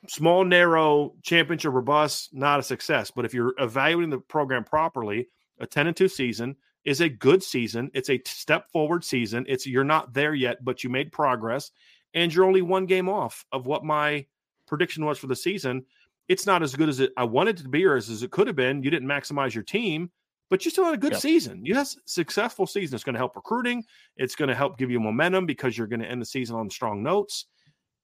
small 0.08 0.44
narrow 0.44 1.14
championship 1.22 1.72
or 1.74 1.82
bust, 1.82 2.34
not 2.34 2.60
a 2.60 2.62
success. 2.62 3.10
But 3.10 3.24
if 3.24 3.34
you're 3.34 3.54
evaluating 3.58 4.10
the 4.10 4.18
program 4.18 4.64
properly, 4.64 5.28
a 5.58 5.66
ten 5.66 5.86
and 5.86 5.96
two 5.96 6.08
season 6.08 6.56
is 6.84 7.00
a 7.00 7.08
good 7.08 7.42
season. 7.42 7.90
It's 7.92 8.10
a 8.10 8.20
step 8.24 8.70
forward 8.72 9.04
season. 9.04 9.44
It's 9.48 9.66
you're 9.66 9.84
not 9.84 10.14
there 10.14 10.34
yet, 10.34 10.64
but 10.64 10.82
you 10.82 10.90
made 10.90 11.12
progress. 11.12 11.72
and 12.14 12.34
you're 12.34 12.44
only 12.44 12.62
one 12.62 12.86
game 12.86 13.08
off 13.08 13.44
of 13.52 13.66
what 13.66 13.84
my 13.84 14.26
prediction 14.66 15.04
was 15.04 15.18
for 15.18 15.26
the 15.26 15.36
season. 15.36 15.84
It's 16.30 16.46
not 16.46 16.62
as 16.62 16.76
good 16.76 16.88
as 16.88 17.00
it 17.00 17.10
I 17.16 17.24
wanted 17.24 17.58
it 17.58 17.64
to 17.64 17.68
be 17.68 17.84
or 17.84 17.96
as, 17.96 18.08
as 18.08 18.22
it 18.22 18.30
could 18.30 18.46
have 18.46 18.54
been. 18.54 18.84
You 18.84 18.90
didn't 18.90 19.08
maximize 19.08 19.52
your 19.52 19.64
team, 19.64 20.12
but 20.48 20.64
you 20.64 20.70
still 20.70 20.84
had 20.84 20.94
a 20.94 20.96
good 20.96 21.10
yep. 21.10 21.20
season. 21.20 21.66
You 21.66 21.74
had 21.74 21.86
a 21.86 21.90
successful 22.06 22.68
season. 22.68 22.94
It's 22.94 23.02
going 23.02 23.14
to 23.14 23.18
help 23.18 23.34
recruiting. 23.34 23.82
It's 24.16 24.36
going 24.36 24.48
to 24.48 24.54
help 24.54 24.78
give 24.78 24.92
you 24.92 25.00
momentum 25.00 25.44
because 25.44 25.76
you're 25.76 25.88
going 25.88 26.00
to 26.00 26.08
end 26.08 26.22
the 26.22 26.26
season 26.26 26.54
on 26.54 26.70
strong 26.70 27.02
notes. 27.02 27.46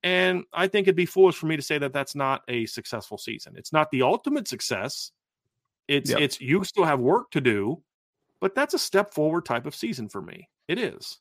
And 0.02 0.42
I 0.52 0.66
think 0.66 0.88
it'd 0.88 0.96
be 0.96 1.06
foolish 1.06 1.36
for 1.36 1.46
me 1.46 1.54
to 1.54 1.62
say 1.62 1.78
that 1.78 1.92
that's 1.92 2.16
not 2.16 2.42
a 2.48 2.66
successful 2.66 3.16
season. 3.16 3.54
It's 3.56 3.72
not 3.72 3.92
the 3.92 4.02
ultimate 4.02 4.48
success. 4.48 5.12
It's 5.86 6.10
yep. 6.10 6.18
it's 6.18 6.40
you 6.40 6.64
still 6.64 6.84
have 6.84 6.98
work 6.98 7.30
to 7.30 7.40
do, 7.40 7.80
but 8.40 8.56
that's 8.56 8.74
a 8.74 8.78
step 8.78 9.14
forward 9.14 9.44
type 9.44 9.66
of 9.66 9.74
season 9.76 10.08
for 10.08 10.20
me. 10.20 10.48
It 10.66 10.80
is. 10.80 11.20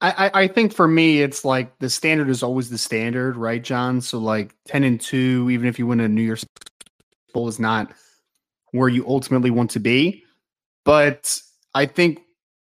I, 0.00 0.30
I 0.34 0.48
think 0.48 0.72
for 0.72 0.86
me, 0.86 1.22
it's 1.22 1.44
like 1.44 1.78
the 1.78 1.90
standard 1.90 2.28
is 2.28 2.42
always 2.42 2.70
the 2.70 2.78
standard, 2.78 3.36
right, 3.36 3.62
John? 3.62 4.00
So 4.00 4.18
like 4.18 4.54
ten 4.64 4.84
and 4.84 5.00
two, 5.00 5.48
even 5.50 5.66
if 5.68 5.78
you 5.78 5.86
win 5.86 6.00
a 6.00 6.08
New 6.08 6.22
Year's 6.22 6.46
Bowl, 7.32 7.48
is 7.48 7.58
not 7.58 7.92
where 8.72 8.88
you 8.88 9.06
ultimately 9.08 9.50
want 9.50 9.70
to 9.72 9.80
be. 9.80 10.24
But 10.84 11.40
I 11.74 11.86
think 11.86 12.20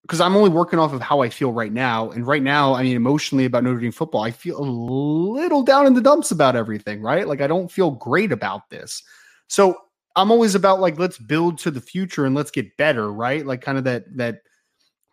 because 0.04 0.22
I'm 0.22 0.36
only 0.36 0.50
working 0.50 0.80
off 0.80 0.94
of 0.94 1.02
how 1.02 1.22
I 1.22 1.30
feel 1.30 1.52
right 1.52 1.72
now, 1.72 2.10
and 2.10 2.26
right 2.26 2.42
now, 2.42 2.74
I 2.74 2.82
mean, 2.84 2.96
emotionally 2.96 3.46
about 3.46 3.64
Notre 3.64 3.80
Dame 3.80 3.92
football, 3.92 4.24
I 4.24 4.32
feel 4.32 4.60
a 4.60 4.64
little 4.64 5.62
down 5.62 5.86
in 5.86 5.94
the 5.94 6.02
dumps 6.02 6.32
about 6.32 6.56
everything, 6.56 7.02
right? 7.02 7.28
Like 7.28 7.42
I 7.42 7.48
don't 7.48 7.72
feel 7.72 7.92
great 7.92 8.32
about 8.32 8.70
this. 8.70 9.04
So 9.48 9.78
I'm 10.16 10.32
always 10.32 10.56
about 10.56 10.80
like 10.80 10.98
let's 10.98 11.20
build 11.20 11.60
to 11.60 11.72
the 11.72 11.82
future 11.82 12.26
and 12.26 12.34
let's 12.34 12.52
get 12.52 12.76
better, 12.78 13.14
right? 13.14 13.46
Like 13.46 13.62
kind 13.62 13.78
of 13.78 13.84
that 13.84 14.06
that 14.18 14.42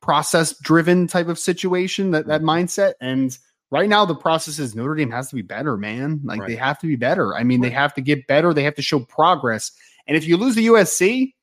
process 0.06 0.56
driven 0.60 1.06
type 1.08 1.28
of 1.28 1.38
situation, 1.38 2.12
that, 2.12 2.26
that 2.26 2.40
mm-hmm. 2.40 2.48
mindset. 2.48 2.94
And 3.00 3.36
right 3.70 3.88
now, 3.88 4.04
the 4.04 4.14
process 4.14 4.58
is 4.58 4.74
Notre 4.74 4.94
Dame 4.94 5.10
has 5.10 5.28
to 5.30 5.34
be 5.34 5.42
better, 5.42 5.76
man. 5.76 6.20
Like 6.24 6.40
right. 6.40 6.48
they 6.48 6.56
have 6.56 6.78
to 6.78 6.86
be 6.86 6.96
better. 6.96 7.34
I 7.34 7.42
mean, 7.42 7.60
right. 7.60 7.68
they 7.68 7.74
have 7.74 7.92
to 7.94 8.00
get 8.00 8.26
better, 8.26 8.54
they 8.54 8.62
have 8.62 8.76
to 8.76 8.82
show 8.82 9.00
progress. 9.00 9.72
And 10.06 10.16
if 10.16 10.26
you 10.26 10.36
lose 10.36 10.54
the 10.54 10.68
USC, 10.68 11.34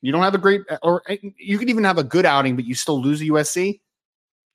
you 0.00 0.12
don't 0.12 0.22
have 0.22 0.34
a 0.34 0.38
great, 0.38 0.62
or 0.82 1.02
eh, 1.08 1.18
you 1.38 1.58
could 1.58 1.68
even 1.68 1.84
have 1.84 1.98
a 1.98 2.04
good 2.04 2.24
outing, 2.24 2.56
but 2.56 2.64
you 2.64 2.74
still 2.74 3.00
lose 3.00 3.20
the 3.20 3.28
USC. 3.28 3.66
You 3.74 3.78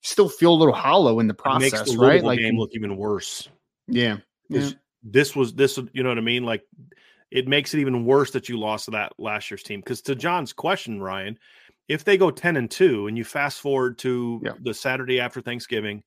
still 0.02 0.30
feel 0.30 0.54
a 0.54 0.56
little 0.56 0.74
hollow 0.74 1.20
in 1.20 1.28
the 1.28 1.34
process, 1.36 1.74
it 1.74 1.78
makes 1.78 1.92
the 1.92 1.98
right? 2.00 2.24
Like 2.24 2.40
game 2.40 2.58
look 2.58 2.72
even 2.74 2.98
worse. 2.98 3.48
Yeah, 3.88 4.18
yeah. 4.50 4.72
This 5.04 5.36
was 5.36 5.54
this. 5.54 5.78
You 5.94 6.02
know 6.02 6.10
what 6.10 6.18
I 6.18 6.22
mean? 6.22 6.44
Like 6.44 6.64
it 7.30 7.48
makes 7.48 7.74
it 7.74 7.80
even 7.80 8.06
worse 8.06 8.32
that 8.32 8.50
you 8.50 8.60
lost 8.60 8.86
to 8.86 8.92
that 8.92 9.14
last 9.20 9.52
year's 9.52 9.64
team. 9.64 9.80
Because 9.80 10.02
to 10.04 10.16
John's 10.16 10.54
question, 10.54 11.02
Ryan, 11.02 11.38
if 11.92 12.06
they 12.06 12.18
go 12.18 12.32
10 12.32 12.56
and 12.56 12.72
2 12.72 13.08
and 13.08 13.18
you 13.18 13.26
fast 13.26 13.60
forward 13.60 13.98
to 13.98 14.40
yeah. 14.46 14.54
the 14.62 14.74
Saturday 14.74 15.20
after 15.20 15.42
Thanksgiving, 15.42 16.04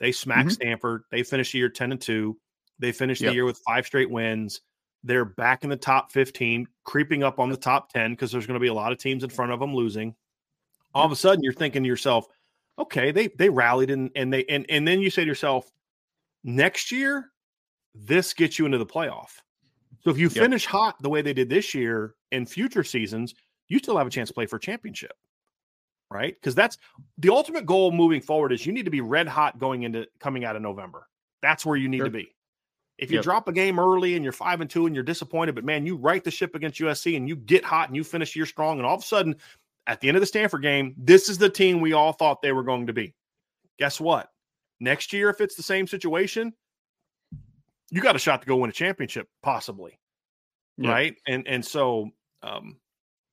they 0.00 0.10
smack 0.10 0.40
mm-hmm. 0.40 0.48
Stanford, 0.48 1.04
they 1.12 1.22
finish 1.22 1.52
the 1.52 1.58
year 1.58 1.68
10 1.68 1.92
and 1.92 2.00
2, 2.00 2.36
they 2.80 2.90
finish 2.90 3.20
yep. 3.20 3.30
the 3.30 3.34
year 3.36 3.44
with 3.44 3.60
five 3.64 3.86
straight 3.86 4.10
wins. 4.10 4.60
They're 5.04 5.24
back 5.24 5.62
in 5.62 5.70
the 5.70 5.76
top 5.76 6.10
15, 6.10 6.66
creeping 6.82 7.22
up 7.22 7.38
on 7.38 7.48
the 7.48 7.56
top 7.56 7.92
10 7.92 8.10
because 8.10 8.32
there's 8.32 8.46
going 8.46 8.58
to 8.58 8.60
be 8.60 8.66
a 8.66 8.74
lot 8.74 8.90
of 8.90 8.98
teams 8.98 9.22
in 9.22 9.30
front 9.30 9.52
of 9.52 9.60
them 9.60 9.72
losing. 9.72 10.16
All 10.94 11.06
of 11.06 11.12
a 11.12 11.16
sudden 11.16 11.44
you're 11.44 11.52
thinking 11.52 11.84
to 11.84 11.88
yourself, 11.88 12.26
okay, 12.76 13.12
they 13.12 13.28
they 13.28 13.50
rallied 13.50 13.90
and 13.90 14.10
and 14.16 14.32
they 14.32 14.44
and 14.46 14.66
and 14.68 14.86
then 14.86 15.00
you 15.00 15.10
say 15.10 15.22
to 15.22 15.28
yourself, 15.28 15.70
next 16.42 16.90
year, 16.90 17.30
this 17.94 18.34
gets 18.34 18.58
you 18.58 18.66
into 18.66 18.78
the 18.78 18.86
playoff. 18.86 19.28
So 20.02 20.10
if 20.10 20.18
you 20.18 20.26
yep. 20.26 20.42
finish 20.42 20.66
hot 20.66 20.96
the 21.00 21.08
way 21.08 21.22
they 21.22 21.34
did 21.34 21.48
this 21.48 21.72
year 21.72 22.16
in 22.32 22.46
future 22.46 22.82
seasons, 22.82 23.34
you 23.70 23.78
still 23.78 23.96
have 23.96 24.06
a 24.06 24.10
chance 24.10 24.28
to 24.28 24.34
play 24.34 24.44
for 24.44 24.56
a 24.56 24.60
championship, 24.60 25.12
right? 26.10 26.34
Because 26.34 26.54
that's 26.54 26.76
the 27.16 27.30
ultimate 27.30 27.64
goal 27.64 27.92
moving 27.92 28.20
forward 28.20 28.52
is 28.52 28.66
you 28.66 28.72
need 28.72 28.84
to 28.84 28.90
be 28.90 29.00
red 29.00 29.28
hot 29.28 29.58
going 29.58 29.84
into 29.84 30.06
coming 30.18 30.44
out 30.44 30.56
of 30.56 30.62
November. 30.62 31.06
That's 31.40 31.64
where 31.64 31.76
you 31.76 31.88
need 31.88 31.98
sure. 31.98 32.06
to 32.06 32.10
be. 32.10 32.34
If 32.98 33.10
you 33.10 33.16
yep. 33.16 33.24
drop 33.24 33.48
a 33.48 33.52
game 33.52 33.80
early 33.80 34.14
and 34.16 34.22
you're 34.22 34.32
five 34.32 34.60
and 34.60 34.68
two 34.68 34.84
and 34.84 34.94
you're 34.94 35.02
disappointed, 35.02 35.54
but 35.54 35.64
man, 35.64 35.86
you 35.86 35.96
right 35.96 36.22
the 36.22 36.30
ship 36.30 36.54
against 36.54 36.78
USC 36.80 37.16
and 37.16 37.26
you 37.26 37.34
get 37.34 37.64
hot 37.64 37.88
and 37.88 37.96
you 37.96 38.04
finish 38.04 38.36
year 38.36 38.44
strong, 38.44 38.76
and 38.76 38.86
all 38.86 38.96
of 38.96 39.00
a 39.00 39.06
sudden, 39.06 39.36
at 39.86 40.00
the 40.00 40.08
end 40.08 40.18
of 40.18 40.20
the 40.20 40.26
Stanford 40.26 40.60
game, 40.60 40.94
this 40.98 41.30
is 41.30 41.38
the 41.38 41.48
team 41.48 41.80
we 41.80 41.94
all 41.94 42.12
thought 42.12 42.42
they 42.42 42.52
were 42.52 42.62
going 42.62 42.88
to 42.88 42.92
be. 42.92 43.14
Guess 43.78 44.00
what? 44.00 44.28
Next 44.80 45.14
year, 45.14 45.30
if 45.30 45.40
it's 45.40 45.54
the 45.54 45.62
same 45.62 45.86
situation, 45.86 46.52
you 47.90 48.02
got 48.02 48.16
a 48.16 48.18
shot 48.18 48.42
to 48.42 48.46
go 48.46 48.56
win 48.56 48.68
a 48.68 48.72
championship, 48.72 49.28
possibly. 49.42 49.98
Yep. 50.76 50.90
Right. 50.90 51.16
And 51.26 51.46
and 51.48 51.64
so 51.64 52.10
um, 52.42 52.76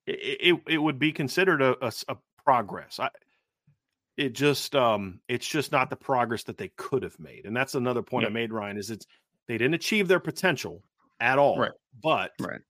it, 0.08 0.38
it, 0.41 0.62
it 0.67 0.78
would 0.78 0.98
be 0.98 1.12
considered 1.12 1.62
a, 1.62 1.86
a, 1.86 1.91
a 2.08 2.17
progress. 2.43 3.00
I, 3.00 3.10
it 4.17 4.34
just 4.34 4.76
um 4.76 5.20
it's 5.28 5.48
just 5.48 5.72
not 5.72 5.89
the 5.89 5.96
progress 5.96 6.43
that 6.43 6.58
they 6.58 6.70
could 6.76 7.04
have 7.04 7.17
made 7.20 7.46
and 7.46 7.56
that's 7.56 7.76
another 7.76 8.02
point 8.02 8.24
yep. 8.24 8.32
i 8.32 8.34
made 8.34 8.52
ryan 8.52 8.76
is 8.76 8.89
it's 8.89 9.06
they 9.48 9.58
didn't 9.58 9.76
achieve 9.76 10.08
their 10.08 10.20
potential 10.20 10.84
at 11.20 11.38
all 11.38 11.58
right 11.58 11.72
but 12.02 12.32
right 12.39 12.62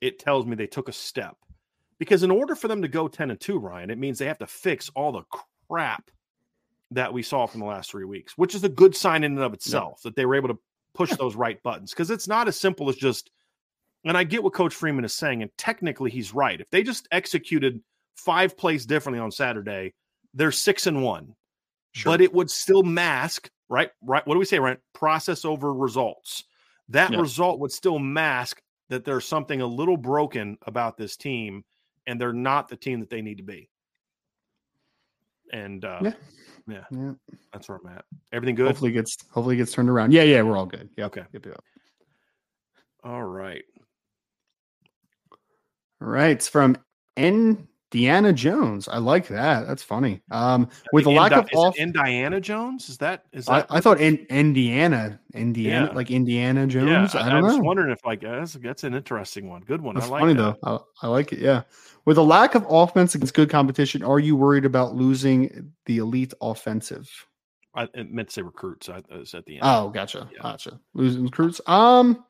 it 0.00 0.18
tells 0.18 0.44
me 0.44 0.56
they 0.56 0.66
took 0.66 0.88
a 0.88 0.92
step 0.92 1.36
because 1.98 2.22
in 2.22 2.30
order 2.30 2.54
for 2.54 2.68
them 2.68 2.82
to 2.82 2.88
go 2.88 3.08
10 3.08 3.30
and 3.30 3.40
2 3.40 3.58
ryan 3.58 3.90
it 3.90 3.98
means 3.98 4.18
they 4.18 4.26
have 4.26 4.38
to 4.38 4.46
fix 4.46 4.90
all 4.96 5.12
the 5.12 5.22
crap 5.68 6.10
that 6.90 7.12
we 7.12 7.22
saw 7.22 7.46
from 7.46 7.60
the 7.60 7.66
last 7.66 7.90
three 7.90 8.04
weeks 8.04 8.36
which 8.36 8.54
is 8.54 8.64
a 8.64 8.68
good 8.68 8.94
sign 8.94 9.22
in 9.22 9.32
and 9.32 9.42
of 9.42 9.54
itself 9.54 10.02
that 10.02 10.16
they 10.16 10.26
were 10.26 10.34
able 10.34 10.48
to 10.48 10.58
push 10.94 11.12
those 11.12 11.36
right 11.36 11.62
buttons 11.62 11.92
because 11.92 12.10
it's 12.10 12.26
not 12.26 12.48
as 12.48 12.56
simple 12.56 12.88
as 12.88 12.96
just 12.96 13.30
and 14.04 14.16
I 14.16 14.24
get 14.24 14.42
what 14.42 14.52
Coach 14.52 14.74
Freeman 14.74 15.04
is 15.04 15.14
saying, 15.14 15.42
and 15.42 15.50
technically 15.56 16.10
he's 16.10 16.34
right. 16.34 16.60
If 16.60 16.70
they 16.70 16.82
just 16.82 17.08
executed 17.10 17.82
five 18.16 18.56
plays 18.56 18.86
differently 18.86 19.20
on 19.20 19.30
Saturday, 19.30 19.94
they're 20.34 20.52
six 20.52 20.86
and 20.86 21.02
one. 21.02 21.34
Sure. 21.92 22.12
But 22.12 22.20
it 22.20 22.32
would 22.32 22.50
still 22.50 22.82
mask, 22.82 23.50
right? 23.68 23.90
Right. 24.02 24.26
What 24.26 24.34
do 24.34 24.38
we 24.38 24.44
say, 24.44 24.58
right? 24.58 24.78
Process 24.92 25.44
over 25.44 25.72
results. 25.72 26.44
That 26.90 27.12
yeah. 27.12 27.20
result 27.20 27.60
would 27.60 27.72
still 27.72 27.98
mask 27.98 28.62
that 28.88 29.04
there's 29.04 29.26
something 29.26 29.60
a 29.60 29.66
little 29.66 29.96
broken 29.96 30.58
about 30.66 30.96
this 30.96 31.16
team, 31.16 31.64
and 32.06 32.20
they're 32.20 32.32
not 32.32 32.68
the 32.68 32.76
team 32.76 33.00
that 33.00 33.10
they 33.10 33.22
need 33.22 33.38
to 33.38 33.42
be. 33.42 33.68
And 35.52 35.84
uh, 35.84 36.00
yeah. 36.02 36.12
Yeah, 36.68 36.84
yeah. 36.90 37.12
that's 37.52 37.68
where 37.68 37.78
I'm 37.82 37.96
at. 37.96 38.04
Everything 38.30 38.54
good? 38.54 38.66
Hopefully 38.66 38.92
gets 38.92 39.16
hopefully 39.30 39.56
gets 39.56 39.72
turned 39.72 39.88
around. 39.88 40.12
Yeah, 40.12 40.22
yeah, 40.22 40.42
we're 40.42 40.56
all 40.56 40.66
good. 40.66 40.90
Yeah. 40.96 41.06
Okay. 41.06 41.24
Yep, 41.32 41.46
yep. 41.46 41.60
All 43.02 43.24
right. 43.24 43.64
All 46.00 46.08
right. 46.08 46.30
It's 46.30 46.48
from 46.48 46.76
Indiana 47.16 48.32
Jones. 48.32 48.88
I 48.88 48.98
like 48.98 49.28
that. 49.28 49.66
That's 49.66 49.82
funny. 49.82 50.20
Um, 50.30 50.68
with 50.92 51.06
a 51.06 51.10
lack 51.10 51.32
of 51.32 51.48
off, 51.54 51.76
Indiana 51.78 52.40
Jones 52.40 52.88
is 52.88 52.98
that 52.98 53.24
is 53.32 53.46
that? 53.46 53.66
I, 53.70 53.78
I 53.78 53.80
thought 53.80 54.00
in 54.00 54.26
Indiana, 54.30 55.18
Indiana, 55.34 55.86
yeah. 55.86 55.92
like 55.92 56.10
Indiana 56.10 56.66
Jones. 56.66 57.14
Yeah, 57.14 57.20
I, 57.20 57.26
I 57.26 57.30
don't 57.30 57.42
know. 57.42 57.48
I 57.48 57.52
was 57.52 57.60
wondering 57.60 57.90
if 57.90 58.04
like 58.04 58.20
that's, 58.20 58.54
that's 58.54 58.84
an 58.84 58.94
interesting 58.94 59.48
one. 59.48 59.62
Good 59.62 59.80
one. 59.80 59.94
That's 59.94 60.06
I 60.06 60.10
like 60.10 60.20
funny 60.20 60.34
that. 60.34 60.56
though. 60.62 60.86
I, 61.02 61.06
I 61.06 61.08
like 61.08 61.32
it. 61.32 61.40
Yeah. 61.40 61.62
With 62.04 62.16
a 62.16 62.22
lack 62.22 62.54
of 62.54 62.64
offense 62.70 63.14
against 63.14 63.34
good 63.34 63.50
competition, 63.50 64.02
are 64.02 64.18
you 64.18 64.34
worried 64.36 64.64
about 64.64 64.94
losing 64.94 65.72
the 65.86 65.98
elite 65.98 66.32
offensive? 66.40 67.10
I 67.74 67.86
meant 67.94 68.28
to 68.28 68.32
say 68.34 68.42
recruits. 68.42 68.88
I, 68.88 69.02
was 69.10 69.34
at 69.34 69.46
the 69.46 69.54
end. 69.54 69.62
Oh, 69.62 69.90
gotcha, 69.90 70.28
yeah. 70.32 70.42
gotcha. 70.42 70.80
Losing 70.94 71.24
recruits. 71.24 71.60
Um, 71.66 72.24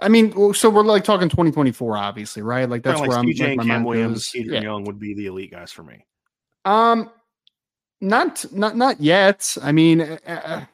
I 0.00 0.08
mean, 0.08 0.54
so 0.54 0.70
we're 0.70 0.82
like 0.82 1.04
talking 1.04 1.28
2024, 1.28 1.96
obviously, 1.96 2.42
right? 2.42 2.68
Like 2.68 2.82
that's 2.82 3.00
like 3.00 3.10
where 3.10 3.18
CJ 3.18 3.52
I'm. 3.52 3.56
Like, 3.58 3.66
Cam 3.66 3.84
Williams, 3.84 4.30
Peter 4.30 4.54
yeah. 4.54 4.62
Young 4.62 4.84
would 4.84 4.98
be 4.98 5.14
the 5.14 5.26
elite 5.26 5.50
guys 5.50 5.72
for 5.72 5.82
me. 5.82 6.04
Um, 6.64 7.10
not 8.00 8.44
not 8.52 8.76
not 8.76 9.00
yet. 9.00 9.56
I 9.62 9.72
mean, 9.72 10.00
uh, 10.00 10.64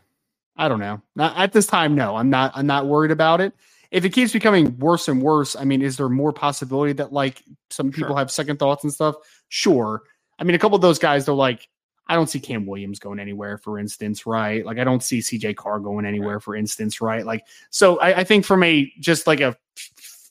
I 0.56 0.68
don't 0.68 0.80
know. 0.80 1.00
Not, 1.16 1.36
at 1.36 1.52
this 1.52 1.66
time, 1.66 1.94
no. 1.94 2.16
I'm 2.16 2.30
not. 2.30 2.52
I'm 2.54 2.66
not 2.66 2.86
worried 2.86 3.10
about 3.10 3.40
it. 3.40 3.52
If 3.90 4.04
it 4.04 4.10
keeps 4.10 4.32
becoming 4.32 4.76
worse 4.78 5.08
and 5.08 5.22
worse, 5.22 5.54
I 5.54 5.64
mean, 5.64 5.80
is 5.80 5.96
there 5.96 6.08
more 6.08 6.32
possibility 6.32 6.92
that 6.94 7.12
like 7.12 7.42
some 7.70 7.90
people 7.90 8.10
sure. 8.10 8.18
have 8.18 8.30
second 8.30 8.58
thoughts 8.58 8.84
and 8.84 8.92
stuff? 8.92 9.14
Sure. 9.48 10.02
I 10.38 10.44
mean, 10.44 10.56
a 10.56 10.58
couple 10.58 10.74
of 10.74 10.82
those 10.82 10.98
guys, 10.98 11.26
they're 11.26 11.34
like, 11.34 11.68
I 12.06 12.14
don't 12.14 12.28
see 12.28 12.40
Cam 12.40 12.66
Williams 12.66 12.98
going 12.98 13.18
anywhere, 13.18 13.56
for 13.56 13.78
instance, 13.78 14.26
right? 14.26 14.64
Like, 14.64 14.78
I 14.78 14.84
don't 14.84 15.02
see 15.02 15.20
CJ 15.20 15.56
Carr 15.56 15.80
going 15.80 16.04
anywhere, 16.04 16.38
for 16.38 16.54
instance, 16.54 17.00
right? 17.00 17.24
Like, 17.24 17.46
so 17.70 17.98
I, 17.98 18.18
I 18.20 18.24
think 18.24 18.44
from 18.44 18.62
a 18.62 18.92
just 19.00 19.26
like 19.26 19.40
a 19.40 19.56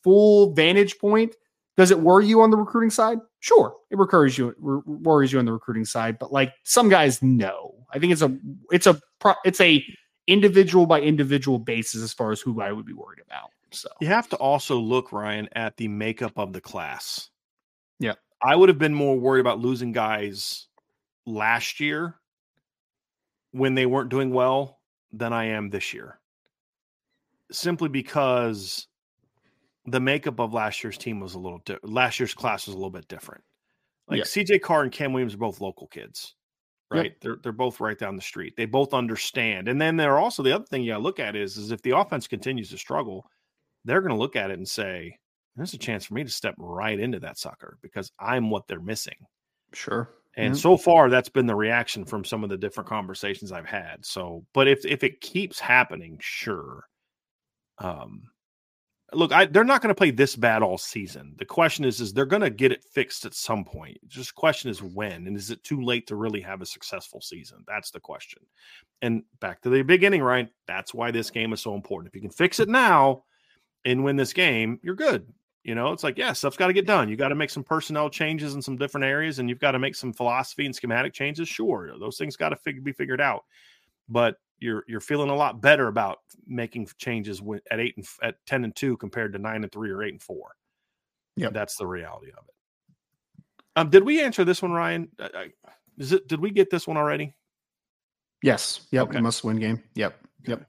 full 0.04 0.54
vantage 0.54 1.00
point, 1.00 1.36
does 1.76 1.90
it 1.90 2.00
worry 2.00 2.28
you 2.28 2.42
on 2.42 2.52
the 2.52 2.58
recruiting 2.58 2.92
side? 2.92 3.18
Sure, 3.40 3.76
it 3.90 3.96
worries 3.96 4.38
you 4.38 4.54
worries 4.86 5.34
you 5.34 5.40
on 5.40 5.46
the 5.46 5.52
recruiting 5.52 5.86
side, 5.86 6.20
but 6.20 6.32
like 6.32 6.54
some 6.64 6.90
guys, 6.90 7.22
no. 7.24 7.74
I 7.92 8.00
think 8.00 8.14
it's 8.14 8.22
a 8.22 8.38
it's 8.72 8.88
a 8.88 9.00
it's 9.44 9.60
a 9.60 9.84
individual 10.28 10.86
by 10.86 11.02
individual 11.02 11.60
basis 11.60 12.02
as 12.02 12.14
far 12.14 12.32
as 12.32 12.40
who 12.40 12.62
I 12.62 12.72
would 12.72 12.86
be 12.86 12.94
worried 12.94 13.22
about. 13.26 13.50
So 13.72 13.90
you 14.00 14.08
have 14.08 14.30
to 14.30 14.36
also 14.36 14.78
look, 14.78 15.12
Ryan, 15.12 15.50
at 15.54 15.78
the 15.78 15.88
makeup 15.88 16.38
of 16.38 16.54
the 16.54 16.62
class. 16.62 17.30
Yeah, 18.00 18.14
I 18.42 18.56
would 18.56 18.70
have 18.70 18.78
been 18.78 18.94
more 18.94 19.18
worried 19.18 19.42
about 19.42 19.60
losing 19.60 19.92
guys 19.92 20.68
last 21.26 21.80
year 21.80 22.16
when 23.52 23.76
they 23.76 23.86
weren't 23.86 24.10
doing 24.10 24.32
well 24.32 24.80
than 25.12 25.32
I 25.32 25.46
am 25.46 25.70
this 25.70 25.94
year. 25.94 26.20
Simply 27.52 27.90
because 27.90 28.88
the 29.86 30.00
makeup 30.00 30.40
of 30.40 30.54
last 30.54 30.84
year's 30.84 30.98
team 30.98 31.20
was 31.20 31.36
a 31.36 31.40
little 31.40 31.62
di- 31.66 31.78
last 31.84 32.20
year's 32.20 32.34
class 32.34 32.68
was 32.68 32.74
a 32.74 32.78
little 32.78 32.90
bit 32.90 33.08
different. 33.08 33.44
Like 34.08 34.20
yeah. 34.20 34.24
CJ 34.24 34.62
Carr 34.62 34.84
and 34.84 34.92
Cam 34.92 35.14
Williams 35.14 35.34
are 35.36 35.40
both 35.40 35.62
local 35.62 35.88
kids, 35.88 36.36
right? 36.92 37.06
Yep. 37.06 37.16
They're 37.22 37.38
they're 37.44 37.52
both 37.52 37.80
right 37.80 37.98
down 37.98 38.16
the 38.16 38.22
street. 38.22 38.56
They 38.58 38.66
both 38.66 38.94
understand. 38.94 39.68
And 39.68 39.80
then 39.80 39.98
they're 39.98 40.18
also 40.18 40.44
the 40.44 40.54
other 40.54 40.66
thing 40.66 40.84
you 40.84 40.92
got 40.92 40.98
to 40.98 41.04
look 41.04 41.20
at 41.20 41.36
is 41.36 41.58
is 41.58 41.72
if 41.72 41.82
the 41.82 41.98
offense 41.98 42.28
continues 42.28 42.70
to 42.70 42.78
struggle, 42.78 43.26
they're 43.86 44.02
going 44.02 44.14
to 44.14 44.20
look 44.20 44.36
at 44.36 44.52
it 44.52 44.58
and 44.58 44.68
say, 44.68 45.18
"There's 45.56 45.74
a 45.74 45.78
chance 45.78 46.06
for 46.06 46.16
me 46.16 46.24
to 46.24 46.30
step 46.30 46.56
right 46.58 47.00
into 47.00 47.20
that 47.20 47.38
sucker 47.38 47.78
because 47.82 48.12
I'm 48.20 48.50
what 48.50 48.68
they're 48.68 48.80
missing." 48.80 49.16
Sure. 49.74 50.10
And 50.36 50.54
mm-hmm. 50.54 50.60
so 50.60 50.78
far, 50.78 51.10
that's 51.10 51.30
been 51.30 51.46
the 51.46 51.56
reaction 51.56 52.06
from 52.06 52.26
some 52.26 52.44
of 52.44 52.50
the 52.50 52.58
different 52.58 52.90
conversations 52.90 53.52
I've 53.52 53.66
had. 53.66 54.06
So, 54.06 54.46
but 54.54 54.68
if 54.68 54.86
if 54.86 55.04
it 55.04 55.22
keeps 55.22 55.60
happening, 55.60 56.18
sure. 56.22 56.86
Um, 57.78 58.24
look, 59.14 59.32
I, 59.32 59.46
they're 59.46 59.64
not 59.64 59.82
going 59.82 59.90
to 59.90 59.98
play 59.98 60.12
this 60.12 60.36
bad 60.36 60.64
all 60.64 60.78
season. 60.78 61.36
The 61.38 61.46
question 61.46 61.86
is, 61.86 62.00
is 62.00 62.14
they're 62.14 62.26
going 62.26 62.42
to 62.42 62.50
get 62.50 62.72
it 62.72 62.84
fixed 62.84 63.26
at 63.26 63.34
some 63.34 63.64
point. 63.64 63.98
Just 64.08 64.36
question 64.36 64.70
is 64.70 64.82
when, 64.82 65.28
and 65.28 65.38
is 65.38 65.52
it 65.52 65.64
too 65.64 65.82
late 65.82 66.08
to 66.08 66.16
really 66.16 66.42
have 66.42 66.62
a 66.62 66.66
successful 66.66 67.22
season? 67.22 67.64
That's 67.68 67.92
the 67.92 68.00
question. 68.00 68.44
And 69.02 69.24
back 69.40 69.62
to 69.62 69.70
the 69.70 69.84
beginning, 69.84 70.22
right? 70.22 70.50
That's 70.68 70.94
why 70.94 71.12
this 71.12 71.30
game 71.30 71.54
is 71.54 71.62
so 71.62 71.76
important. 71.76 72.10
If 72.10 72.16
you 72.16 72.22
can 72.22 72.32
fix 72.32 72.60
it 72.60 72.70
now 72.70 73.24
and 73.86 74.04
win 74.04 74.16
this 74.16 74.34
game, 74.34 74.80
you're 74.84 74.96
good. 74.96 75.28
You 75.64 75.76
know, 75.76 75.94
it's 75.94 76.04
like, 76.04 76.18
yeah, 76.18 76.34
stuff's 76.34 76.58
got 76.58 76.68
to 76.68 76.74
get 76.74 76.86
done. 76.86 77.08
You 77.08 77.16
got 77.16 77.30
to 77.30 77.36
make 77.36 77.50
some 77.50 77.64
personnel 77.64 78.10
changes 78.10 78.54
in 78.54 78.62
some 78.62 78.76
different 78.76 79.06
areas, 79.06 79.40
and 79.40 79.48
you've 79.48 79.60
got 79.60 79.72
to 79.72 79.80
make 79.80 79.96
some 79.96 80.12
philosophy 80.12 80.66
and 80.66 80.76
schematic 80.76 81.14
changes. 81.14 81.48
Sure, 81.48 81.98
those 81.98 82.18
things 82.18 82.36
got 82.36 82.50
to 82.50 82.58
fig- 82.58 82.84
be 82.84 82.92
figured 82.92 83.22
out. 83.22 83.46
But 84.10 84.36
you're 84.60 84.84
you're 84.88 85.00
feeling 85.00 85.30
a 85.30 85.36
lot 85.36 85.62
better 85.62 85.88
about 85.88 86.20
making 86.46 86.90
changes 86.98 87.42
at 87.72 87.80
eight 87.80 87.96
and 87.96 88.06
at 88.22 88.36
ten 88.46 88.66
and 88.66 88.76
two 88.76 88.98
compared 88.98 89.32
to 89.34 89.40
nine 89.40 89.64
and 89.64 89.72
three 89.72 89.90
or 89.90 90.04
eight 90.04 90.14
and 90.14 90.22
four. 90.22 90.56
Yeah, 91.38 91.50
that's 91.50 91.78
the 91.78 91.88
reality 91.88 92.32
of 92.32 92.44
it. 92.46 92.54
Um, 93.76 93.90
did 93.90 94.04
we 94.04 94.22
answer 94.22 94.44
this 94.44 94.62
one, 94.62 94.72
Ryan? 94.72 95.10
Is 95.98 96.12
it? 96.12 96.28
Did 96.28 96.42
we 96.42 96.52
get 96.52 96.70
this 96.70 96.88
one 96.88 96.98
already? 96.98 97.34
Yes. 98.42 98.82
Yep. 98.92 99.10
Okay. 99.10 99.22
Must 99.22 99.44
win 99.44 99.58
game. 99.58 99.82
Yep. 99.96 100.20
Yep. 100.46 100.66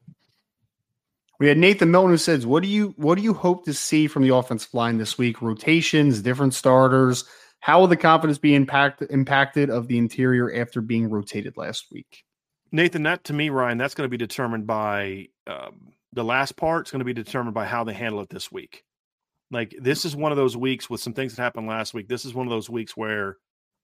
We 1.44 1.48
had 1.48 1.58
Nathan 1.58 1.90
Milton 1.90 2.10
who 2.10 2.16
says, 2.16 2.46
"What 2.46 2.62
do 2.62 2.70
you 2.70 2.94
what 2.96 3.16
do 3.16 3.22
you 3.22 3.34
hope 3.34 3.66
to 3.66 3.74
see 3.74 4.06
from 4.06 4.22
the 4.22 4.34
offensive 4.34 4.72
line 4.72 4.96
this 4.96 5.18
week? 5.18 5.42
Rotations, 5.42 6.22
different 6.22 6.54
starters. 6.54 7.26
How 7.60 7.80
will 7.80 7.86
the 7.86 7.98
confidence 7.98 8.38
be 8.38 8.54
impact, 8.54 9.02
impacted 9.10 9.68
of 9.68 9.86
the 9.86 9.98
interior 9.98 10.50
after 10.54 10.80
being 10.80 11.10
rotated 11.10 11.58
last 11.58 11.88
week?" 11.92 12.24
Nathan, 12.72 13.02
that 13.02 13.24
to 13.24 13.34
me, 13.34 13.50
Ryan, 13.50 13.76
that's 13.76 13.94
going 13.94 14.06
to 14.06 14.10
be 14.10 14.16
determined 14.16 14.66
by 14.66 15.26
um, 15.46 15.92
the 16.14 16.24
last 16.24 16.56
part. 16.56 16.84
It's 16.84 16.90
going 16.90 17.00
to 17.00 17.04
be 17.04 17.12
determined 17.12 17.52
by 17.52 17.66
how 17.66 17.84
they 17.84 17.92
handle 17.92 18.22
it 18.22 18.30
this 18.30 18.50
week. 18.50 18.82
Like 19.50 19.76
this 19.78 20.06
is 20.06 20.16
one 20.16 20.32
of 20.32 20.38
those 20.38 20.56
weeks 20.56 20.88
with 20.88 21.02
some 21.02 21.12
things 21.12 21.36
that 21.36 21.42
happened 21.42 21.66
last 21.66 21.92
week. 21.92 22.08
This 22.08 22.24
is 22.24 22.32
one 22.32 22.46
of 22.46 22.50
those 22.50 22.70
weeks 22.70 22.96
where 22.96 23.36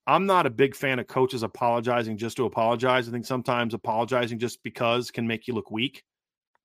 I'm 0.07 0.25
not 0.25 0.47
a 0.47 0.49
big 0.49 0.75
fan 0.75 0.97
of 0.97 1.05
coaches 1.05 1.43
apologizing 1.43 2.17
just 2.17 2.37
to 2.37 2.45
apologize. 2.45 3.07
I 3.07 3.11
think 3.11 3.27
sometimes 3.27 3.75
apologizing 3.75 4.39
just 4.39 4.63
because 4.63 5.11
can 5.11 5.27
make 5.27 5.47
you 5.47 5.53
look 5.53 5.69
weak. 5.69 6.01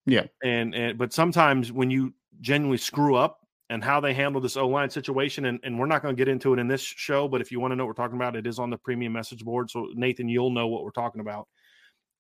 Yeah. 0.07 0.27
And 0.43 0.75
and 0.75 0.99
but 0.99 1.13
sometimes 1.13 1.73
when 1.73 1.91
you 1.91 2.15
genuinely 2.41 2.79
screw 2.79 3.17
up 3.17 3.41
and 3.69 3.83
how 3.83 4.01
they 4.01 4.15
handle 4.15 4.41
this 4.41 4.57
O 4.57 4.69
line 4.69 4.91
situation, 4.91 5.47
and, 5.47 5.59
and 5.65 5.79
we're 5.79 5.87
not 5.87 6.03
going 6.03 6.15
to 6.15 6.19
get 6.19 6.29
into 6.29 6.53
it 6.53 6.59
in 6.59 6.69
this 6.69 6.81
show, 6.81 7.27
but 7.29 7.41
if 7.41 7.51
you 7.51 7.61
want 7.61 7.73
to 7.73 7.77
know 7.77 7.85
what 7.85 7.89
we're 7.97 8.05
talking 8.05 8.17
about, 8.17 8.37
it 8.37 8.47
is 8.47 8.59
on 8.59 8.71
the 8.71 8.79
premium 8.79 9.13
message 9.13 9.45
board. 9.45 9.71
So 9.71 9.89
Nathan, 9.95 10.29
you'll 10.29 10.51
know 10.51 10.69
what 10.69 10.85
we're 10.85 10.91
talking 10.91 11.21
about 11.21 11.49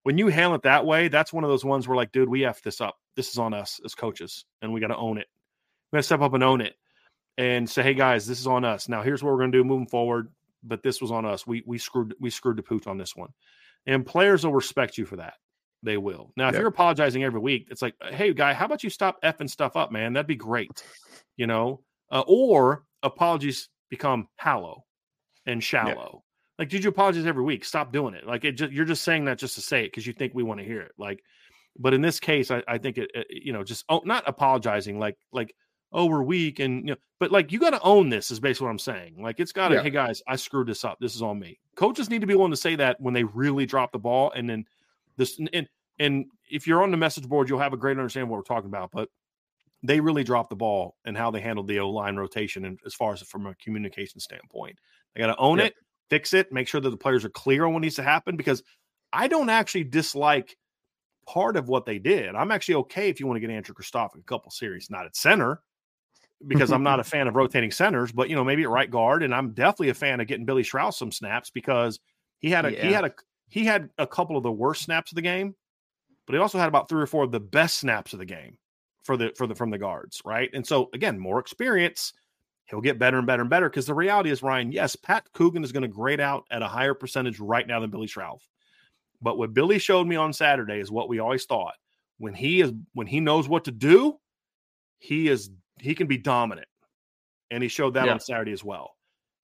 when 0.06 0.18
you 0.18 0.28
handle 0.28 0.54
it 0.54 0.62
that 0.62 0.86
way, 0.86 1.08
that's 1.08 1.32
one 1.32 1.42
of 1.42 1.50
those 1.50 1.64
ones 1.64 1.88
where 1.88 1.96
like, 1.96 2.12
dude, 2.12 2.28
we 2.28 2.42
have 2.42 2.62
this 2.62 2.80
up. 2.80 2.96
This 3.16 3.28
is 3.30 3.38
on 3.38 3.52
us 3.52 3.80
as 3.84 3.96
coaches, 3.96 4.44
and 4.62 4.72
we 4.72 4.80
got 4.80 4.86
to 4.86 4.96
own 4.96 5.18
it. 5.18 5.26
We 5.90 5.96
got 5.96 6.02
to 6.02 6.02
step 6.04 6.20
up 6.20 6.32
and 6.32 6.44
own 6.44 6.60
it, 6.60 6.76
and 7.36 7.68
say, 7.68 7.82
hey 7.82 7.94
guys, 7.94 8.24
this 8.24 8.38
is 8.38 8.46
on 8.46 8.64
us. 8.64 8.88
Now 8.88 9.02
here's 9.02 9.20
what 9.20 9.32
we're 9.32 9.40
going 9.40 9.50
to 9.50 9.58
do 9.58 9.64
moving 9.64 9.88
forward. 9.88 10.28
But 10.62 10.84
this 10.84 11.00
was 11.00 11.10
on 11.10 11.26
us. 11.26 11.44
We 11.44 11.64
we 11.66 11.78
screwed 11.78 12.14
we 12.20 12.30
screwed 12.30 12.56
the 12.56 12.62
pooch 12.62 12.86
on 12.86 12.98
this 12.98 13.16
one, 13.16 13.30
and 13.84 14.06
players 14.06 14.44
will 14.44 14.54
respect 14.54 14.96
you 14.96 15.06
for 15.06 15.16
that. 15.16 15.34
They 15.82 15.96
will. 15.96 16.32
Now, 16.36 16.48
if 16.48 16.54
you're 16.54 16.66
apologizing 16.66 17.22
every 17.22 17.40
week, 17.40 17.68
it's 17.70 17.82
like, 17.82 17.94
hey 18.10 18.32
guy, 18.32 18.54
how 18.54 18.64
about 18.64 18.82
you 18.82 18.90
stop 18.90 19.22
effing 19.22 19.48
stuff 19.48 19.76
up, 19.76 19.92
man? 19.92 20.14
That'd 20.14 20.26
be 20.26 20.34
great. 20.34 20.82
You 21.36 21.46
know, 21.46 21.80
uh, 22.10 22.24
or 22.26 22.84
apologies 23.02 23.68
become 23.88 24.28
hollow 24.38 24.84
and 25.44 25.62
shallow. 25.62 26.24
Like, 26.58 26.70
did 26.70 26.82
you 26.82 26.90
apologize 26.90 27.26
every 27.26 27.44
week? 27.44 27.64
Stop 27.64 27.92
doing 27.92 28.14
it. 28.14 28.26
Like, 28.26 28.44
it 28.44 28.52
just, 28.52 28.72
you're 28.72 28.86
just 28.86 29.04
saying 29.04 29.26
that 29.26 29.38
just 29.38 29.54
to 29.56 29.60
say 29.60 29.84
it 29.84 29.88
because 29.88 30.06
you 30.06 30.12
think 30.12 30.32
we 30.34 30.42
want 30.42 30.58
to 30.58 30.66
hear 30.66 30.80
it. 30.80 30.92
Like, 30.96 31.22
but 31.78 31.92
in 31.92 32.00
this 32.00 32.18
case, 32.18 32.50
I, 32.50 32.62
I 32.66 32.78
think 32.78 32.96
it, 32.96 33.10
it, 33.14 33.26
you 33.30 33.52
know, 33.52 33.62
just 33.62 33.84
oh, 33.90 34.00
not 34.04 34.24
apologizing, 34.26 34.98
like, 34.98 35.18
like, 35.32 35.54
oh, 35.92 36.06
we're 36.06 36.22
weak, 36.22 36.58
and 36.58 36.88
you 36.88 36.94
know, 36.94 36.96
but 37.20 37.30
like, 37.30 37.52
you 37.52 37.60
got 37.60 37.70
to 37.70 37.82
own 37.82 38.08
this. 38.08 38.30
Is 38.30 38.40
basically 38.40 38.64
what 38.66 38.70
I'm 38.70 38.78
saying. 38.78 39.22
Like, 39.22 39.38
it's 39.38 39.52
got 39.52 39.68
to, 39.68 39.74
yeah. 39.76 39.82
hey 39.82 39.90
guys, 39.90 40.22
I 40.26 40.36
screwed 40.36 40.66
this 40.66 40.84
up. 40.84 40.96
This 41.00 41.14
is 41.14 41.22
on 41.22 41.38
me. 41.38 41.60
Coaches 41.76 42.08
need 42.08 42.22
to 42.22 42.26
be 42.26 42.34
willing 42.34 42.50
to 42.50 42.56
say 42.56 42.74
that 42.76 43.00
when 43.00 43.12
they 43.12 43.24
really 43.24 43.66
drop 43.66 43.92
the 43.92 43.98
ball, 43.98 44.32
and 44.34 44.48
then 44.48 44.64
this, 45.16 45.38
and 45.52 45.68
and 45.98 46.26
if 46.50 46.66
you're 46.66 46.82
on 46.82 46.90
the 46.90 46.96
message 46.96 47.28
board, 47.28 47.48
you'll 47.48 47.58
have 47.58 47.72
a 47.72 47.78
great 47.78 47.98
understanding 47.98 48.28
what 48.28 48.36
we're 48.36 48.42
talking 48.42 48.68
about. 48.68 48.90
But 48.92 49.08
they 49.82 50.00
really 50.00 50.24
dropped 50.24 50.50
the 50.50 50.56
ball 50.56 50.96
and 51.04 51.16
how 51.16 51.30
they 51.30 51.40
handled 51.40 51.68
the 51.68 51.80
O 51.80 51.90
line 51.90 52.16
rotation, 52.16 52.64
and 52.64 52.78
as 52.84 52.94
far 52.94 53.12
as 53.12 53.22
from 53.22 53.46
a 53.46 53.54
communication 53.56 54.20
standpoint, 54.20 54.78
they 55.14 55.20
got 55.20 55.28
to 55.28 55.36
own 55.36 55.60
it 55.60 55.74
fix 56.10 56.34
it, 56.34 56.52
make 56.52 56.68
sure 56.68 56.80
that 56.80 56.90
the 56.90 56.96
players 56.96 57.24
are 57.24 57.30
clear 57.30 57.64
on 57.64 57.72
what 57.72 57.82
needs 57.82 57.96
to 57.96 58.02
happen 58.02 58.36
because 58.36 58.62
I 59.12 59.28
don't 59.28 59.50
actually 59.50 59.84
dislike 59.84 60.56
part 61.28 61.56
of 61.56 61.68
what 61.68 61.86
they 61.86 61.98
did. 61.98 62.34
I'm 62.34 62.50
actually 62.50 62.76
okay 62.76 63.08
if 63.08 63.18
you 63.18 63.26
want 63.26 63.36
to 63.36 63.40
get 63.40 63.50
Andrew 63.50 63.74
Kristofic 63.74 64.20
a 64.20 64.22
couple 64.22 64.50
series, 64.50 64.88
not 64.90 65.06
at 65.06 65.16
center, 65.16 65.60
because 66.46 66.70
I'm 66.70 66.82
not 66.82 67.00
a 67.00 67.04
fan 67.04 67.28
of 67.28 67.34
rotating 67.34 67.70
centers, 67.70 68.12
but 68.12 68.28
you 68.28 68.36
know, 68.36 68.44
maybe 68.44 68.62
at 68.62 68.70
right 68.70 68.90
guard. 68.90 69.22
And 69.22 69.34
I'm 69.34 69.52
definitely 69.52 69.88
a 69.88 69.94
fan 69.94 70.20
of 70.20 70.26
getting 70.26 70.44
Billy 70.44 70.62
Schrauth 70.62 70.94
some 70.94 71.10
snaps 71.10 71.50
because 71.50 71.98
he 72.38 72.50
had 72.50 72.64
a 72.64 72.72
yeah. 72.72 72.86
he 72.86 72.92
had 72.92 73.04
a 73.04 73.12
he 73.48 73.64
had 73.64 73.90
a 73.98 74.06
couple 74.06 74.36
of 74.36 74.42
the 74.42 74.52
worst 74.52 74.82
snaps 74.82 75.12
of 75.12 75.16
the 75.16 75.22
game, 75.22 75.54
but 76.26 76.34
he 76.34 76.40
also 76.40 76.58
had 76.58 76.68
about 76.68 76.88
three 76.88 77.02
or 77.02 77.06
four 77.06 77.24
of 77.24 77.32
the 77.32 77.40
best 77.40 77.78
snaps 77.78 78.12
of 78.12 78.18
the 78.18 78.26
game 78.26 78.58
for 79.04 79.16
the 79.16 79.32
for 79.36 79.46
the 79.46 79.54
from 79.54 79.70
the 79.70 79.78
guards, 79.78 80.20
right? 80.24 80.50
And 80.52 80.66
so 80.66 80.88
again, 80.92 81.18
more 81.18 81.38
experience 81.38 82.12
he'll 82.66 82.80
get 82.80 82.98
better 82.98 83.18
and 83.18 83.26
better 83.26 83.42
and 83.42 83.50
better. 83.50 83.68
Because 83.68 83.86
the 83.86 83.94
reality 83.94 84.30
is, 84.30 84.42
Ryan, 84.42 84.72
yes, 84.72 84.96
Pat 84.96 85.24
Coogan 85.32 85.64
is 85.64 85.72
going 85.72 85.82
to 85.82 85.88
grade 85.88 86.20
out 86.20 86.44
at 86.50 86.62
a 86.62 86.68
higher 86.68 86.94
percentage 86.94 87.40
right 87.40 87.66
now 87.66 87.80
than 87.80 87.90
Billy 87.90 88.06
Schrauth. 88.06 88.42
But 89.22 89.38
what 89.38 89.54
Billy 89.54 89.78
showed 89.78 90.06
me 90.06 90.16
on 90.16 90.32
Saturday 90.32 90.78
is 90.78 90.90
what 90.90 91.08
we 91.08 91.20
always 91.20 91.46
thought. 91.46 91.74
When 92.18 92.34
he 92.34 92.60
is 92.60 92.72
when 92.92 93.06
he 93.06 93.20
knows 93.20 93.48
what 93.48 93.64
to 93.64 93.72
do, 93.72 94.18
he 94.98 95.28
is 95.28 95.50
he 95.80 95.94
can 95.94 96.06
be 96.06 96.18
dominant. 96.18 96.68
And 97.50 97.62
he 97.62 97.68
showed 97.68 97.94
that 97.94 98.06
yeah. 98.06 98.12
on 98.12 98.20
Saturday 98.20 98.52
as 98.52 98.64
well. 98.64 98.96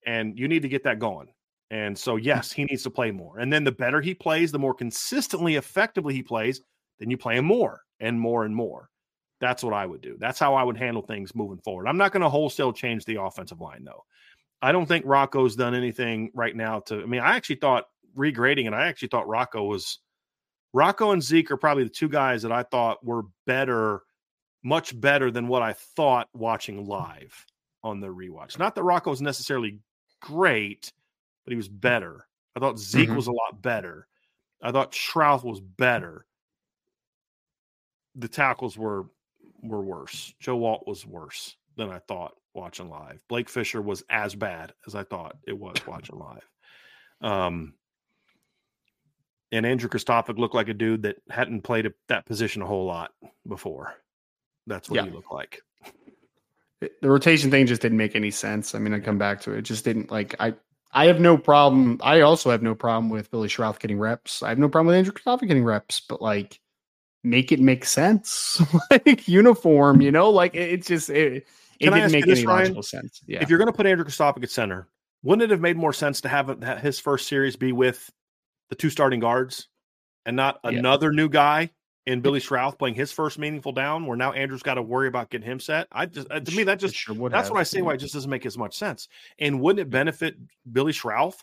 And 0.04 0.38
you 0.38 0.48
need 0.48 0.62
to 0.62 0.68
get 0.68 0.84
that 0.84 0.98
going. 0.98 1.28
And 1.72 1.98
so, 1.98 2.16
yes, 2.16 2.52
he 2.52 2.64
needs 2.64 2.82
to 2.82 2.90
play 2.90 3.10
more. 3.10 3.38
And 3.38 3.50
then 3.50 3.64
the 3.64 3.72
better 3.72 4.02
he 4.02 4.12
plays, 4.12 4.52
the 4.52 4.58
more 4.58 4.74
consistently, 4.74 5.56
effectively 5.56 6.12
he 6.12 6.22
plays, 6.22 6.60
then 7.00 7.10
you 7.10 7.16
play 7.16 7.38
him 7.38 7.46
more 7.46 7.80
and 7.98 8.20
more 8.20 8.44
and 8.44 8.54
more. 8.54 8.90
That's 9.40 9.64
what 9.64 9.72
I 9.72 9.86
would 9.86 10.02
do. 10.02 10.16
That's 10.20 10.38
how 10.38 10.54
I 10.54 10.64
would 10.64 10.76
handle 10.76 11.02
things 11.02 11.34
moving 11.34 11.58
forward. 11.64 11.88
I'm 11.88 11.96
not 11.96 12.12
going 12.12 12.20
to 12.20 12.28
wholesale 12.28 12.74
change 12.74 13.06
the 13.06 13.22
offensive 13.22 13.62
line, 13.62 13.84
though. 13.84 14.04
I 14.60 14.70
don't 14.70 14.84
think 14.84 15.06
Rocco's 15.06 15.56
done 15.56 15.74
anything 15.74 16.30
right 16.34 16.54
now 16.54 16.80
to. 16.80 17.00
I 17.00 17.06
mean, 17.06 17.22
I 17.22 17.36
actually 17.36 17.56
thought 17.56 17.86
regrading 18.16 18.66
it, 18.66 18.74
I 18.74 18.86
actually 18.86 19.08
thought 19.08 19.26
Rocco 19.26 19.64
was 19.64 19.98
Rocco 20.74 21.12
and 21.12 21.22
Zeke 21.22 21.50
are 21.50 21.56
probably 21.56 21.84
the 21.84 21.90
two 21.90 22.08
guys 22.08 22.42
that 22.42 22.52
I 22.52 22.64
thought 22.64 23.04
were 23.04 23.22
better, 23.46 24.02
much 24.62 24.98
better 25.00 25.30
than 25.30 25.48
what 25.48 25.62
I 25.62 25.72
thought 25.72 26.28
watching 26.34 26.86
live 26.86 27.46
on 27.82 28.00
the 28.00 28.08
rewatch. 28.08 28.58
Not 28.58 28.74
that 28.74 28.82
Rocco 28.82 29.08
was 29.10 29.22
necessarily 29.22 29.80
great, 30.20 30.92
but 31.44 31.52
he 31.52 31.56
was 31.56 31.68
better 31.68 32.26
I 32.54 32.60
thought 32.60 32.78
Zeke 32.78 33.08
Mhm. 33.08 33.16
was 33.16 33.28
a 33.28 33.32
lot 33.32 33.62
better. 33.62 34.06
I 34.60 34.72
thought 34.72 34.92
Schrauth 34.92 35.42
was 35.42 35.58
better. 35.60 36.26
The 38.14 38.28
tackles 38.28 38.76
were 38.76 39.06
were 39.62 39.80
worse. 39.82 40.34
Joe 40.40 40.64
Alt 40.66 40.86
was 40.86 41.06
worse 41.06 41.56
than 41.76 41.88
I 41.88 42.00
thought 42.00 42.34
watching 42.52 42.90
live. 42.90 43.20
Blake 43.28 43.48
Fisher 43.48 43.80
was 43.80 44.04
as 44.10 44.34
bad 44.34 44.74
as 44.86 44.94
I 44.94 45.04
thought 45.04 45.36
it 45.46 45.58
was 45.58 45.76
watching 45.86 46.18
live. 46.18 46.46
Um, 47.22 47.74
and 49.52 49.64
Andrew 49.64 49.88
Kristofic 49.88 50.36
looked 50.36 50.54
like 50.54 50.68
a 50.68 50.74
dude 50.74 51.02
that 51.04 51.16
hadn't 51.30 51.62
played 51.62 51.86
a, 51.86 51.92
that 52.08 52.26
position 52.26 52.60
a 52.60 52.66
whole 52.66 52.84
lot 52.86 53.12
before. 53.46 53.94
That's 54.66 54.90
what 54.90 54.96
Yeah. 54.96 55.04
he 55.04 55.10
looked 55.10 55.32
like. 55.32 55.60
The 56.80 56.90
rotation 57.08 57.50
thing 57.50 57.66
just 57.66 57.80
didn't 57.80 57.98
make 57.98 58.16
any 58.16 58.30
sense. 58.32 58.74
I 58.74 58.78
mean, 58.80 58.92
I 58.92 58.98
come 59.00 59.16
back 59.18 59.40
to 59.42 59.52
it. 59.52 59.58
It 59.58 59.62
just 59.62 59.84
didn't 59.84 60.10
like 60.10 60.34
I 60.40 60.54
I 60.92 61.06
have 61.06 61.20
no 61.20 61.38
problem. 61.38 61.98
I 62.02 62.20
also 62.20 62.50
have 62.50 62.62
no 62.62 62.74
problem 62.74 63.08
with 63.08 63.30
Billy 63.30 63.48
Schrauth 63.48 63.78
getting 63.78 63.98
reps. 63.98 64.42
I 64.42 64.50
have 64.50 64.58
no 64.58 64.68
problem 64.68 64.88
with 64.88 64.96
Andrew 64.96 65.12
Kristofic 65.12 65.48
getting 65.48 65.64
reps, 65.64 66.00
but 66.00 66.20
like 66.20 66.60
make 67.24 67.52
it 67.52 67.60
make 67.60 67.84
sense. 67.84 68.60
like 68.90 69.26
uniform, 69.28 70.00
you 70.00 70.12
know, 70.12 70.30
like 70.30 70.54
it, 70.54 70.70
it 70.72 70.86
just 70.86 71.08
it, 71.08 71.46
it 71.80 71.90
didn't 71.90 72.12
make 72.12 72.28
any 72.28 72.44
Ryan? 72.46 72.60
logical 72.64 72.82
sense. 72.82 73.22
Yeah. 73.26 73.42
If 73.42 73.48
you're 73.48 73.58
going 73.58 73.70
to 73.70 73.76
put 73.76 73.86
Andrew 73.86 74.04
Kristofic 74.04 74.42
at 74.42 74.50
center, 74.50 74.88
wouldn't 75.22 75.42
it 75.42 75.50
have 75.50 75.60
made 75.60 75.76
more 75.76 75.92
sense 75.92 76.20
to 76.22 76.28
have 76.28 76.48
his 76.80 76.98
first 76.98 77.28
series 77.28 77.56
be 77.56 77.72
with 77.72 78.10
the 78.68 78.76
two 78.76 78.90
starting 78.90 79.20
guards 79.20 79.68
and 80.26 80.36
not 80.36 80.60
Yeah. 80.64 80.70
another 80.70 81.12
new 81.12 81.28
guy 81.28 81.70
in 82.06 82.20
Billy 82.20 82.40
Schrauth 82.40 82.78
playing 82.78 82.94
his 82.94 83.12
first 83.12 83.38
meaningful 83.38 83.72
down, 83.72 84.06
where 84.06 84.16
now 84.16 84.32
Andrew's 84.32 84.62
got 84.62 84.74
to 84.74 84.82
worry 84.82 85.08
about 85.08 85.30
getting 85.30 85.46
him 85.46 85.60
set? 85.60 85.86
I 85.92 86.06
just 86.06 86.26
uh, 86.30 86.40
to 86.40 86.56
me 86.56 86.64
that 86.64 86.78
just 86.78 86.94
sure 86.94 87.14
that's 87.30 87.48
have. 87.48 87.50
what 87.50 87.60
I 87.60 87.62
say 87.62 87.82
why 87.82 87.94
it 87.94 87.98
just 87.98 88.14
doesn't 88.14 88.30
make 88.30 88.46
as 88.46 88.58
much 88.58 88.76
sense. 88.76 89.08
And 89.38 89.60
wouldn't 89.60 89.86
it 89.86 89.90
benefit 89.90 90.36
Billy 90.70 90.92
Schrauth 90.92 91.36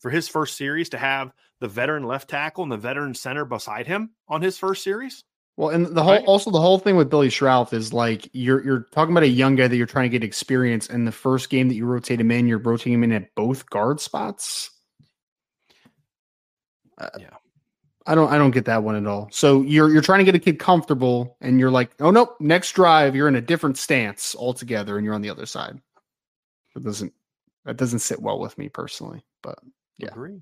for 0.00 0.10
his 0.10 0.28
first 0.28 0.56
series 0.56 0.88
to 0.90 0.98
have 0.98 1.32
the 1.60 1.68
veteran 1.68 2.04
left 2.04 2.30
tackle 2.30 2.62
and 2.62 2.72
the 2.72 2.76
veteran 2.76 3.14
center 3.14 3.44
beside 3.44 3.86
him 3.86 4.10
on 4.28 4.42
his 4.42 4.58
first 4.58 4.84
series? 4.84 5.24
Well, 5.56 5.70
and 5.70 5.86
the 5.86 6.02
whole 6.02 6.14
Right? 6.14 6.24
also 6.24 6.50
the 6.50 6.60
whole 6.60 6.78
thing 6.78 6.96
with 6.96 7.10
Billy 7.10 7.28
Schrauth 7.28 7.72
is 7.72 7.92
like 7.92 8.28
you're 8.32 8.64
you're 8.64 8.86
talking 8.92 9.12
about 9.12 9.22
a 9.22 9.28
young 9.28 9.54
guy 9.54 9.68
that 9.68 9.76
you're 9.76 9.86
trying 9.86 10.10
to 10.10 10.16
get 10.18 10.24
experience, 10.24 10.88
and 10.88 11.06
the 11.06 11.12
first 11.12 11.48
game 11.48 11.68
that 11.68 11.74
you 11.74 11.86
rotate 11.86 12.20
him 12.20 12.30
in, 12.30 12.48
you're 12.48 12.58
rotating 12.58 12.94
him 12.94 13.04
in 13.04 13.12
at 13.12 13.34
both 13.34 13.68
guard 13.70 14.00
spots. 14.00 14.70
Uh, 16.98 17.10
Yeah. 17.18 17.30
I 18.06 18.14
don't 18.14 18.30
I 18.30 18.36
don't 18.36 18.50
get 18.50 18.66
that 18.66 18.82
one 18.82 18.96
at 18.96 19.06
all. 19.06 19.28
So 19.32 19.62
you're 19.62 19.90
you're 19.90 20.02
trying 20.02 20.18
to 20.18 20.24
get 20.24 20.34
a 20.34 20.38
kid 20.38 20.58
comfortable, 20.58 21.36
and 21.40 21.58
you're 21.58 21.70
like, 21.70 21.90
oh 22.00 22.10
no, 22.10 22.34
next 22.40 22.72
drive 22.72 23.16
you're 23.16 23.28
in 23.28 23.36
a 23.36 23.40
different 23.40 23.78
stance 23.78 24.36
altogether, 24.36 24.96
and 24.96 25.04
you're 25.04 25.14
on 25.14 25.22
the 25.22 25.30
other 25.30 25.46
side. 25.46 25.80
That 26.74 26.84
doesn't 26.84 27.12
that 27.64 27.76
doesn't 27.76 28.00
sit 28.00 28.20
well 28.20 28.38
with 28.38 28.58
me 28.58 28.68
personally, 28.68 29.24
but 29.42 29.58
Yeah. 29.98 30.08
Agree. 30.08 30.40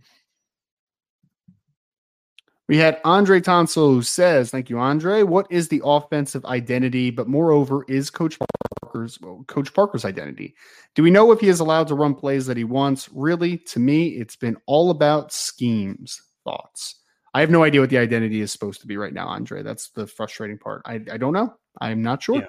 We 2.69 2.79
had 2.79 3.01
Andre 3.05 3.41
Tonso 3.41 3.95
who 3.95 4.03
says, 4.03 4.51
"Thank 4.51 4.71
you, 4.71 4.79
Andre. 4.79 5.23
What 5.25 5.47
is 5.51 5.69
the 5.69 5.83
offensive 5.85 6.45
identity? 6.47 7.11
But 7.11 7.29
moreover, 7.29 7.85
is 7.89 8.09
Coach 8.09 8.39
Parker's 8.83 9.21
well, 9.21 9.45
Coach 9.47 9.75
Parker's 9.75 10.05
identity? 10.05 10.55
Do 10.95 11.03
we 11.03 11.11
know 11.11 11.33
if 11.33 11.41
he 11.41 11.49
is 11.49 11.61
allowed 11.61 11.89
to 11.89 11.95
run 11.95 12.15
plays 12.15 12.47
that 12.47 12.57
he 12.57 12.65
wants? 12.65 13.09
Really, 13.13 13.59
to 13.59 13.79
me, 13.79 14.09
it's 14.09 14.37
been 14.37 14.57
all 14.67 14.91
about 14.91 15.33
schemes. 15.33 16.21
Thoughts? 16.45 17.02
I 17.35 17.41
have 17.41 17.51
no 17.51 17.63
idea 17.65 17.81
what 17.81 17.91
the 17.91 17.99
identity 17.99 18.41
is 18.41 18.53
supposed 18.53 18.81
to 18.83 18.87
be 18.87 18.97
right 18.97 19.13
now, 19.13 19.27
Andre. 19.27 19.63
That's 19.63 19.89
the 19.91 20.07
frustrating 20.07 20.59
part. 20.59 20.83
I, 20.85 20.95
I 21.11 21.17
don't 21.17 21.33
know. 21.33 21.55
I'm 21.81 22.03
not 22.03 22.23
sure. 22.23 22.37
Yeah. 22.37 22.47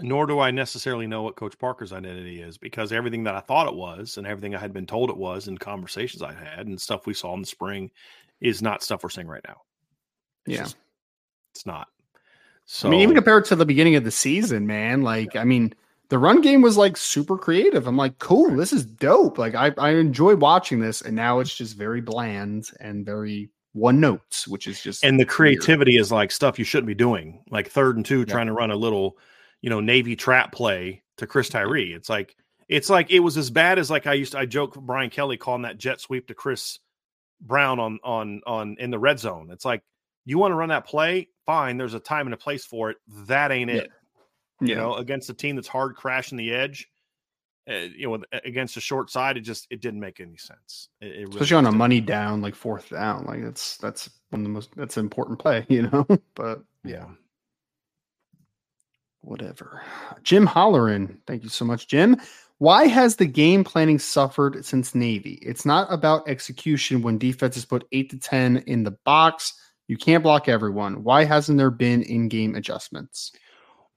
Nor 0.00 0.26
do 0.26 0.40
I 0.40 0.50
necessarily 0.50 1.06
know 1.06 1.22
what 1.22 1.36
Coach 1.36 1.58
Parker's 1.58 1.92
identity 1.92 2.40
is 2.40 2.56
because 2.56 2.92
everything 2.92 3.24
that 3.24 3.34
I 3.34 3.40
thought 3.40 3.68
it 3.68 3.74
was 3.74 4.16
and 4.16 4.26
everything 4.26 4.54
I 4.54 4.58
had 4.58 4.72
been 4.72 4.86
told 4.86 5.10
it 5.10 5.16
was 5.16 5.48
in 5.48 5.58
conversations 5.58 6.22
I 6.22 6.32
had 6.32 6.66
and 6.66 6.80
stuff 6.80 7.06
we 7.06 7.12
saw 7.12 7.34
in 7.34 7.42
the 7.42 7.46
spring 7.46 7.90
is 8.40 8.62
not 8.62 8.82
stuff 8.82 9.02
we're 9.02 9.10
seeing 9.10 9.28
right 9.28 9.44
now. 9.46 9.60
It's 10.46 10.56
Yeah. 10.56 10.62
just- 10.62 10.76
it's 11.54 11.66
not. 11.66 11.88
So 12.64 12.88
I 12.88 12.90
mean, 12.90 13.00
even 13.00 13.14
compared 13.14 13.44
to 13.46 13.56
the 13.56 13.66
beginning 13.66 13.96
of 13.96 14.04
the 14.04 14.10
season, 14.10 14.66
man, 14.66 15.02
like, 15.02 15.36
I 15.36 15.44
mean, 15.44 15.74
the 16.08 16.18
run 16.18 16.40
game 16.40 16.62
was 16.62 16.76
like 16.78 16.96
super 16.96 17.36
creative. 17.36 17.86
I'm 17.86 17.96
like, 17.96 18.18
cool, 18.18 18.56
this 18.56 18.72
is 18.72 18.86
dope. 18.86 19.36
Like, 19.36 19.54
I, 19.54 19.72
I 19.76 19.90
enjoy 19.90 20.36
watching 20.36 20.80
this. 20.80 21.02
And 21.02 21.14
now 21.14 21.40
it's 21.40 21.54
just 21.54 21.76
very 21.76 22.00
bland 22.00 22.70
and 22.80 23.04
very 23.04 23.50
one 23.72 24.00
notes, 24.00 24.46
which 24.46 24.66
is 24.66 24.82
just. 24.82 25.04
and 25.04 25.18
the 25.18 25.22
weird. 25.22 25.28
creativity 25.30 25.96
is 25.96 26.12
like 26.12 26.30
stuff 26.30 26.58
you 26.58 26.64
shouldn't 26.64 26.86
be 26.88 26.94
doing, 26.94 27.42
like 27.50 27.68
third 27.70 27.96
and 27.96 28.04
two, 28.04 28.20
Yeah. 28.20 28.24
trying 28.26 28.46
to 28.46 28.52
run 28.52 28.70
a 28.70 28.76
little, 28.76 29.16
you 29.62 29.70
know, 29.70 29.80
Navy 29.80 30.14
trap 30.16 30.52
play 30.52 31.02
to 31.18 31.26
Chris 31.26 31.48
Tyree. 31.48 31.92
It's 31.92 32.08
like 32.08 32.36
it's 32.68 32.88
like 32.90 33.10
it 33.10 33.20
was 33.20 33.36
as 33.36 33.50
bad 33.50 33.78
as 33.78 33.90
like 33.90 34.06
I 34.06 34.14
used 34.14 34.32
to 34.32 34.38
I 34.38 34.46
joke 34.46 34.74
Brian 34.80 35.10
Kelly 35.10 35.36
calling 35.36 35.62
that 35.62 35.78
jet 35.78 36.00
sweep 36.00 36.26
to 36.28 36.34
Chris 36.34 36.78
Brown 37.40 37.78
on 37.80 37.98
on 38.04 38.40
on 38.46 38.76
in 38.78 38.90
the 38.90 38.98
red 38.98 39.18
zone. 39.18 39.48
It's 39.50 39.64
like 39.64 39.82
you 40.24 40.38
want 40.38 40.52
to 40.52 40.56
run 40.56 40.68
that 40.68 40.86
play, 40.86 41.28
fine. 41.46 41.76
There's 41.76 41.94
a 41.94 42.00
time 42.00 42.26
and 42.26 42.34
a 42.34 42.38
place 42.38 42.64
for 42.64 42.90
it. 42.90 42.98
That 43.26 43.50
ain't 43.50 43.70
Yeah. 43.70 43.76
it. 43.78 43.90
You 44.60 44.68
Yeah. 44.68 44.76
know, 44.76 44.94
against 44.94 45.28
a 45.30 45.34
team 45.34 45.56
that's 45.56 45.66
hard 45.66 45.96
crashing 45.96 46.38
the 46.38 46.52
edge, 46.52 46.88
uh, 47.70 47.74
you 47.96 48.08
know, 48.08 48.22
against 48.44 48.76
a 48.76 48.80
short 48.80 49.10
side, 49.10 49.36
it 49.36 49.42
just 49.42 49.66
it 49.70 49.80
didn't 49.80 50.00
make 50.00 50.20
any 50.20 50.36
sense. 50.36 50.88
It, 51.00 51.06
it 51.06 51.18
really 51.18 51.30
Especially 51.30 51.56
on 51.56 51.66
a 51.66 51.72
money 51.72 52.00
down, 52.00 52.42
like 52.42 52.54
fourth 52.54 52.90
down. 52.90 53.24
Like, 53.24 53.42
that's, 53.42 53.76
that's 53.76 54.10
one 54.30 54.40
of 54.40 54.44
the 54.44 54.50
most, 54.50 54.70
that's 54.76 54.96
an 54.96 55.04
important 55.04 55.38
play, 55.38 55.64
you 55.70 55.82
know? 55.82 56.06
but 56.34 56.62
Yeah. 56.84 57.06
whatever. 59.20 59.82
Jim 60.22 60.46
Holleran, 60.46 61.18
thank 61.26 61.44
you 61.44 61.48
so 61.48 61.64
much, 61.64 61.86
Jim. 61.86 62.16
Why 62.58 62.86
has 62.86 63.16
the 63.16 63.26
game 63.26 63.64
planning 63.64 63.98
suffered 63.98 64.64
since 64.64 64.94
Navy? 64.94 65.38
It's 65.42 65.66
not 65.66 65.92
about 65.92 66.28
execution 66.28 67.02
when 67.02 67.18
defenses 67.18 67.64
put 67.64 67.86
eight 67.92 68.10
to 68.10 68.18
10 68.18 68.58
in 68.66 68.84
the 68.84 68.92
box. 69.04 69.54
You 69.88 69.96
can't 69.96 70.22
block 70.22 70.48
everyone. 70.48 71.02
Why 71.02 71.24
hasn't 71.24 71.58
there 71.58 71.70
been 71.70 72.02
in 72.02 72.28
game 72.28 72.54
adjustments? 72.54 73.32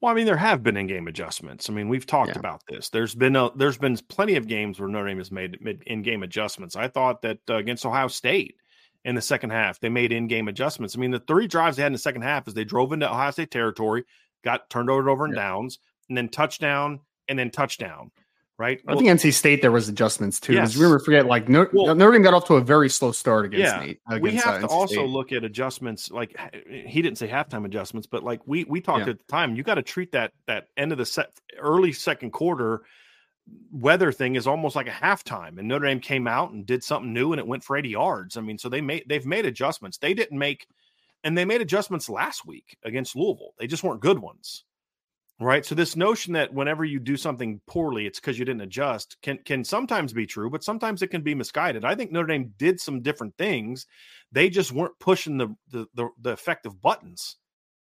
Well, 0.06 0.12
I 0.14 0.16
mean, 0.16 0.28
there 0.28 0.38
have 0.38 0.62
been 0.62 0.78
in-game 0.78 1.08
adjustments. 1.08 1.68
I 1.68 1.74
mean, 1.74 1.89
we've 1.89 2.06
talked 2.06 2.34
Yeah. 2.34 2.38
about 2.39 2.62
this. 2.68 2.89
There's 2.89 3.16
been 3.16 3.36
a, 3.36 3.49
there's 3.56 3.80
been 3.80 3.97
plenty 4.08 4.36
of 4.36 4.47
games 4.47 4.80
where 4.80 4.88
Notre 4.88 5.08
Dame 5.08 5.18
has 5.18 5.32
made 5.32 5.60
mid, 5.62 5.82
in-game 5.88 6.22
adjustments. 6.22 6.76
I 6.76 6.88
thought 6.89 7.24
that 7.24 7.39
uh, 7.49 7.56
against 7.56 7.88
Ohio 7.88 8.08
State 8.08 8.56
in 9.03 9.16
the 9.16 9.22
second 9.22 9.49
half, 9.49 9.80
they 9.80 9.89
made 9.89 10.12
in-game 10.12 10.47
adjustments. 10.47 10.95
I 10.95 10.99
mean, 10.99 11.10
the 11.10 11.22
three 11.22 11.47
drives 11.47 11.76
they 11.78 11.82
had 11.82 11.88
in 11.88 11.93
the 11.93 11.97
second 11.97 12.22
half 12.22 12.47
is 12.47 12.53
they 12.53 12.64
drove 12.64 12.93
into 12.93 13.10
Ohio 13.10 13.32
State 13.32 13.49
territory, 13.49 14.03
got 14.43 14.70
turned 14.70 14.91
over 14.91 15.10
over 15.10 15.26
and 15.26 15.34
Yeah. 15.34 15.41
downs, 15.41 15.80
and 16.08 16.16
then 16.16 16.30
touchdown, 16.30 16.99
and 17.28 17.39
then 17.39 17.49
touchdown. 17.49 18.12
Right? 18.58 18.80
I 18.88 18.95
think 18.95 19.10
NC 19.10 19.34
State 19.34 19.62
there 19.62 19.72
was 19.72 19.89
adjustments 19.89 20.39
too. 20.39 20.53
Because 20.53 20.74
Yes. 20.76 20.82
remember, 20.82 21.03
forget 21.03 21.26
like 21.26 21.49
Notre, 21.49 21.72
Well- 21.74 21.93
Notre 21.93 22.14
Dame 22.14 22.22
got 22.22 22.34
off 22.34 22.45
to 22.45 22.53
a 22.56 22.62
very 22.62 22.89
slow 22.89 23.12
start 23.12 23.45
against 23.45 23.66
Yeah, 23.76 23.86
Nate. 23.86 24.22
we 24.22 24.36
have 24.36 24.45
uh, 24.47 24.60
to 24.60 24.66
NC 24.68 24.70
also 24.72 24.93
State. 24.95 25.08
look 25.10 25.32
at 25.34 25.43
adjustments 25.43 26.10
like 26.10 26.36
he 26.66 27.01
didn't 27.01 27.18
say 27.18 27.28
halftime 27.28 27.66
adjustments 27.66 28.08
but 28.08 28.24
like 28.24 28.39
we 28.45 28.64
we 28.64 28.80
talked 28.80 29.06
Yeah. 29.06 29.12
at 29.12 29.18
the 29.20 29.26
time 29.26 29.56
you 29.58 29.64
got 29.64 29.76
to 29.76 29.82
treat 29.84 30.14
that 30.14 30.32
that 30.47 30.68
end 30.78 30.93
of 30.93 30.97
the 30.97 31.06
set 31.06 31.32
early 31.60 31.91
second 31.91 32.32
quarter 32.32 32.84
weather 33.72 34.12
thing 34.14 34.36
is 34.36 34.47
almost 34.47 34.76
like 34.76 34.88
a 34.88 34.91
halftime 34.91 35.60
and 35.60 35.68
Notre 35.68 35.86
Dame 35.88 35.99
came 35.99 36.26
out 36.26 36.51
and 36.51 36.66
did 36.66 36.82
something 36.84 37.12
new 37.14 37.34
and 37.34 37.39
it 37.39 37.45
went 37.45 37.64
for 37.64 37.76
80 37.76 37.89
yards 37.89 38.38
I 38.38 38.41
mean 38.41 38.58
so 38.58 38.70
they 38.70 38.82
made 38.82 39.03
they've 39.08 39.26
made 39.26 39.45
adjustments 39.45 39.97
they 39.97 40.14
didn't 40.14 40.39
make 40.39 40.66
and 41.26 41.38
they 41.38 41.43
made 41.45 41.60
adjustments 41.62 42.08
last 42.10 42.45
week 42.45 42.78
against 42.86 43.16
Louisville 43.18 43.53
they 43.60 43.68
just 43.68 43.84
weren't 43.84 43.99
good 44.01 44.18
ones 44.20 44.64
right 45.40 45.66
so 45.66 45.76
this 45.76 45.96
notion 45.96 46.34
that 46.34 46.54
whenever 46.54 46.86
you 46.86 47.00
do 47.00 47.18
something 47.18 47.60
poorly 47.68 48.06
it's 48.06 48.20
because 48.20 48.40
you 48.40 48.46
didn't 48.46 48.62
adjust 48.62 49.18
can 49.22 49.38
can 49.40 49.64
sometimes 49.64 50.14
be 50.14 50.26
true 50.26 50.50
but 50.50 50.64
sometimes 50.64 51.02
it 51.02 51.08
can 51.08 51.22
be 51.22 51.36
misguided 51.36 51.84
i 51.84 51.94
think 51.94 52.12
notre 52.12 52.28
dame 52.28 52.54
did 52.58 52.80
some 52.80 53.02
different 53.02 53.36
things 53.38 53.86
they 54.32 54.50
just 54.50 54.72
weren't 54.72 54.98
pushing 55.00 55.38
the 55.38 55.48
the 55.72 55.86
the, 55.94 56.08
the 56.22 56.32
effective 56.32 56.82
buttons 56.82 57.36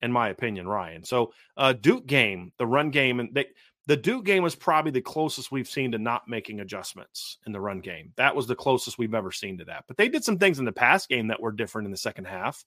in 0.00 0.10
my 0.10 0.28
opinion 0.30 0.66
ryan 0.66 1.04
so 1.04 1.32
uh 1.58 1.72
duke 1.74 2.06
game 2.06 2.50
the 2.58 2.66
run 2.66 2.90
game 2.90 3.20
and 3.20 3.34
they 3.34 3.46
the 3.86 3.98
Duke 3.98 4.24
game 4.24 4.42
was 4.42 4.54
probably 4.54 4.92
the 4.92 5.02
closest 5.02 5.52
we've 5.52 5.68
seen 5.68 5.92
to 5.92 5.98
not 5.98 6.26
making 6.26 6.60
adjustments 6.60 7.36
in 7.44 7.52
the 7.52 7.60
run 7.60 7.80
game. 7.80 8.14
That 8.16 8.34
was 8.34 8.46
the 8.46 8.54
closest 8.56 8.96
we've 8.96 9.12
ever 9.12 9.30
seen 9.30 9.58
to 9.58 9.66
that. 9.66 9.84
But 9.86 9.98
they 9.98 10.08
did 10.08 10.24
some 10.24 10.38
things 10.38 10.58
in 10.58 10.64
the 10.64 10.72
pass 10.72 11.06
game 11.06 11.28
that 11.28 11.38
were 11.38 11.52
different 11.52 11.84
in 11.84 11.90
the 11.90 11.98
second 11.98 12.24
half. 12.24 12.64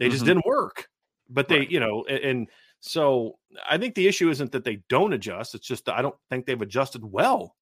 They 0.00 0.08
just 0.08 0.24
Mhm. 0.24 0.26
didn't 0.26 0.46
work. 0.46 0.88
But 1.28 1.46
they, 1.46 1.60
Right. 1.60 1.70
you 1.70 1.78
know, 1.78 2.04
a- 2.08 2.26
and 2.28 2.48
so 2.80 3.38
I 3.68 3.78
think 3.78 3.94
the 3.94 4.06
issue 4.06 4.30
isn't 4.30 4.52
that 4.52 4.64
they 4.64 4.82
don't 4.88 5.12
adjust. 5.12 5.54
It's 5.54 5.66
just 5.66 5.84
that 5.86 5.96
I 5.96 6.02
don't 6.02 6.14
think 6.30 6.46
they've 6.46 6.60
adjusted 6.60 7.04
well 7.04 7.56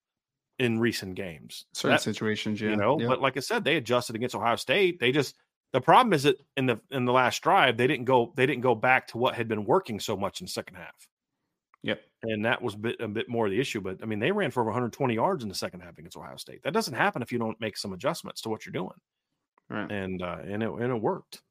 in 0.59 0.79
recent 0.79 1.15
games. 1.15 1.67
certain 1.75 1.93
That- 1.97 2.03
situations. 2.03 2.61
Yeah, 2.61 2.71
you 2.71 2.77
know, 2.77 2.99
yeah. 3.01 3.09
but 3.09 3.21
like 3.21 3.37
I 3.37 3.41
said, 3.41 3.65
they 3.65 3.77
adjusted 3.77 4.17
against 4.17 4.35
Ohio 4.35 4.57
State. 4.57 5.01
They 5.01 5.13
just 5.13 5.35
the 5.73 5.81
problem 5.81 6.13
is 6.13 6.23
that 6.23 6.37
in 6.57 6.67
the 6.67 6.81
in 6.91 7.05
the 7.05 7.13
last 7.13 7.43
drive, 7.43 7.77
they 7.77 7.87
didn't 7.87 8.05
go 8.07 8.33
they 8.37 8.47
didn't 8.47 8.63
go 8.63 8.75
back 8.75 9.09
to 9.09 9.19
what 9.19 9.35
had 9.35 9.49
been 9.49 9.65
working 9.65 10.01
so 10.01 10.17
much 10.17 10.41
in 10.41 10.47
the 10.47 10.51
second 10.51 10.77
half. 10.77 11.09
Yep. 11.83 12.01
And 12.23 12.45
that 12.45 12.63
was 12.63 12.75
a 12.75 12.79
bit 12.79 12.97
a 13.01 13.09
bit 13.09 13.29
more 13.29 13.47
of 13.47 13.53
the 13.53 13.61
issue. 13.61 13.81
But 13.81 14.03
I 14.03 14.07
mean, 14.07 14.19
they 14.19 14.33
ran 14.33 14.51
for 14.51 14.61
over 14.61 14.71
120 14.71 15.15
yards 15.15 15.43
in 15.43 15.49
the 15.49 15.55
second 15.55 15.81
half 15.81 15.99
against 15.99 16.17
Ohio 16.17 16.37
State. 16.37 16.63
That 16.63 16.73
doesn't 16.73 16.95
happen 16.95 17.23
if 17.23 17.31
you 17.33 17.39
don't 17.39 17.61
make 17.61 17.77
some 17.77 17.93
adjustments 17.93 18.41
to 18.43 18.49
what 18.49 18.65
you're 18.67 18.73
doing. 18.73 18.97
Right. 19.69 19.91
And 19.91 20.23
uh 20.23 20.39
and 20.45 20.63
it 20.63 20.71
and 20.71 20.93
it 20.93 21.01
worked. 21.01 21.43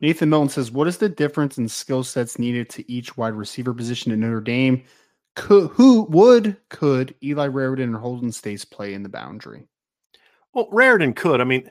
Nathan 0.00 0.30
Milton 0.30 0.48
says, 0.48 0.70
"What 0.70 0.88
is 0.88 0.98
the 0.98 1.08
difference 1.08 1.58
in 1.58 1.68
skill 1.68 2.04
sets 2.04 2.38
needed 2.38 2.68
to 2.70 2.90
each 2.90 3.16
wide 3.16 3.34
receiver 3.34 3.74
position 3.74 4.12
in 4.12 4.20
Notre 4.20 4.40
Dame? 4.40 4.84
Could, 5.34 5.70
who 5.70 6.02
would 6.10 6.56
could 6.68 7.14
Eli 7.22 7.48
Raridon 7.48 7.94
or 7.94 7.98
Holden 7.98 8.32
Staes 8.32 8.64
play 8.64 8.94
in 8.94 9.02
the 9.02 9.08
boundary? 9.08 9.66
Well, 10.52 10.68
Raridon 10.70 11.14
could. 11.14 11.40
I 11.40 11.44
mean, 11.44 11.70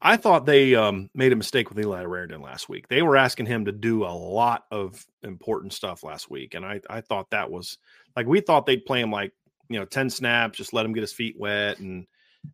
I 0.00 0.16
thought 0.16 0.44
they 0.44 0.74
um, 0.74 1.08
made 1.14 1.32
a 1.32 1.36
mistake 1.36 1.70
with 1.70 1.80
Eli 1.80 2.04
Raridon 2.04 2.42
last 2.42 2.68
week. 2.68 2.88
They 2.88 3.02
were 3.02 3.16
asking 3.16 3.46
him 3.46 3.64
to 3.64 3.72
do 3.72 4.04
a 4.04 4.12
lot 4.12 4.64
of 4.70 5.04
important 5.22 5.72
stuff 5.72 6.02
last 6.02 6.30
week, 6.30 6.54
and 6.54 6.64
I 6.64 6.80
I 6.90 7.00
thought 7.00 7.30
that 7.30 7.50
was 7.50 7.78
like 8.14 8.26
we 8.26 8.40
thought 8.40 8.66
they'd 8.66 8.84
play 8.84 9.00
him 9.00 9.10
like 9.10 9.32
you 9.68 9.78
know 9.78 9.86
ten 9.86 10.10
snaps, 10.10 10.58
just 10.58 10.72
let 10.72 10.84
him 10.84 10.92
get 10.92 11.00
his 11.00 11.12
feet 11.12 11.36
wet 11.38 11.78
and 11.78 12.06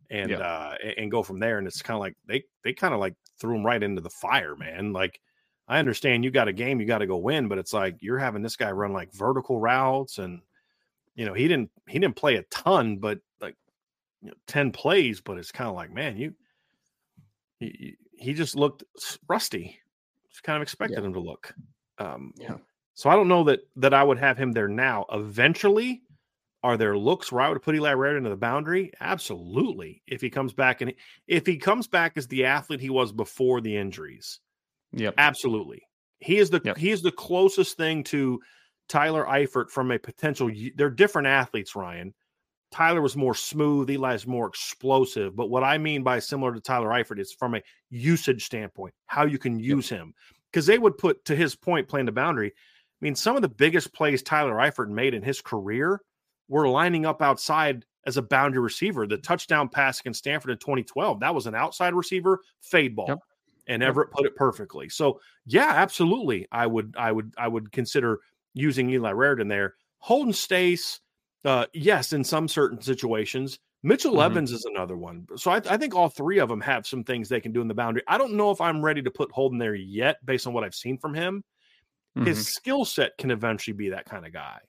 and 0.09 0.31
yeah. 0.31 0.37
uh, 0.37 0.75
and 0.97 1.11
go 1.11 1.21
from 1.21 1.39
there. 1.39 1.57
And 1.57 1.67
it's 1.67 1.81
kind 1.81 1.95
of 1.95 2.01
like 2.01 2.15
they 2.25 2.43
they 2.63 2.73
kind 2.73 2.93
of 2.93 2.99
like 2.99 3.15
threw 3.43 3.57
him 3.57 3.65
right 3.65 3.83
into 3.83 4.01
the 4.01 4.09
fire, 4.09 4.55
man. 4.55 4.93
Like 4.93 5.19
I 5.67 5.77
understand 5.77 6.23
you 6.23 6.31
got 6.31 6.47
a 6.47 6.53
game, 6.53 6.79
you 6.79 6.87
got 6.87 6.99
to 6.99 7.07
go 7.07 7.17
win, 7.17 7.49
but 7.49 7.57
it's 7.57 7.73
like 7.73 7.97
you're 7.99 8.17
having 8.17 8.41
this 8.41 8.55
guy 8.55 8.71
run 8.71 8.93
like 8.93 9.13
vertical 9.13 9.59
routes, 9.59 10.17
and 10.17 10.39
you 11.13 11.25
know 11.25 11.33
he 11.33 11.49
didn't 11.49 11.69
he 11.89 11.99
didn't 11.99 12.15
play 12.15 12.37
a 12.37 12.43
ton, 12.43 12.97
but 12.97 13.19
like 13.41 13.57
you 14.21 14.29
know, 14.29 14.35
ten 14.47 14.71
plays, 14.71 15.19
but 15.19 15.37
it's 15.37 15.51
kind 15.51 15.69
of 15.69 15.75
like 15.75 15.91
man, 15.91 16.17
you 16.17 16.33
he 17.59 17.97
he 18.17 18.33
just 18.33 18.55
looked 18.55 18.85
rusty. 19.27 19.77
Just 20.31 20.43
kind 20.43 20.55
of 20.55 20.61
expected 20.61 20.99
yeah. 20.99 21.05
him 21.05 21.13
to 21.13 21.19
look. 21.19 21.53
Um, 21.99 22.33
yeah. 22.37 22.55
So 22.93 23.09
I 23.09 23.15
don't 23.15 23.27
know 23.27 23.43
that 23.43 23.59
that 23.75 23.93
I 23.93 24.03
would 24.03 24.19
have 24.19 24.37
him 24.37 24.53
there 24.53 24.69
now. 24.69 25.05
Eventually, 25.11 26.01
are 26.63 26.77
there 26.77 26.97
looks 26.97 27.31
where 27.31 27.41
I 27.41 27.49
would 27.49 27.61
put 27.61 27.75
Eli 27.75 27.93
Raridon 27.93 28.19
into 28.19 28.29
the 28.29 28.37
boundary? 28.37 28.91
Absolutely. 29.01 30.01
If 30.07 30.21
he 30.21 30.29
comes 30.29 30.53
back 30.53 30.81
and 30.81 30.93
if 31.27 31.45
he 31.45 31.57
comes 31.57 31.87
back 31.87 32.13
as 32.15 32.27
the 32.27 32.45
athlete 32.45 32.79
he 32.79 32.89
was 32.89 33.11
before 33.11 33.59
the 33.59 33.75
injuries, 33.75 34.39
Yep. 34.93 35.15
Absolutely. 35.17 35.83
He 36.19 36.37
is 36.37 36.49
the 36.49 36.61
yep. 36.63 36.77
he 36.77 36.91
is 36.91 37.01
the 37.01 37.11
closest 37.11 37.77
thing 37.77 38.03
to 38.05 38.39
Tyler 38.87 39.25
Eifert 39.25 39.69
from 39.69 39.91
a 39.91 39.99
potential 39.99 40.49
they're 40.75 40.89
different 40.89 41.27
athletes, 41.27 41.75
Ryan. 41.75 42.13
Tyler 42.71 43.01
was 43.01 43.15
more 43.15 43.35
smooth, 43.35 43.89
Eli's 43.89 44.25
more 44.25 44.47
explosive. 44.47 45.35
But 45.35 45.49
what 45.49 45.63
I 45.63 45.77
mean 45.77 46.01
by 46.01 46.19
similar 46.19 46.53
to 46.53 46.61
Tyler 46.61 46.89
Eifert 46.89 47.19
is 47.19 47.33
from 47.33 47.55
a 47.55 47.61
usage 47.89 48.45
standpoint, 48.45 48.93
how 49.05 49.25
you 49.25 49.37
can 49.37 49.59
use 49.59 49.91
yep. 49.91 49.99
him. 49.99 50.13
Because 50.51 50.65
they 50.65 50.77
would 50.77 50.97
put 50.97 51.25
to 51.25 51.35
his 51.35 51.55
point 51.55 51.87
playing 51.87 52.05
the 52.05 52.11
boundary. 52.11 52.49
I 52.49 52.99
mean, 53.01 53.15
some 53.15 53.35
of 53.35 53.41
the 53.41 53.49
biggest 53.49 53.93
plays 53.93 54.23
Tyler 54.23 54.53
Eifert 54.53 54.89
made 54.89 55.13
in 55.13 55.23
his 55.23 55.41
career 55.41 55.99
were 56.47 56.67
lining 56.67 57.05
up 57.05 57.21
outside 57.21 57.85
as 58.05 58.17
a 58.17 58.21
boundary 58.21 58.61
receiver. 58.61 59.07
The 59.07 59.17
touchdown 59.17 59.69
pass 59.69 59.99
against 59.99 60.19
Stanford 60.19 60.51
in 60.51 60.57
2012, 60.57 61.19
that 61.21 61.33
was 61.33 61.47
an 61.47 61.55
outside 61.55 61.93
receiver 61.93 62.41
fade 62.61 62.95
ball. 62.95 63.05
Yep 63.09 63.19
and 63.67 63.83
Everett 63.83 64.11
put 64.11 64.25
it 64.25 64.35
perfectly. 64.35 64.89
So 64.89 65.19
yeah, 65.45 65.71
absolutely. 65.75 66.47
I 66.51 66.67
would 66.67 66.95
I 66.97 67.11
would 67.11 67.33
I 67.37 67.47
would 67.47 67.71
consider 67.71 68.19
using 68.53 68.89
Eli 68.89 69.11
Raridon 69.11 69.49
there. 69.49 69.75
Holden 69.99 70.33
Staes, 70.33 70.99
uh, 71.45 71.65
yes, 71.73 72.13
in 72.13 72.23
some 72.23 72.47
certain 72.47 72.81
situations. 72.81 73.59
Mitchell 73.81 74.13
mm-hmm. 74.13 74.31
Evans 74.31 74.51
is 74.51 74.65
another 74.65 74.95
one. 74.95 75.25
So 75.35 75.51
I, 75.51 75.57
I, 75.57 75.75
think 75.75 75.93
all 75.93 76.07
three 76.07 76.39
of 76.39 76.47
them 76.47 76.61
have 76.61 76.87
some 76.87 77.03
things 77.03 77.27
they 77.27 77.41
can 77.41 77.51
do 77.51 77.61
in 77.61 77.67
the 77.67 77.73
boundary. 77.73 78.03
I 78.07 78.17
don't 78.17 78.33
know 78.33 78.49
if 78.49 78.61
I'm 78.61 78.81
ready 78.81 79.01
to 79.01 79.11
put 79.11 79.31
Holden 79.31 79.57
there 79.57 79.75
yet, 79.75 80.25
based 80.25 80.47
on 80.47 80.53
what 80.53 80.63
I've 80.63 80.75
seen 80.75 80.97
from 80.97 81.13
him. 81.13 81.43
Mm-hmm. 82.17 82.27
His 82.27 82.47
skill 82.47 82.85
set 82.85 83.17
can 83.17 83.29
eventually 83.29 83.73
be 83.73 83.89
that 83.89 84.05
kind 84.05 84.25
of 84.25 84.31
guy. 84.31 84.59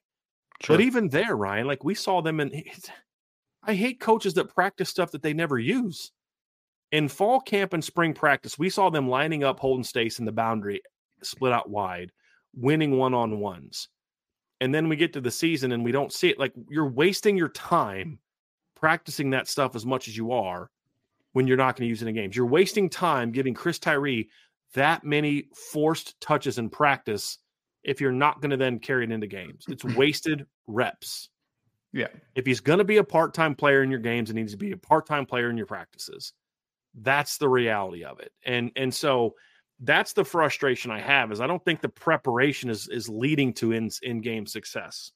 Sure. 0.61 0.77
But 0.77 0.85
even 0.85 1.09
there, 1.09 1.37
Ryan, 1.37 1.67
like 1.67 1.85
we 1.85 1.95
saw 1.95 2.21
them 2.21 2.41
in. 2.41 2.63
I 3.67 3.75
hate 3.75 4.01
coaches 4.01 4.35
that 4.35 4.55
practice 4.55 4.91
stuff 4.91 5.11
that 5.13 5.23
they 5.23 5.33
never 5.33 5.59
use. 5.59 6.13
In 6.93 7.09
fall 7.09 7.41
camp 7.41 7.73
and 7.73 7.83
spring 7.83 8.15
practice, 8.15 8.59
we 8.59 8.69
saw 8.69 8.91
them 8.91 9.09
lining 9.09 9.43
up 9.43 9.59
Holden 9.59 9.85
Staes 9.85 10.19
in 10.19 10.25
the 10.25 10.33
boundary, 10.33 10.83
split 11.23 11.53
out 11.53 11.69
wide, 11.69 12.13
winning 12.55 12.99
one 12.99 13.15
on 13.15 13.41
ones. 13.41 13.89
And 14.61 14.75
then 14.75 14.89
we 14.89 14.97
get 14.97 15.13
to 15.15 15.21
the 15.21 15.31
season 15.31 15.73
and 15.73 15.85
we 15.85 15.93
don't 15.93 16.13
see 16.13 16.29
it. 16.29 16.39
Like 16.39 16.53
you're 16.69 16.89
wasting 16.89 17.37
your 17.37 17.49
time 17.49 18.19
practicing 18.77 19.31
that 19.31 19.49
stuff 19.49 19.75
as 19.75 19.85
much 19.85 20.09
as 20.09 20.17
you 20.17 20.33
are 20.33 20.71
when 21.33 21.47
you're 21.47 21.57
not 21.57 21.77
going 21.77 21.87
to 21.87 21.89
use 21.89 22.03
it 22.03 22.09
in 22.09 22.15
games. 22.15 22.37
You're 22.37 22.47
wasting 22.47 22.89
time 22.89 23.33
giving 23.33 23.55
Chris 23.55 23.79
Tyree 23.79 24.29
that 24.75 25.05
many 25.05 25.49
forced 25.73 26.21
touches 26.21 26.59
in 26.59 26.69
practice 26.69 27.39
if 27.85 28.01
you're 28.01 28.13
not 28.13 28.41
going 28.41 28.51
to 28.51 28.57
then 28.57 28.79
carry 28.79 29.05
it 29.05 29.13
into 29.13 29.27
games. 29.27 29.65
It's 29.69 29.85
wasted 29.97 30.47
reps. 30.67 31.29
Yeah. 31.93 32.09
If 32.35 32.47
he's 32.47 32.61
going 32.61 32.79
to 32.79 32.85
be 32.85 32.97
a 32.97 33.05
part 33.05 33.35
time 33.35 33.55
player 33.55 33.83
in 33.83 33.91
your 33.91 34.01
games, 34.01 34.31
it 34.31 34.35
needs 34.35 34.53
to 34.53 34.59
be 34.59 34.73
a 34.73 34.77
part 34.77 35.07
time 35.07 35.27
player 35.27 35.51
in 35.51 35.57
your 35.57 35.67
practices. 35.67 36.33
That's 36.95 37.39
the 37.39 37.49
reality 37.49 38.05
of 38.05 38.21
it. 38.21 38.33
And 38.45 38.73
and 38.77 38.93
so 38.93 39.35
that's 39.81 40.13
the 40.13 40.25
frustration 40.25 40.91
I 40.91 41.01
have 41.01 41.33
is 41.33 41.41
I 41.41 41.47
don't 41.47 41.65
think 41.65 41.81
the 41.81 41.89
preparation 41.89 42.71
is 42.71 42.89
is 42.89 43.09
leading 43.09 43.53
to 43.55 43.73
in 43.73 43.91
in 44.03 44.21
game 44.21 44.47
success 44.47 45.13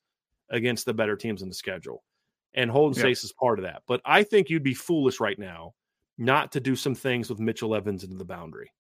against 0.51 0.87
the 0.87 0.95
better 0.95 1.17
teams 1.17 1.43
in 1.43 1.49
the 1.49 1.55
schedule. 1.55 2.05
And 2.55 2.71
Holden 2.71 2.97
yep. 2.97 3.03
Staes 3.03 3.25
is 3.25 3.33
part 3.33 3.59
of 3.59 3.65
that. 3.65 3.83
But 3.87 4.01
I 4.05 4.23
think 4.23 4.49
you'd 4.49 4.63
be 4.63 4.75
foolish 4.75 5.21
right 5.21 5.39
now 5.39 5.75
not 6.17 6.53
to 6.53 6.61
do 6.61 6.75
some 6.75 6.95
things 6.95 7.29
with 7.29 7.39
Mitchell 7.39 7.75
Evans 7.75 8.03
into 8.03 8.17
the 8.17 8.25
boundary. 8.25 8.73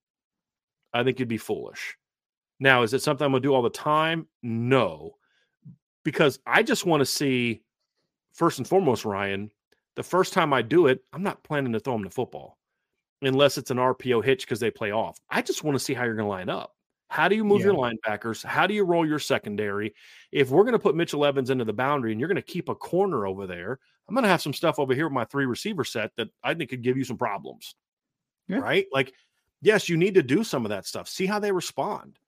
I 0.92 1.04
think 1.04 1.18
you'd 1.18 1.28
be 1.28 1.38
foolish. 1.38 1.96
Now, 2.60 2.82
is 2.82 2.94
it 2.94 3.02
something 3.02 3.24
I'm 3.24 3.32
going 3.32 3.42
to 3.42 3.48
do 3.48 3.54
all 3.54 3.62
the 3.62 3.70
time? 3.70 4.26
No, 4.42 5.16
because 6.04 6.38
I 6.46 6.62
just 6.62 6.86
want 6.86 7.00
to 7.00 7.06
see, 7.06 7.62
first 8.32 8.58
and 8.58 8.66
foremost, 8.66 9.04
Ryan, 9.04 9.50
the 9.96 10.02
first 10.02 10.32
time 10.32 10.52
I 10.52 10.62
do 10.62 10.86
it, 10.86 11.02
I'm 11.12 11.22
not 11.22 11.42
planning 11.42 11.72
to 11.72 11.80
throw 11.80 11.94
him 11.94 12.04
the 12.04 12.10
football 12.10 12.58
unless 13.22 13.58
it's 13.58 13.70
an 13.70 13.78
RPO 13.78 14.24
hitch 14.24 14.44
because 14.44 14.60
they 14.60 14.70
play 14.70 14.92
off. 14.92 15.20
I 15.28 15.42
just 15.42 15.64
want 15.64 15.76
to 15.76 15.84
see 15.84 15.94
how 15.94 16.04
you're 16.04 16.14
going 16.14 16.26
to 16.26 16.30
line 16.30 16.48
up. 16.48 16.74
How 17.08 17.26
do 17.26 17.34
you 17.34 17.44
move 17.44 17.60
yeah. 17.60 17.66
your 17.66 17.74
linebackers? 17.74 18.44
How 18.44 18.66
do 18.66 18.74
you 18.74 18.84
roll 18.84 19.06
your 19.06 19.18
secondary? 19.18 19.94
If 20.30 20.50
we're 20.50 20.62
going 20.62 20.74
to 20.74 20.78
put 20.78 20.94
Mitchell 20.94 21.24
Evans 21.24 21.50
into 21.50 21.64
the 21.64 21.72
boundary 21.72 22.12
and 22.12 22.20
you're 22.20 22.28
going 22.28 22.36
to 22.36 22.42
keep 22.42 22.68
a 22.68 22.74
corner 22.74 23.26
over 23.26 23.46
there, 23.46 23.78
I'm 24.08 24.14
going 24.14 24.24
to 24.24 24.28
have 24.28 24.42
some 24.42 24.52
stuff 24.52 24.78
over 24.78 24.94
here 24.94 25.06
with 25.06 25.14
my 25.14 25.24
three 25.24 25.46
receiver 25.46 25.84
set 25.84 26.12
that 26.16 26.28
I 26.42 26.54
think 26.54 26.70
could 26.70 26.82
give 26.82 26.96
you 26.96 27.04
some 27.04 27.16
problems. 27.16 27.74
Yeah. 28.46 28.58
Right? 28.58 28.86
Like, 28.92 29.14
yes, 29.62 29.88
you 29.88 29.96
need 29.96 30.14
to 30.14 30.22
do 30.22 30.44
some 30.44 30.64
of 30.64 30.70
that 30.70 30.86
stuff. 30.86 31.08
See 31.08 31.26
how 31.26 31.38
they 31.38 31.52
respond. 31.52 32.18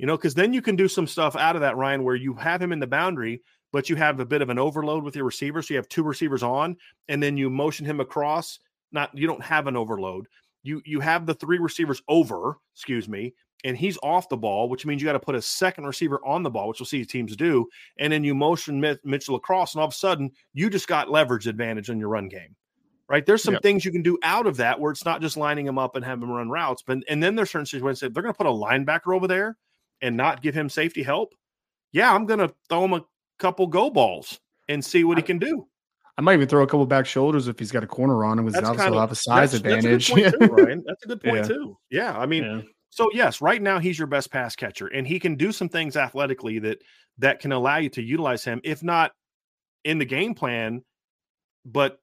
You 0.00 0.06
know, 0.06 0.16
because 0.16 0.32
then 0.32 0.54
you 0.54 0.62
can 0.62 0.76
do 0.76 0.88
some 0.88 1.06
stuff 1.06 1.36
out 1.36 1.56
of 1.56 1.60
that, 1.60 1.76
Ryan, 1.76 2.04
where 2.04 2.14
you 2.14 2.32
have 2.32 2.62
him 2.62 2.72
in 2.72 2.80
the 2.80 2.86
boundary, 2.86 3.42
but 3.70 3.90
you 3.90 3.96
have 3.96 4.18
a 4.18 4.24
bit 4.24 4.40
of 4.40 4.48
an 4.48 4.58
overload 4.58 5.04
with 5.04 5.14
your 5.14 5.26
receiver. 5.26 5.60
So 5.60 5.74
you 5.74 5.76
have 5.76 5.90
two 5.90 6.02
receivers 6.02 6.42
on, 6.42 6.78
and 7.08 7.22
then 7.22 7.36
you 7.36 7.50
motion 7.50 7.84
him 7.84 8.00
across 8.00 8.58
not 8.92 9.16
you 9.16 9.26
don't 9.26 9.42
have 9.42 9.66
an 9.66 9.76
overload. 9.76 10.26
You 10.62 10.80
you 10.86 11.00
have 11.00 11.26
the 11.26 11.34
three 11.34 11.58
receivers 11.58 12.00
over, 12.08 12.56
excuse 12.74 13.10
me, 13.10 13.34
and 13.62 13.76
he's 13.76 13.98
off 14.02 14.30
the 14.30 14.38
ball, 14.38 14.70
which 14.70 14.86
means 14.86 15.02
you 15.02 15.06
got 15.06 15.12
to 15.12 15.20
put 15.20 15.34
a 15.34 15.42
second 15.42 15.84
receiver 15.84 16.18
on 16.24 16.42
the 16.42 16.50
ball, 16.50 16.68
which 16.68 16.80
we'll 16.80 16.86
see 16.86 17.04
teams 17.04 17.36
do, 17.36 17.68
and 17.98 18.10
then 18.10 18.24
you 18.24 18.34
motion 18.34 18.80
Mitchell 19.04 19.36
across, 19.36 19.74
and 19.74 19.80
all 19.80 19.88
of 19.88 19.92
a 19.92 19.96
sudden 19.96 20.30
you 20.54 20.70
just 20.70 20.88
got 20.88 21.10
leverage 21.10 21.46
advantage 21.46 21.90
on 21.90 21.98
your 21.98 22.08
run 22.08 22.28
game. 22.28 22.56
Right? 23.06 23.26
There's 23.26 23.42
some 23.42 23.58
things 23.58 23.84
you 23.84 23.90
can 23.90 24.02
do 24.02 24.18
out 24.22 24.46
of 24.46 24.56
that 24.58 24.78
where 24.78 24.92
it's 24.92 25.04
not 25.04 25.20
just 25.20 25.36
lining 25.36 25.66
him 25.66 25.78
up 25.78 25.96
and 25.96 26.04
have 26.04 26.22
him 26.22 26.30
run 26.30 26.48
routes, 26.48 26.82
but 26.86 26.98
and 27.08 27.22
then 27.22 27.34
there's 27.34 27.50
certain 27.50 27.66
situations 27.66 28.00
they're 28.00 28.22
going 28.22 28.32
to 28.32 28.38
put 28.38 28.46
a 28.46 28.50
linebacker 28.50 29.14
over 29.14 29.26
there 29.26 29.56
and 30.02 30.16
not 30.16 30.42
give 30.42 30.54
him 30.54 30.68
safety 30.68 31.02
help. 31.02 31.34
Yeah, 31.92 32.12
I'm 32.12 32.26
going 32.26 32.40
to 32.40 32.52
throw 32.68 32.84
him 32.84 32.92
a 32.92 33.04
couple 33.38 33.66
go 33.66 33.90
balls 33.90 34.38
and 34.68 34.84
see 34.84 35.04
what 35.04 35.18
he 35.18 35.22
can 35.22 35.38
do. 35.38 35.66
I 36.16 36.22
might 36.22 36.34
even 36.34 36.48
throw 36.48 36.62
a 36.62 36.66
couple 36.66 36.84
back 36.86 37.06
shoulders 37.06 37.48
if 37.48 37.58
he's 37.58 37.72
got 37.72 37.82
a 37.82 37.86
corner 37.86 38.24
on 38.24 38.38
him. 38.38 38.44
Because 38.44 38.58
obviously 38.62 38.84
kind 38.84 38.94
of, 38.94 39.00
have 39.00 39.12
a 39.12 39.14
size 39.14 39.52
that's, 39.52 39.64
advantage. 39.64 40.08
That's 40.08 40.34
a 40.34 40.38
good 40.38 40.50
point 40.50 40.50
too, 40.50 40.56
Ryan. 40.64 40.84
That's 40.86 41.04
a 41.04 41.08
good 41.08 41.22
point 41.22 41.36
yeah. 41.36 41.42
too. 41.42 41.78
Yeah, 41.90 42.18
I 42.18 42.26
mean, 42.26 42.44
yeah. 42.44 42.60
so 42.90 43.10
yes, 43.14 43.40
right 43.40 43.60
now 43.60 43.78
he's 43.78 43.98
your 43.98 44.06
best 44.06 44.30
pass 44.30 44.54
catcher, 44.54 44.88
and 44.88 45.06
he 45.06 45.18
can 45.18 45.36
do 45.36 45.50
some 45.50 45.68
things 45.68 45.96
athletically 45.96 46.58
that 46.58 46.82
that 47.18 47.40
can 47.40 47.52
allow 47.52 47.78
you 47.78 47.88
to 47.90 48.02
utilize 48.02 48.44
him, 48.44 48.60
if 48.64 48.82
not 48.82 49.12
in 49.84 49.98
the 49.98 50.04
game 50.04 50.34
plan, 50.34 50.84
but 51.64 51.98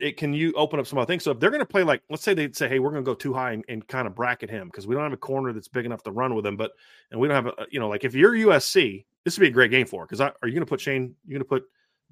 it 0.00 0.16
can 0.16 0.32
you 0.32 0.52
open 0.52 0.78
up 0.78 0.86
some 0.86 0.98
other 0.98 1.06
things. 1.06 1.24
So 1.24 1.32
if 1.32 1.40
they're 1.40 1.50
going 1.50 1.60
to 1.60 1.66
play 1.66 1.82
like, 1.82 2.02
let's 2.08 2.22
say 2.22 2.34
they 2.34 2.50
say, 2.52 2.68
hey, 2.68 2.78
we're 2.78 2.90
going 2.90 3.04
to 3.04 3.08
go 3.08 3.14
too 3.14 3.32
high 3.32 3.52
and, 3.52 3.64
and, 3.68 3.86
kind 3.88 4.06
of 4.06 4.14
bracket 4.14 4.48
him 4.48 4.68
because 4.68 4.86
we 4.86 4.94
don't 4.94 5.02
have 5.02 5.12
a 5.12 5.16
corner 5.16 5.52
that's 5.52 5.68
big 5.68 5.86
enough 5.86 6.02
to 6.04 6.12
run 6.12 6.34
with 6.34 6.46
him, 6.46 6.56
but 6.56 6.72
and 7.10 7.20
we 7.20 7.28
don't 7.28 7.44
have 7.44 7.46
a 7.46 7.66
you 7.70 7.80
know 7.80 7.88
like 7.88 8.04
if 8.04 8.14
you're 8.14 8.32
USC, 8.32 9.04
this 9.24 9.36
would 9.36 9.42
be 9.42 9.48
a 9.48 9.52
great 9.52 9.70
game 9.70 9.86
for. 9.86 10.06
Because 10.06 10.20
are 10.20 10.34
you 10.44 10.52
going 10.52 10.60
to 10.60 10.66
put 10.66 10.80
Shane? 10.80 11.14
You're 11.26 11.38
going 11.38 11.40
to 11.40 11.48
put 11.48 11.64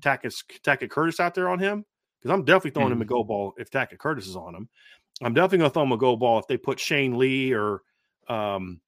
Tackett, 0.02 0.34
Tackett 0.62 0.90
Curtis 0.90 1.20
out 1.20 1.34
there 1.34 1.48
on 1.48 1.58
him 1.58 1.84
because 2.20 2.34
I'm 2.34 2.44
definitely 2.44 2.70
throwing 2.72 2.88
mm-hmm. 2.88 3.02
him 3.02 3.02
a 3.02 3.06
go 3.06 3.24
ball 3.24 3.54
if 3.58 3.70
Tackett 3.70 3.98
Curtis 3.98 4.26
is 4.26 4.36
on 4.36 4.54
him. 4.54 4.68
I'm 5.22 5.32
definitely 5.32 5.58
going 5.58 5.70
to 5.70 5.74
throw 5.74 5.82
him 5.84 5.92
a 5.92 5.96
go 5.96 6.16
ball 6.16 6.38
if 6.38 6.46
they 6.46 6.56
put 6.56 6.78
Shane 6.78 7.16
Lee 7.16 7.52
or 7.52 7.82
um, 8.28 8.80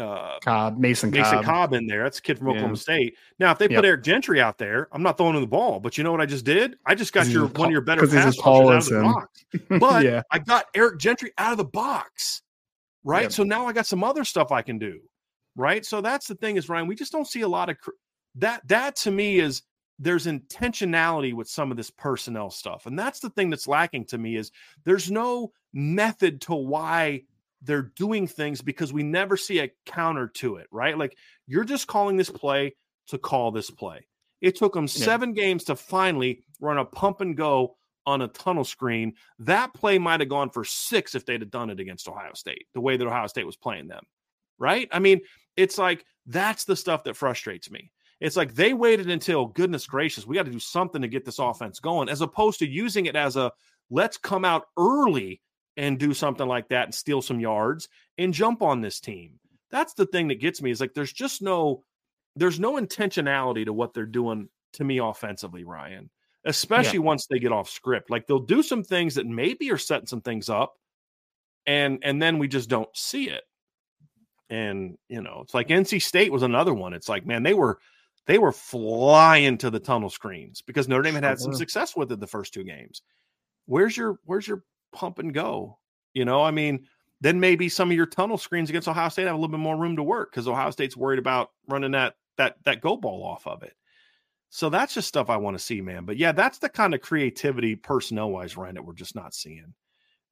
uh, 0.00 0.38
Cobb, 0.42 0.78
Mason, 0.78 1.10
Mason 1.10 1.42
Cobb. 1.42 1.44
Cobb. 1.44 1.72
in 1.74 1.86
there. 1.86 2.02
That's 2.02 2.18
a 2.18 2.22
kid 2.22 2.38
from 2.38 2.48
Oklahoma 2.48 2.74
yeah. 2.74 2.80
State. 2.80 3.16
Now, 3.38 3.50
if 3.52 3.58
they 3.58 3.68
put. 3.68 3.84
Eric 3.84 4.02
Gentry 4.02 4.40
out 4.40 4.58
there, 4.58 4.88
I'm 4.92 5.02
not 5.02 5.16
throwing 5.16 5.34
him 5.34 5.40
the 5.40 5.46
ball. 5.46 5.80
But 5.80 5.98
you 5.98 6.04
know 6.04 6.12
what 6.12 6.20
I 6.20 6.26
just 6.26 6.44
did? 6.44 6.76
I 6.86 6.94
just 6.94 7.12
got 7.12 7.26
your 7.28 7.46
one 7.46 7.68
of 7.68 7.72
your 7.72 7.80
better 7.80 8.06
pass 8.06 8.38
out 8.44 8.72
of 8.72 8.84
the 8.86 9.00
box. 9.02 9.44
But 9.68 10.04
yeah. 10.04 10.22
I 10.30 10.38
got 10.38 10.66
Eric 10.74 10.98
Gentry 10.98 11.32
out 11.38 11.52
of 11.52 11.58
the 11.58 11.64
box, 11.64 12.42
right? 13.04 13.22
Yep. 13.22 13.32
So 13.32 13.42
now 13.44 13.66
I 13.66 13.72
got 13.72 13.86
some 13.86 14.02
other 14.02 14.24
stuff 14.24 14.50
I 14.52 14.62
can 14.62 14.78
do, 14.78 15.00
right? 15.56 15.84
So 15.84 16.00
that's 16.00 16.26
the 16.26 16.34
thing 16.34 16.56
is 16.56 16.68
Ryan. 16.68 16.86
We 16.86 16.94
just 16.94 17.12
don't 17.12 17.26
see 17.26 17.42
a 17.42 17.48
lot 17.48 17.68
of 17.68 17.76
that. 18.36 18.66
That 18.68 18.96
to 18.96 19.10
me 19.10 19.38
is 19.38 19.62
there's 19.98 20.26
intentionality 20.26 21.34
with 21.34 21.48
some 21.48 21.70
of 21.70 21.76
this 21.76 21.90
personnel 21.90 22.48
stuff 22.48 22.86
and 22.86 22.98
that's 22.98 23.20
the 23.20 23.28
thing 23.28 23.50
that's 23.50 23.68
lacking 23.68 24.02
to 24.06 24.16
me 24.16 24.34
is 24.34 24.50
there's 24.84 25.10
no 25.10 25.52
method 25.74 26.40
to 26.40 26.54
why 26.54 27.22
they're 27.62 27.92
doing 27.96 28.26
things 28.26 28.62
because 28.62 28.92
we 28.92 29.02
never 29.02 29.36
see 29.36 29.60
a 29.60 29.70
counter 29.86 30.28
to 30.28 30.56
it 30.56 30.66
right 30.70 30.96
like 30.96 31.16
you're 31.46 31.64
just 31.64 31.86
calling 31.86 32.16
this 32.16 32.30
play 32.30 32.74
to 33.06 33.18
call 33.18 33.50
this 33.50 33.70
play 33.70 34.06
it 34.40 34.56
took 34.56 34.72
them 34.72 34.88
seven 34.88 35.34
yeah. 35.34 35.42
games 35.42 35.64
to 35.64 35.76
finally 35.76 36.42
run 36.60 36.78
a 36.78 36.84
pump 36.84 37.20
and 37.20 37.36
go 37.36 37.76
on 38.06 38.22
a 38.22 38.28
tunnel 38.28 38.64
screen. 38.64 39.14
That 39.38 39.74
play 39.74 39.98
might 39.98 40.20
have 40.20 40.28
gone 40.28 40.50
for 40.50 40.64
six 40.64 41.14
if 41.14 41.26
they'd 41.26 41.40
have 41.40 41.50
done 41.50 41.70
it 41.70 41.80
against 41.80 42.08
Ohio 42.08 42.32
State, 42.34 42.66
the 42.74 42.80
way 42.80 42.96
that 42.96 43.06
Ohio 43.06 43.26
State 43.26 43.46
was 43.46 43.56
playing 43.56 43.88
them. 43.88 44.04
Right? 44.58 44.88
I 44.92 44.98
mean, 44.98 45.20
it's 45.56 45.78
like 45.78 46.04
that's 46.26 46.64
the 46.64 46.76
stuff 46.76 47.04
that 47.04 47.16
frustrates 47.16 47.70
me. 47.70 47.90
It's 48.20 48.36
like 48.36 48.54
they 48.54 48.74
waited 48.74 49.08
until 49.08 49.46
goodness 49.46 49.86
gracious, 49.86 50.26
we 50.26 50.36
got 50.36 50.44
to 50.44 50.52
do 50.52 50.58
something 50.58 51.00
to 51.00 51.08
get 51.08 51.24
this 51.24 51.38
offense 51.38 51.80
going, 51.80 52.10
as 52.10 52.20
opposed 52.20 52.58
to 52.58 52.68
using 52.68 53.06
it 53.06 53.16
as 53.16 53.36
a 53.36 53.50
let's 53.88 54.18
come 54.18 54.44
out 54.44 54.66
early 54.78 55.40
and 55.80 55.98
do 55.98 56.12
something 56.12 56.46
like 56.46 56.68
that 56.68 56.84
and 56.84 56.94
steal 56.94 57.22
some 57.22 57.40
yards 57.40 57.88
and 58.18 58.34
jump 58.34 58.60
on 58.60 58.82
this 58.82 59.00
team. 59.00 59.40
That's 59.70 59.94
the 59.94 60.04
thing 60.04 60.28
that 60.28 60.38
gets 60.38 60.60
me 60.60 60.70
is 60.70 60.78
like 60.78 60.92
there's 60.92 61.12
just 61.12 61.40
no 61.40 61.84
there's 62.36 62.60
no 62.60 62.74
intentionality 62.74 63.64
to 63.64 63.72
what 63.72 63.94
they're 63.94 64.04
doing 64.04 64.50
to 64.74 64.84
me 64.84 64.98
offensively, 64.98 65.64
Ryan. 65.64 66.10
Especially 66.44 66.98
yeah. 66.98 67.04
once 67.04 67.26
they 67.26 67.38
get 67.38 67.50
off 67.50 67.70
script. 67.70 68.10
Like 68.10 68.26
they'll 68.26 68.40
do 68.40 68.62
some 68.62 68.84
things 68.84 69.14
that 69.14 69.26
maybe 69.26 69.70
are 69.70 69.78
setting 69.78 70.06
some 70.06 70.20
things 70.20 70.50
up 70.50 70.74
and 71.66 72.00
and 72.02 72.20
then 72.20 72.38
we 72.38 72.46
just 72.46 72.68
don't 72.68 72.94
see 72.94 73.30
it. 73.30 73.44
And 74.50 74.98
you 75.08 75.22
know, 75.22 75.40
it's 75.42 75.54
like 75.54 75.68
NC 75.68 76.02
State 76.02 76.30
was 76.30 76.42
another 76.42 76.74
one. 76.74 76.92
It's 76.92 77.08
like, 77.08 77.24
man, 77.24 77.42
they 77.42 77.54
were 77.54 77.78
they 78.26 78.36
were 78.36 78.52
flying 78.52 79.56
to 79.58 79.70
the 79.70 79.80
tunnel 79.80 80.10
screens 80.10 80.60
because 80.60 80.88
Notre 80.88 81.04
Dame 81.04 81.14
had 81.14 81.24
had 81.24 81.38
some 81.38 81.54
success 81.54 81.96
with 81.96 82.12
it 82.12 82.20
the 82.20 82.26
first 82.26 82.52
two 82.52 82.64
games. 82.64 83.00
Where's 83.64 83.96
your 83.96 84.18
where's 84.26 84.46
your 84.46 84.62
pump 84.92 85.18
and 85.18 85.34
go? 85.34 85.78
You 86.14 86.24
know, 86.24 86.42
I 86.42 86.50
mean, 86.50 86.86
then 87.20 87.38
maybe 87.38 87.68
some 87.68 87.90
of 87.90 87.96
your 87.96 88.06
tunnel 88.06 88.38
screens 88.38 88.70
against 88.70 88.88
Ohio 88.88 89.08
State 89.08 89.26
have 89.26 89.34
a 89.34 89.38
little 89.38 89.48
bit 89.48 89.60
more 89.60 89.76
room 89.76 89.96
to 89.96 90.02
work 90.02 90.30
because 90.30 90.48
Ohio 90.48 90.70
State's 90.70 90.96
worried 90.96 91.18
about 91.18 91.50
running 91.68 91.92
that 91.92 92.14
that 92.36 92.56
that 92.64 92.80
go 92.80 92.96
ball 92.96 93.24
off 93.24 93.46
of 93.46 93.62
it. 93.62 93.74
So 94.48 94.68
that's 94.68 94.94
just 94.94 95.08
stuff 95.08 95.30
I 95.30 95.36
want 95.36 95.56
to 95.56 95.62
see, 95.62 95.80
man. 95.80 96.04
But 96.04 96.16
yeah, 96.16 96.32
that's 96.32 96.58
the 96.58 96.68
kind 96.68 96.94
of 96.94 97.00
creativity 97.00 97.76
personnel 97.76 98.30
wise, 98.30 98.56
Ryan, 98.56 98.74
that 98.74 98.84
we're 98.84 98.94
just 98.94 99.14
not 99.14 99.32
seeing, 99.32 99.74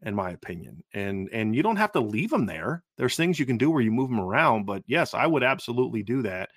in 0.02 0.14
my 0.14 0.30
opinion. 0.30 0.82
And 0.94 1.28
and 1.32 1.54
you 1.54 1.62
don't 1.62 1.76
have 1.76 1.92
to 1.92 2.00
leave 2.00 2.30
them 2.30 2.46
there. 2.46 2.82
There's 2.96 3.16
things 3.16 3.38
you 3.38 3.46
can 3.46 3.58
do 3.58 3.70
where 3.70 3.82
you 3.82 3.92
move 3.92 4.10
them 4.10 4.20
around. 4.20 4.66
But 4.66 4.82
yes, 4.86 5.14
I 5.14 5.26
would 5.26 5.44
absolutely 5.44 6.02
do 6.02 6.22
that 6.22 6.50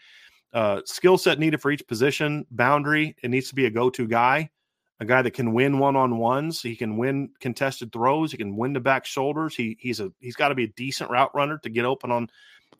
uh, 0.53 0.81
skill 0.85 1.17
set 1.17 1.39
needed 1.39 1.61
for 1.61 1.71
each 1.71 1.87
position, 1.87 2.45
boundary. 2.51 3.15
It 3.23 3.29
needs 3.29 3.49
to 3.49 3.55
be 3.55 3.65
a 3.65 3.69
go 3.69 3.89
to 3.91 4.07
guy, 4.07 4.49
a 5.01 5.05
guy 5.05 5.23
that 5.23 5.31
can 5.31 5.51
win 5.51 5.79
one 5.79 5.95
on 5.95 6.19
ones. 6.19 6.61
He 6.61 6.75
can 6.75 6.95
win 6.95 7.31
contested 7.39 7.91
throws. 7.91 8.31
He 8.31 8.37
can 8.37 8.55
win 8.55 8.73
the 8.73 8.79
back 8.79 9.03
shoulders. 9.03 9.55
He 9.55 9.75
he's 9.79 9.99
a 9.99 10.11
he's 10.19 10.35
got 10.35 10.49
to 10.49 10.55
be 10.55 10.65
a 10.65 10.73
decent 10.77 11.09
route 11.09 11.33
runner 11.33 11.57
to 11.63 11.69
get 11.69 11.85
open 11.85 12.11
on 12.11 12.29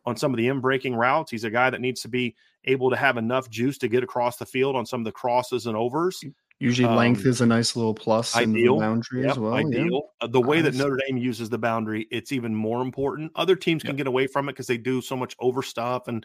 on 0.05 0.15
some 0.15 0.31
of 0.31 0.37
the 0.37 0.47
in 0.47 0.61
breaking 0.61 0.95
routes. 0.95 1.31
He's 1.31 1.43
a 1.43 1.49
guy 1.49 1.71
that 1.71 1.81
needs 1.81 2.01
to 2.01 2.07
be 2.07 2.35
able 2.65 2.91
to 2.91 2.95
have 2.95 3.17
enough 3.17 3.49
juice 3.49 3.79
to 3.79 3.87
get 3.87 4.03
across 4.03 4.37
the 4.37 4.45
field 4.45 4.75
on 4.75 4.85
some 4.85 5.01
of 5.01 5.05
the 5.05 5.11
crosses 5.11 5.65
and 5.65 5.75
overs. 5.75 6.23
Usually, 6.59 6.87
um, 6.87 6.95
length 6.95 7.25
is 7.25 7.41
a 7.41 7.45
nice 7.47 7.75
little 7.75 7.95
plus 7.95 8.35
ideal, 8.35 8.73
in 8.73 8.79
the 8.79 8.85
boundary 8.85 9.21
yep, 9.23 9.31
as 9.31 9.39
well. 9.39 9.55
Ideal. 9.55 9.85
Yeah. 9.89 9.99
Uh, 10.21 10.27
the 10.27 10.41
way 10.41 10.61
nice. 10.61 10.73
that 10.73 10.77
Notre 10.77 10.99
Dame 11.07 11.17
uses 11.17 11.49
the 11.49 11.57
boundary, 11.57 12.07
it's 12.11 12.31
even 12.31 12.53
more 12.53 12.83
important. 12.83 13.31
Other 13.35 13.55
teams 13.55 13.81
can 13.81 13.91
yep. 13.91 13.97
get 13.97 14.07
away 14.07 14.27
from 14.27 14.47
it 14.47 14.51
because 14.51 14.67
they 14.67 14.77
do 14.77 15.01
so 15.01 15.15
much 15.15 15.35
over 15.39 15.63
stuff 15.63 16.07
and 16.07 16.23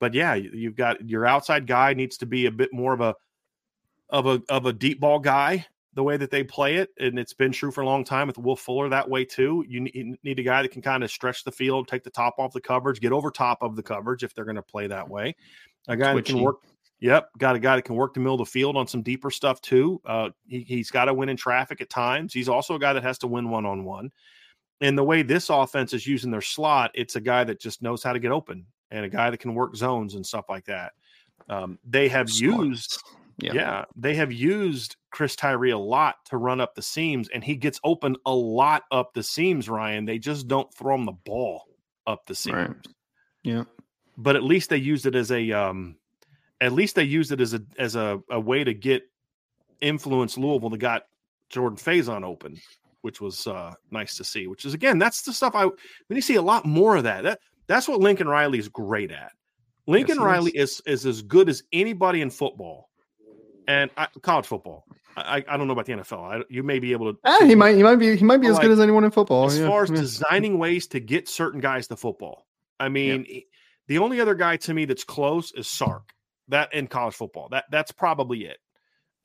but 0.00 0.14
yeah, 0.14 0.34
you've 0.34 0.76
got 0.76 1.08
your 1.08 1.26
outside 1.26 1.66
guy 1.66 1.92
needs 1.92 2.18
to 2.18 2.26
be 2.26 2.46
a 2.46 2.52
bit 2.52 2.72
more 2.72 2.92
of 2.92 3.00
a 3.00 3.16
of 4.10 4.26
a 4.26 4.42
of 4.48 4.66
a 4.66 4.72
deep 4.72 5.00
ball 5.00 5.18
guy 5.18 5.66
the 5.94 6.02
way 6.02 6.16
that 6.16 6.30
they 6.30 6.44
play 6.44 6.76
it, 6.76 6.90
and 7.00 7.18
it's 7.18 7.32
been 7.32 7.50
true 7.50 7.72
for 7.72 7.80
a 7.80 7.86
long 7.86 8.04
time 8.04 8.28
with 8.28 8.38
Will 8.38 8.54
Fuller 8.54 8.88
that 8.88 9.08
way 9.10 9.24
too. 9.24 9.64
You 9.66 9.80
need, 9.80 10.38
a 10.38 10.42
guy 10.42 10.62
that 10.62 10.70
can 10.70 10.80
kind 10.82 11.02
of 11.02 11.10
stretch 11.10 11.42
the 11.42 11.50
field, 11.50 11.88
take 11.88 12.04
the 12.04 12.10
top 12.10 12.36
off 12.38 12.52
the 12.52 12.60
coverage, 12.60 13.00
get 13.00 13.10
over 13.10 13.32
top 13.32 13.62
of 13.62 13.74
the 13.74 13.82
coverage 13.82 14.22
if 14.22 14.32
they're 14.32 14.44
going 14.44 14.56
to 14.56 14.62
play 14.62 14.86
that 14.86 15.08
way. 15.08 15.34
A 15.88 15.96
guy 15.96 16.12
Twitchy. 16.12 16.32
that 16.32 16.36
can 16.36 16.44
work. 16.44 16.58
Yep, 17.00 17.30
got 17.38 17.56
a 17.56 17.58
guy 17.58 17.76
that 17.76 17.82
can 17.82 17.96
work 17.96 18.14
the 18.14 18.20
middle 18.20 18.34
of 18.34 18.46
the 18.46 18.50
field 18.50 18.76
on 18.76 18.86
some 18.86 19.02
deeper 19.02 19.30
stuff 19.30 19.60
too. 19.60 20.00
Uh, 20.04 20.30
he, 20.46 20.60
he's 20.60 20.90
got 20.90 21.06
to 21.06 21.14
win 21.14 21.28
in 21.28 21.36
traffic 21.36 21.80
at 21.80 21.90
times. 21.90 22.32
He's 22.32 22.48
also 22.48 22.74
a 22.74 22.78
guy 22.78 22.92
that 22.92 23.02
has 23.02 23.18
to 23.18 23.26
win 23.26 23.50
one 23.50 23.66
on 23.66 23.84
one. 23.84 24.10
And 24.80 24.96
the 24.96 25.04
way 25.04 25.22
this 25.22 25.50
offense 25.50 25.92
is 25.92 26.06
using 26.06 26.30
their 26.30 26.40
slot, 26.40 26.92
it's 26.94 27.16
a 27.16 27.20
guy 27.20 27.44
that 27.44 27.60
just 27.60 27.82
knows 27.82 28.02
how 28.02 28.12
to 28.12 28.20
get 28.20 28.30
open 28.30 28.66
and 28.90 29.04
a 29.04 29.08
guy 29.08 29.30
that 29.30 29.38
can 29.38 29.54
work 29.54 29.74
zones 29.74 30.14
and 30.14 30.24
stuff 30.24 30.46
like 30.48 30.64
that. 30.66 30.92
Um, 31.48 31.78
they 31.88 32.08
have 32.08 32.30
used, 32.30 33.02
yeah. 33.38 33.52
yeah. 33.54 33.84
they 33.96 34.14
have 34.14 34.32
used 34.32 34.96
Chris 35.10 35.36
Tyree 35.36 35.70
a 35.70 35.78
lot 35.78 36.16
to 36.26 36.36
run 36.36 36.60
up 36.60 36.74
the 36.74 36.82
seams, 36.82 37.28
and 37.28 37.42
he 37.42 37.56
gets 37.56 37.80
open 37.84 38.16
a 38.26 38.34
lot 38.34 38.82
up 38.90 39.14
the 39.14 39.22
seams. 39.22 39.68
Ryan, 39.68 40.04
they 40.04 40.18
just 40.18 40.48
don't 40.48 40.72
throw 40.74 40.96
him 40.96 41.04
the 41.04 41.12
ball 41.12 41.64
up 42.06 42.26
the 42.26 42.34
seams. 42.34 42.56
Right. 42.56 42.76
Yeah, 43.44 43.64
but 44.16 44.36
at 44.36 44.42
least 44.42 44.70
they 44.70 44.76
used 44.76 45.06
it 45.06 45.14
as 45.14 45.30
a, 45.30 45.52
um, 45.52 45.96
at 46.60 46.72
least 46.72 46.96
they 46.96 47.04
used 47.04 47.30
it 47.30 47.40
as 47.40 47.54
a 47.54 47.62
as 47.78 47.94
a, 47.94 48.20
a 48.30 48.40
way 48.40 48.64
to 48.64 48.74
get 48.74 49.02
influence 49.80 50.36
Louisville 50.36 50.70
that 50.70 50.78
got 50.78 51.04
Jordan 51.48 51.78
Faison 51.78 52.24
open, 52.24 52.60
which 53.02 53.20
was 53.20 53.46
uh, 53.46 53.72
nice 53.92 54.16
to 54.16 54.24
see. 54.24 54.48
Which 54.48 54.64
is 54.64 54.74
again, 54.74 54.98
that's 54.98 55.22
the 55.22 55.32
stuff 55.32 55.54
I 55.54 55.64
when 55.64 56.16
you 56.16 56.22
see 56.22 56.34
a 56.34 56.42
lot 56.42 56.66
more 56.66 56.96
of 56.96 57.04
that. 57.04 57.22
That 57.22 57.40
that's 57.68 57.86
what 57.86 58.00
Lincoln 58.00 58.28
Riley 58.28 58.58
is 58.58 58.68
great 58.68 59.12
at. 59.12 59.30
Lincoln 59.86 60.16
yes, 60.16 60.24
Riley 60.24 60.50
is. 60.50 60.82
is. 60.86 61.04
is 61.04 61.06
as 61.06 61.22
good 61.22 61.48
as 61.48 61.62
anybody 61.72 62.20
in 62.20 62.30
football 62.30 62.87
and 63.68 63.90
I, 63.96 64.08
college 64.22 64.46
football. 64.46 64.84
I, 65.16 65.44
I 65.46 65.56
don't 65.56 65.66
know 65.66 65.74
about 65.74 65.86
the 65.86 65.92
NFL. 65.92 66.40
I, 66.40 66.44
you 66.48 66.62
may 66.62 66.78
be 66.78 66.92
able 66.92 67.12
to. 67.12 67.18
Eh, 67.24 67.46
he 67.46 67.54
might. 67.54 67.76
He 67.76 67.82
might 67.82 67.96
be. 67.96 68.16
He 68.16 68.24
might 68.24 68.38
be 68.38 68.46
as 68.48 68.54
like, 68.54 68.62
good 68.62 68.70
as 68.72 68.80
anyone 68.80 69.04
in 69.04 69.10
football. 69.10 69.46
As 69.46 69.58
yeah. 69.58 69.68
far 69.68 69.84
as 69.84 69.90
yeah. 69.90 69.96
designing 69.96 70.58
ways 70.58 70.86
to 70.88 71.00
get 71.00 71.28
certain 71.28 71.60
guys 71.60 71.86
to 71.88 71.96
football. 71.96 72.46
I 72.80 72.88
mean, 72.88 73.26
yeah. 73.28 73.40
the 73.86 73.98
only 73.98 74.20
other 74.20 74.34
guy 74.34 74.56
to 74.56 74.74
me 74.74 74.86
that's 74.86 75.04
close 75.04 75.52
is 75.52 75.68
Sark. 75.68 76.12
That 76.48 76.72
in 76.72 76.86
college 76.86 77.14
football. 77.14 77.48
That 77.50 77.66
that's 77.70 77.92
probably 77.92 78.46
it. 78.46 78.58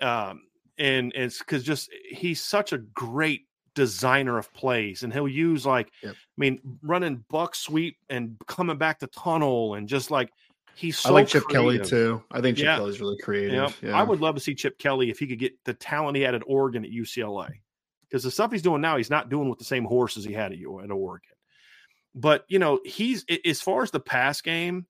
Um, 0.02 0.42
and, 0.78 1.14
and 1.16 1.26
it's 1.26 1.40
because 1.40 1.64
just 1.64 1.90
he's 2.10 2.42
such 2.42 2.74
a 2.74 2.80
great 2.80 3.44
designer 3.76 4.38
of 4.38 4.54
plays, 4.54 5.04
and 5.04 5.14
he'll 5.14 5.28
use 5.28 5.66
like, 5.66 5.90
yep. 6.02 6.14
I 6.14 6.38
mean, 6.38 6.60
running 6.82 7.24
buck 7.30 7.56
sweep 7.56 7.98
and 8.10 8.36
coming 8.48 8.78
back 8.78 9.00
to 9.00 9.08
tunnel, 9.08 9.76
and 9.76 9.88
just 9.88 10.12
like 10.12 10.32
he's. 10.76 11.00
So 11.00 11.10
I 11.10 11.14
like 11.14 11.28
Chip 11.28 11.44
creative. 11.44 11.82
Kelly 11.82 11.90
too. 11.90 12.24
I 12.32 12.42
think 12.42 12.58
Chip 12.58 12.66
yeah. 12.66 12.76
Kelly's 12.78 13.00
really 13.00 13.18
creative. 13.18 13.54
Yep. 13.54 13.74
Yeah. 13.82 13.98
I 13.98 14.04
would 14.04 14.22
love 14.22 14.36
to 14.36 14.42
see 14.42 14.56
Chip 14.56 14.78
Kelly 14.78 15.10
if 15.10 15.20
he 15.20 15.28
could 15.28 15.40
get 15.40 15.54
the 15.66 15.74
talent 15.74 16.18
he 16.18 16.24
had 16.24 16.36
at 16.36 16.44
Oregon 16.46 16.84
at 16.86 16.92
UCLA, 16.92 17.50
because 18.08 18.24
the 18.24 18.32
stuff 18.32 18.52
he's 18.52 18.62
doing 18.62 18.82
now, 18.82 18.98
he's 18.98 19.10
not 19.10 19.30
doing 19.30 19.50
with 19.50 19.60
the 19.60 19.66
same 19.66 19.86
horses 19.86 20.24
he 20.26 20.34
had 20.34 20.52
at, 20.52 20.60
at 20.60 20.92
Oregon. 20.92 21.30
But 22.16 22.46
you 22.48 22.60
know, 22.60 22.80
he's 22.86 23.26
as 23.46 23.62
far 23.62 23.84
as 23.84 23.92
the 23.92 24.00
pass 24.00 24.42
game, 24.42 24.86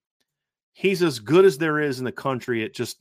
he's 0.74 1.02
as 1.02 1.20
good 1.20 1.46
as 1.46 1.58
there 1.58 1.80
is 1.80 2.00
in 2.00 2.06
the 2.06 2.12
country 2.12 2.64
at 2.64 2.74
just 2.74 2.98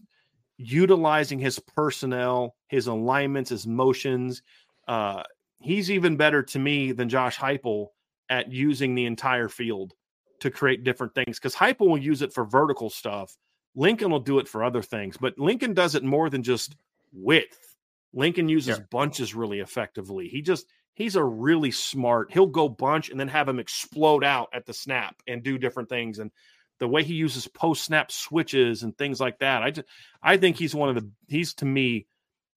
utilizing 0.58 1.38
his 1.38 1.58
personnel, 1.58 2.54
his 2.68 2.86
alignments, 2.86 3.50
his 3.50 3.66
motions. 3.66 4.42
Uh, 4.86 5.22
he's 5.60 5.90
even 5.90 6.16
better 6.16 6.42
to 6.42 6.58
me 6.58 6.92
than 6.92 7.08
Josh 7.08 7.36
Heupel 7.36 7.88
at 8.28 8.52
using 8.52 8.94
the 8.94 9.06
entire 9.06 9.48
field 9.48 9.94
to 10.42 10.50
create 10.50 10.84
different 10.84 11.14
things 11.14 11.38
because 11.38 11.54
Heupel 11.54 11.88
will 11.88 11.98
use 11.98 12.22
it 12.22 12.32
for 12.32 12.44
vertical 12.44 12.90
stuff. 12.90 13.36
Lincoln 13.74 14.10
will 14.10 14.20
do 14.20 14.38
it 14.38 14.48
for 14.48 14.62
other 14.62 14.82
things, 14.82 15.16
but 15.16 15.38
Lincoln 15.38 15.72
does 15.72 15.94
it 15.94 16.04
more 16.04 16.28
than 16.28 16.42
just 16.42 16.76
width. 17.12 17.76
Lincoln 18.12 18.48
uses 18.48 18.78
yeah. 18.78 18.84
bunches 18.90 19.34
really 19.34 19.60
effectively. 19.60 20.28
He 20.28 20.42
just 20.42 20.66
he's 20.94 21.16
a 21.16 21.24
really 21.24 21.70
smart. 21.70 22.32
He'll 22.32 22.46
go 22.46 22.68
bunch 22.68 23.08
and 23.08 23.18
then 23.18 23.28
have 23.28 23.48
him 23.48 23.58
explode 23.58 24.24
out 24.24 24.50
at 24.52 24.66
the 24.66 24.74
snap 24.74 25.16
and 25.26 25.42
do 25.42 25.56
different 25.56 25.88
things. 25.88 26.18
And 26.18 26.30
the 26.78 26.88
way 26.88 27.02
he 27.02 27.14
uses 27.14 27.48
post 27.48 27.84
snap 27.84 28.12
switches 28.12 28.82
and 28.82 28.96
things 28.96 29.20
like 29.20 29.38
that, 29.38 29.62
I 29.62 29.70
just 29.70 29.88
I 30.22 30.36
think 30.36 30.56
he's 30.56 30.74
one 30.74 30.90
of 30.90 30.96
the 30.96 31.10
he's 31.28 31.54
to 31.54 31.64
me 31.64 32.06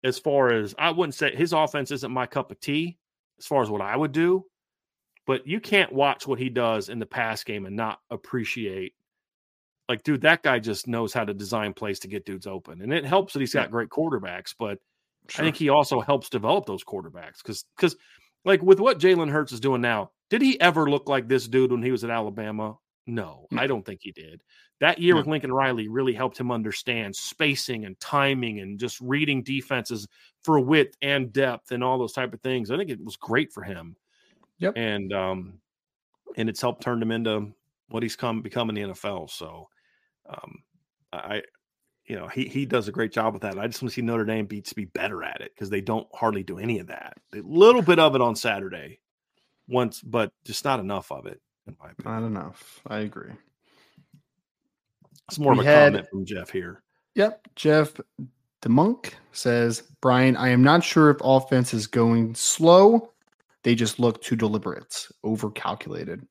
as 0.04 0.20
far 0.20 0.52
as 0.52 0.76
I 0.78 0.92
wouldn't 0.92 1.16
say 1.16 1.34
his 1.36 1.54
offense 1.54 1.92
isn't 1.92 2.12
my 2.12 2.26
cup 2.26 2.52
of 2.52 2.60
tea 2.60 2.98
as 3.40 3.46
far 3.46 3.62
as 3.62 3.70
what 3.70 3.82
I 3.82 3.96
would 3.96 4.12
do, 4.12 4.46
but 5.26 5.48
you 5.48 5.60
can't 5.60 5.92
watch 5.92 6.28
what 6.28 6.40
he 6.40 6.50
does 6.50 6.90
in 6.90 7.00
the 7.00 7.06
pass 7.06 7.44
game 7.44 7.66
and 7.66 7.76
not 7.76 8.00
appreciate 8.10 8.94
like 9.88 10.04
dude 10.04 10.22
that 10.22 10.44
guy 10.44 10.60
just 10.60 10.88
knows 10.88 11.14
how 11.14 11.24
to 11.24 11.34
design 11.34 11.74
plays 11.74 12.00
to 12.00 12.08
get 12.08 12.26
dudes 12.26 12.48
open 12.48 12.82
and 12.82 12.94
it 12.94 13.06
helps 13.06 13.34
that 13.34 13.40
he's 13.40 13.54
got 13.54 13.72
great 13.72 13.90
quarterbacks 13.90 14.54
but 14.58 14.80
sure. 15.30 15.44
i 15.44 15.46
think 15.46 15.56
he 15.56 15.70
also 15.70 16.00
helps 16.00 16.30
develop 16.30 16.66
those 16.66 16.84
quarterbacks 16.84 17.38
because 17.44 17.66
because 17.76 17.96
like 18.44 18.62
with 18.62 18.80
what 18.80 19.00
jalen 19.00 19.30
hurts 19.30 19.52
is 19.52 19.60
doing 19.60 19.82
now 19.82 20.10
did 20.30 20.42
he 20.42 20.60
ever 20.60 20.90
look 20.90 21.08
like 21.08 21.28
this 21.28 21.48
dude 21.48 21.72
when 21.72 21.84
he 21.84 21.92
was 21.92 22.04
at 22.04 22.10
alabama 22.10 22.76
no, 23.08 23.46
I 23.56 23.68
don't 23.68 23.86
think 23.86 24.00
he 24.02 24.12
did. 24.12 24.42
That 24.82 25.00
year 25.00 25.16
with 25.16 25.28
Lincoln 25.28 25.54
Riley 25.54 25.88
really 25.88 26.14
helped 26.14 26.40
him 26.40 26.52
understand 26.52 27.16
spacing 27.16 27.86
and 27.86 28.00
timing 28.00 28.60
and 28.60 28.80
just 28.80 29.00
reading 29.00 29.44
defenses 29.44 30.08
for 30.44 30.60
width 30.60 30.98
and 31.02 31.32
depth 31.32 31.72
and 31.72 31.84
all 31.84 31.98
those 31.98 32.14
type 32.14 32.34
of 32.34 32.42
things. 32.42 32.72
I 32.72 32.78
think 32.78 32.90
it 32.90 33.04
was 33.04 33.16
great 33.16 33.54
for 33.54 33.64
him. 33.64 33.96
Yep. 34.60 34.74
And 34.76 35.14
um 35.14 35.60
and 36.38 36.50
it's 36.50 36.62
helped 36.62 36.84
turn 36.84 37.02
him 37.02 37.12
into 37.12 37.54
what 37.90 38.04
he's 38.04 38.16
come 38.16 38.42
become 38.42 38.70
in 38.70 38.76
the 38.76 38.82
NFL. 38.82 39.30
So 39.30 39.70
um 40.28 40.64
I 41.14 41.44
you 42.06 42.16
know, 42.16 42.28
he 42.28 42.48
he 42.48 42.66
does 42.66 42.88
a 42.88 42.92
great 42.92 43.12
job 43.12 43.34
with 43.34 43.42
that. 43.42 43.58
I 43.58 43.68
just 43.68 43.82
want 43.82 43.92
to 43.92 43.96
see 43.96 44.02
Notre 44.02 44.26
Dame 44.26 44.46
beats 44.46 44.74
be 44.74 44.86
better 44.86 45.24
at 45.24 45.42
it 45.42 45.52
because 45.56 45.70
they 45.70 45.82
don't 45.82 46.08
hardly 46.14 46.44
do 46.44 46.60
any 46.60 46.80
of 46.80 46.88
that. 46.88 47.18
A 47.34 47.40
little 47.40 47.82
bit 47.82 48.00
of 48.00 48.16
it 48.16 48.22
on 48.22 48.36
Saturday 48.36 49.00
once, 49.68 50.02
but 50.02 50.32
just 50.46 50.64
not 50.64 50.80
enough 50.80 51.12
of 51.12 51.26
it. 51.26 51.42
Not 52.04 52.22
enough. 52.22 52.80
I 52.86 53.00
agree. 53.00 53.32
It's 55.28 55.40
more 55.40 55.54
we 55.54 55.60
of 55.60 55.66
a 55.66 55.68
had, 55.68 55.94
comment 55.94 56.10
from 56.10 56.26
Jeff 56.26 56.52
here. 56.52 56.84
Yep. 57.16 57.48
Jeff 57.56 57.94
the 58.62 58.70
monk 58.70 59.16
says, 59.32 59.84
Brian, 60.02 60.36
I 60.38 60.50
am 60.50 60.64
not 60.64 60.84
sure 60.84 61.10
if 61.10 61.18
offense 61.24 61.74
is 61.74 61.88
going 61.88 62.36
slow. 62.36 63.12
They 63.66 63.74
just 63.74 64.00
look 64.00 64.22
too 64.22 64.36
deliberate, 64.36 65.08
over 65.24 65.50
calculated. 65.50 66.22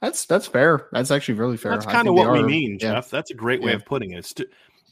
That's 0.00 0.26
that's 0.26 0.46
fair. 0.46 0.86
That's 0.92 1.10
actually 1.10 1.34
really 1.34 1.56
fair. 1.56 1.72
That's 1.72 1.86
kind 1.86 2.06
of 2.06 2.14
what 2.14 2.30
we 2.30 2.44
mean, 2.44 2.78
yeah. 2.80 2.92
Jeff. 2.94 3.10
That's 3.10 3.32
a 3.32 3.34
great 3.34 3.60
way 3.60 3.70
Yeah. 3.70 3.76
of 3.78 3.84
putting 3.84 4.12
it. 4.12 4.18
It's 4.18 4.32
to, 4.34 4.46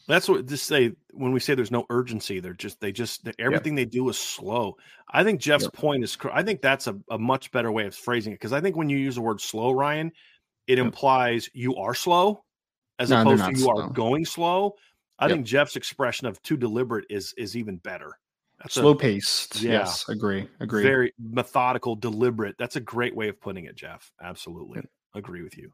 that's 0.08 0.28
what 0.28 0.44
just 0.46 0.66
say 0.66 0.96
when 1.12 1.30
we 1.30 1.38
say 1.38 1.54
there's 1.54 1.70
no 1.70 1.86
urgency. 1.90 2.40
They're 2.40 2.54
just 2.54 2.80
they 2.80 2.90
just 2.90 3.28
everything 3.38 3.76
they 3.76 3.84
do 3.84 4.08
is 4.08 4.18
slow. 4.18 4.76
I 5.12 5.22
think 5.22 5.40
Jeff's 5.40 5.68
point 5.72 6.02
is. 6.02 6.18
I 6.32 6.42
think 6.42 6.60
that's 6.60 6.88
a, 6.88 6.98
a 7.08 7.18
much 7.18 7.52
better 7.52 7.70
way 7.70 7.86
of 7.86 7.94
phrasing 7.94 8.32
it 8.32 8.40
because 8.40 8.52
I 8.52 8.60
think 8.60 8.74
when 8.74 8.88
you 8.88 8.98
use 8.98 9.14
the 9.14 9.20
word 9.20 9.40
slow, 9.40 9.70
Ryan, 9.70 10.10
it 10.66 10.80
implies 10.80 11.48
you 11.54 11.76
are 11.76 11.94
slow 11.94 12.42
as 12.98 13.10
No, 13.10 13.20
opposed 13.20 13.44
to 13.44 13.56
you 13.56 13.70
are 13.70 13.90
going 13.90 14.24
slow. 14.24 14.74
I 15.20 15.26
Yep. 15.26 15.36
think 15.36 15.46
Jeff's 15.46 15.76
expression 15.76 16.26
of 16.26 16.42
too 16.42 16.56
deliberate 16.56 17.04
is 17.10 17.32
is 17.38 17.56
even 17.56 17.76
better. 17.76 18.18
That's 18.62 18.74
Slow 18.74 18.94
paced. 18.94 19.60
Yeah. 19.60 19.72
Yes, 19.72 20.08
agree. 20.08 20.48
Agree. 20.60 20.82
very 20.82 21.12
methodical, 21.18 21.96
deliberate. 21.96 22.54
That's 22.58 22.76
a 22.76 22.80
great 22.80 23.14
way 23.14 23.28
of 23.28 23.40
putting 23.40 23.64
it, 23.64 23.74
Jeff. 23.74 24.12
Absolutely 24.22 24.76
Yep. 24.76 24.86
agree 25.14 25.42
with 25.42 25.56
you. 25.58 25.72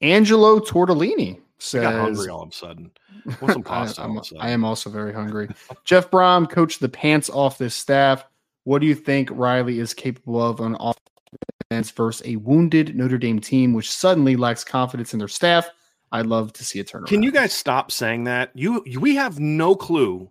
Angelo 0.00 0.58
Tortellini 0.60 1.36
I 1.36 1.40
says, 1.58 1.82
got 1.82 1.94
hungry 1.94 2.28
all 2.28 2.42
of 2.42 2.50
a 2.50 2.54
sudden. 2.54 2.90
Want 3.40 3.52
some 3.54 3.62
pasta 3.62 4.02
I, 4.02 4.04
am 4.04 4.16
of 4.16 4.22
a 4.22 4.24
sudden. 4.26 4.42
I 4.44 4.50
am 4.50 4.64
also 4.64 4.90
very 4.90 5.12
hungry. 5.14 5.48
Jeff 5.84 6.10
Brohm 6.10 6.48
coached 6.48 6.80
the 6.80 6.88
pants 6.88 7.30
off 7.30 7.58
this 7.58 7.74
staff. 7.74 8.24
What 8.64 8.80
do 8.80 8.86
you 8.86 8.94
think 8.94 9.28
Riley 9.32 9.78
is 9.78 9.94
capable 9.94 10.42
of 10.42 10.60
on 10.60 10.76
offense 11.70 11.90
versus 11.90 12.26
a 12.26 12.36
wounded 12.36 12.94
Notre 12.96 13.18
Dame 13.18 13.40
team, 13.40 13.72
which 13.74 13.90
suddenly 13.90 14.36
lacks 14.36 14.62
confidence 14.62 15.12
in 15.14 15.18
their 15.18 15.28
staff? 15.28 15.68
I'd 16.12 16.26
love 16.26 16.52
to 16.54 16.64
see 16.64 16.78
a 16.80 16.84
turnaround. 16.84 17.06
Can 17.06 17.22
you 17.22 17.32
guys 17.32 17.52
stop 17.54 17.90
saying 17.90 18.24
that? 18.24 18.50
You- 18.54 18.84
we 19.00 19.14
have 19.16 19.40
no 19.40 19.74
clue 19.74 20.30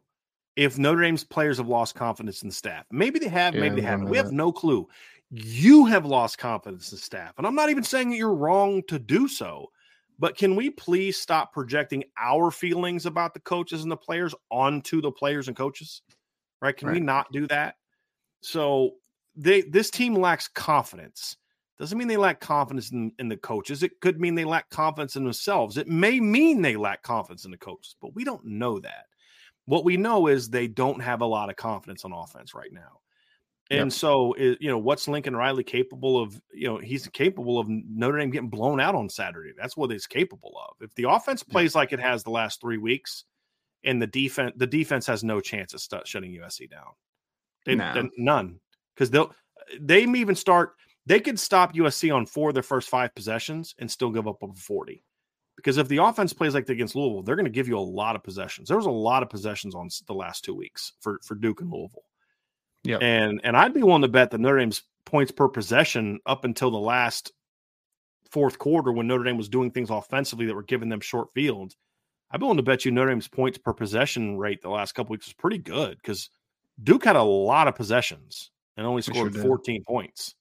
if 0.55 0.77
Notre 0.77 1.01
Dame's 1.01 1.23
players 1.23 1.57
have 1.57 1.67
lost 1.67 1.95
confidence 1.95 2.41
in 2.41 2.49
the 2.49 2.55
staff. 2.55 2.85
Maybe 2.91 3.19
they 3.19 3.27
have, 3.29 3.55
Yeah, 3.55 3.61
maybe 3.61 3.75
they 3.75 3.87
haven't. 3.87 4.09
We 4.09 4.17
have 4.17 4.31
no 4.31 4.51
clue. 4.51 4.87
You 5.29 5.85
have 5.85 6.05
lost 6.05 6.37
confidence 6.37 6.91
in 6.91 6.97
staff. 6.97 7.33
And 7.37 7.47
I'm 7.47 7.55
not 7.55 7.69
even 7.69 7.83
saying 7.83 8.09
that 8.09 8.17
you're 8.17 8.33
wrong 8.33 8.83
to 8.87 8.99
do 8.99 9.27
so. 9.27 9.71
But 10.19 10.37
can 10.37 10.55
we 10.55 10.69
please 10.69 11.17
stop 11.17 11.51
projecting 11.51 12.03
our 12.15 12.51
feelings 12.51 13.07
about 13.07 13.33
the 13.33 13.39
coaches 13.39 13.81
and 13.81 13.91
the 13.91 13.97
players 13.97 14.35
onto 14.51 15.01
the 15.01 15.11
players 15.11 15.47
and 15.47 15.57
coaches? 15.57 16.03
Right? 16.61 16.77
Can 16.77 16.91
we 16.91 16.99
not 16.99 17.31
do 17.31 17.47
that? 17.47 17.75
So 18.41 18.95
they 19.35 19.61
this 19.61 19.89
team 19.89 20.13
lacks 20.13 20.47
confidence. 20.47 21.37
Doesn't 21.79 21.97
mean 21.97 22.07
they 22.07 22.17
lack 22.17 22.39
confidence 22.39 22.91
in, 22.91 23.11
in 23.17 23.29
the 23.29 23.37
coaches. 23.37 23.81
It 23.81 23.99
could 24.01 24.21
mean 24.21 24.35
they 24.35 24.45
lack 24.45 24.69
confidence 24.69 25.15
in 25.15 25.23
themselves. 25.23 25.77
It 25.77 25.87
may 25.87 26.19
mean 26.19 26.61
they 26.61 26.75
lack 26.75 27.01
confidence 27.01 27.45
in 27.45 27.49
the 27.49 27.57
coaches, 27.57 27.95
but 27.99 28.13
we 28.13 28.23
don't 28.23 28.45
know 28.45 28.77
that. 28.79 29.05
What 29.71 29.85
we 29.85 29.95
know 29.95 30.27
is 30.27 30.49
they 30.49 30.67
don't 30.67 31.01
have 31.01 31.21
a 31.21 31.25
lot 31.25 31.49
of 31.49 31.55
confidence 31.55 32.03
on 32.03 32.11
offense 32.11 32.53
right 32.53 32.73
now. 32.73 32.99
And 33.69 33.85
Yep. 33.89 33.93
so, 33.93 34.35
you 34.37 34.67
know, 34.67 34.77
what's 34.77 35.07
Lincoln 35.07 35.33
Riley 35.33 35.63
capable 35.63 36.21
of? 36.21 36.41
You 36.53 36.67
know, 36.67 36.77
he's 36.77 37.07
capable 37.07 37.57
of 37.57 37.69
Notre 37.69 38.17
Dame 38.19 38.31
getting 38.31 38.49
blown 38.49 38.81
out 38.81 38.95
on 38.95 39.07
Saturday. 39.07 39.53
That's 39.57 39.77
what 39.77 39.89
he's 39.89 40.07
capable 40.07 40.59
of. 40.67 40.75
If 40.81 40.93
the 40.95 41.09
offense 41.09 41.41
plays 41.41 41.73
like 41.73 41.93
it 41.93 42.01
has 42.01 42.21
the 42.21 42.31
last 42.31 42.59
three 42.59 42.79
weeks, 42.79 43.23
and 43.85 44.01
the 44.01 44.07
defense, 44.07 44.51
the 44.57 44.67
defense 44.67 45.07
has 45.07 45.23
no 45.23 45.39
chance 45.39 45.73
of 45.73 45.79
stu- 45.79 46.01
shutting 46.03 46.33
USC 46.33 46.67
down. 46.69 46.91
They, 47.65 47.75
No. 47.75 48.09
none, 48.17 48.59
because 48.93 49.09
they'll 49.09 49.31
uh, 49.31 49.77
they 49.79 50.05
may 50.05 50.19
even 50.19 50.35
start. 50.35 50.75
They 51.05 51.21
could 51.21 51.39
stop 51.39 51.75
USC 51.75 52.13
on 52.13 52.25
four 52.25 52.49
of 52.49 52.55
their 52.55 52.61
first 52.61 52.89
five 52.89 53.15
possessions 53.15 53.73
and 53.79 53.89
still 53.89 54.11
give 54.11 54.27
up 54.27 54.43
over 54.43 54.53
forty. 54.53 55.05
Because 55.55 55.77
if 55.77 55.87
the 55.87 55.97
offense 55.97 56.33
plays 56.33 56.53
like 56.53 56.65
they 56.65 56.73
against 56.73 56.95
Louisville, 56.95 57.21
they're 57.21 57.35
going 57.35 57.45
to 57.45 57.51
give 57.51 57.67
you 57.67 57.77
a 57.77 57.79
lot 57.79 58.15
of 58.15 58.23
possessions. 58.23 58.67
There 58.67 58.77
was 58.77 58.85
a 58.85 58.91
lot 58.91 59.21
of 59.21 59.29
possessions 59.29 59.75
on 59.75 59.89
the 60.07 60.13
last 60.13 60.43
two 60.43 60.55
weeks 60.55 60.93
for 60.99 61.19
for 61.23 61.35
Duke 61.35 61.61
and 61.61 61.71
Louisville. 61.71 62.03
Yeah, 62.83 62.97
And 62.97 63.41
and 63.43 63.55
I'd 63.55 63.73
be 63.73 63.83
willing 63.83 64.01
to 64.01 64.07
bet 64.07 64.31
that 64.31 64.39
Notre 64.39 64.57
Dame's 64.57 64.83
points 65.05 65.31
per 65.31 65.47
possession 65.47 66.19
up 66.25 66.45
until 66.45 66.71
the 66.71 66.79
last 66.79 67.31
fourth 68.31 68.57
quarter 68.57 68.91
when 68.91 69.07
Notre 69.07 69.23
Dame 69.23 69.37
was 69.37 69.49
doing 69.49 69.71
things 69.71 69.89
offensively 69.89 70.45
that 70.45 70.55
were 70.55 70.63
giving 70.63 70.89
them 70.89 71.01
short 71.01 71.31
field. 71.33 71.75
I'd 72.31 72.39
be 72.39 72.45
willing 72.45 72.57
to 72.57 72.63
bet 72.63 72.85
you 72.85 72.91
Notre 72.91 73.11
Dame's 73.11 73.27
points 73.27 73.57
per 73.57 73.73
possession 73.73 74.37
rate 74.37 74.61
the 74.61 74.69
last 74.69 74.93
couple 74.93 75.11
weeks 75.11 75.27
was 75.27 75.33
pretty 75.33 75.57
good 75.57 75.97
because 75.97 76.29
Duke 76.81 77.03
had 77.03 77.17
a 77.17 77.23
lot 77.23 77.67
of 77.67 77.75
possessions 77.75 78.51
and 78.77 78.87
only 78.87 79.01
scored 79.01 79.33
sure 79.33 79.43
14 79.43 79.83
points. 79.83 80.33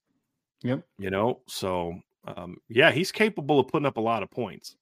Yep. 0.62 0.82
You 0.98 1.11
know, 1.11 1.40
so 1.48 1.94
um, 2.24 2.58
yeah, 2.68 2.90
he's 2.90 3.12
capable 3.12 3.58
of 3.58 3.68
putting 3.68 3.86
up 3.86 3.96
a 3.96 4.00
lot 4.00 4.22
of 4.22 4.30
points 4.30 4.76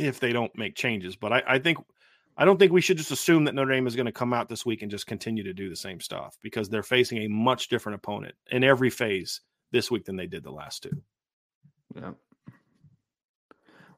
if 0.00 0.20
they 0.20 0.32
don't 0.32 0.56
make 0.56 0.74
changes. 0.74 1.16
But 1.16 1.32
I, 1.32 1.42
I 1.46 1.58
think 1.58 1.78
I 2.36 2.44
don't 2.44 2.58
think 2.58 2.72
we 2.72 2.80
should 2.80 2.96
just 2.96 3.10
assume 3.10 3.44
that 3.44 3.54
Notre 3.54 3.72
Dame 3.72 3.86
is 3.86 3.96
going 3.96 4.06
to 4.06 4.12
come 4.12 4.32
out 4.32 4.48
this 4.48 4.64
week 4.64 4.82
and 4.82 4.90
just 4.90 5.06
continue 5.06 5.42
to 5.44 5.52
do 5.52 5.68
the 5.68 5.76
same 5.76 6.00
stuff 6.00 6.36
because 6.42 6.68
they're 6.68 6.82
facing 6.82 7.18
a 7.18 7.28
much 7.28 7.68
different 7.68 7.96
opponent 7.96 8.34
in 8.50 8.64
every 8.64 8.90
phase 8.90 9.40
this 9.72 9.90
week 9.90 10.04
than 10.04 10.16
they 10.16 10.26
did 10.26 10.42
the 10.42 10.50
last 10.50 10.82
two. 10.82 11.02
Yeah. 11.94 12.12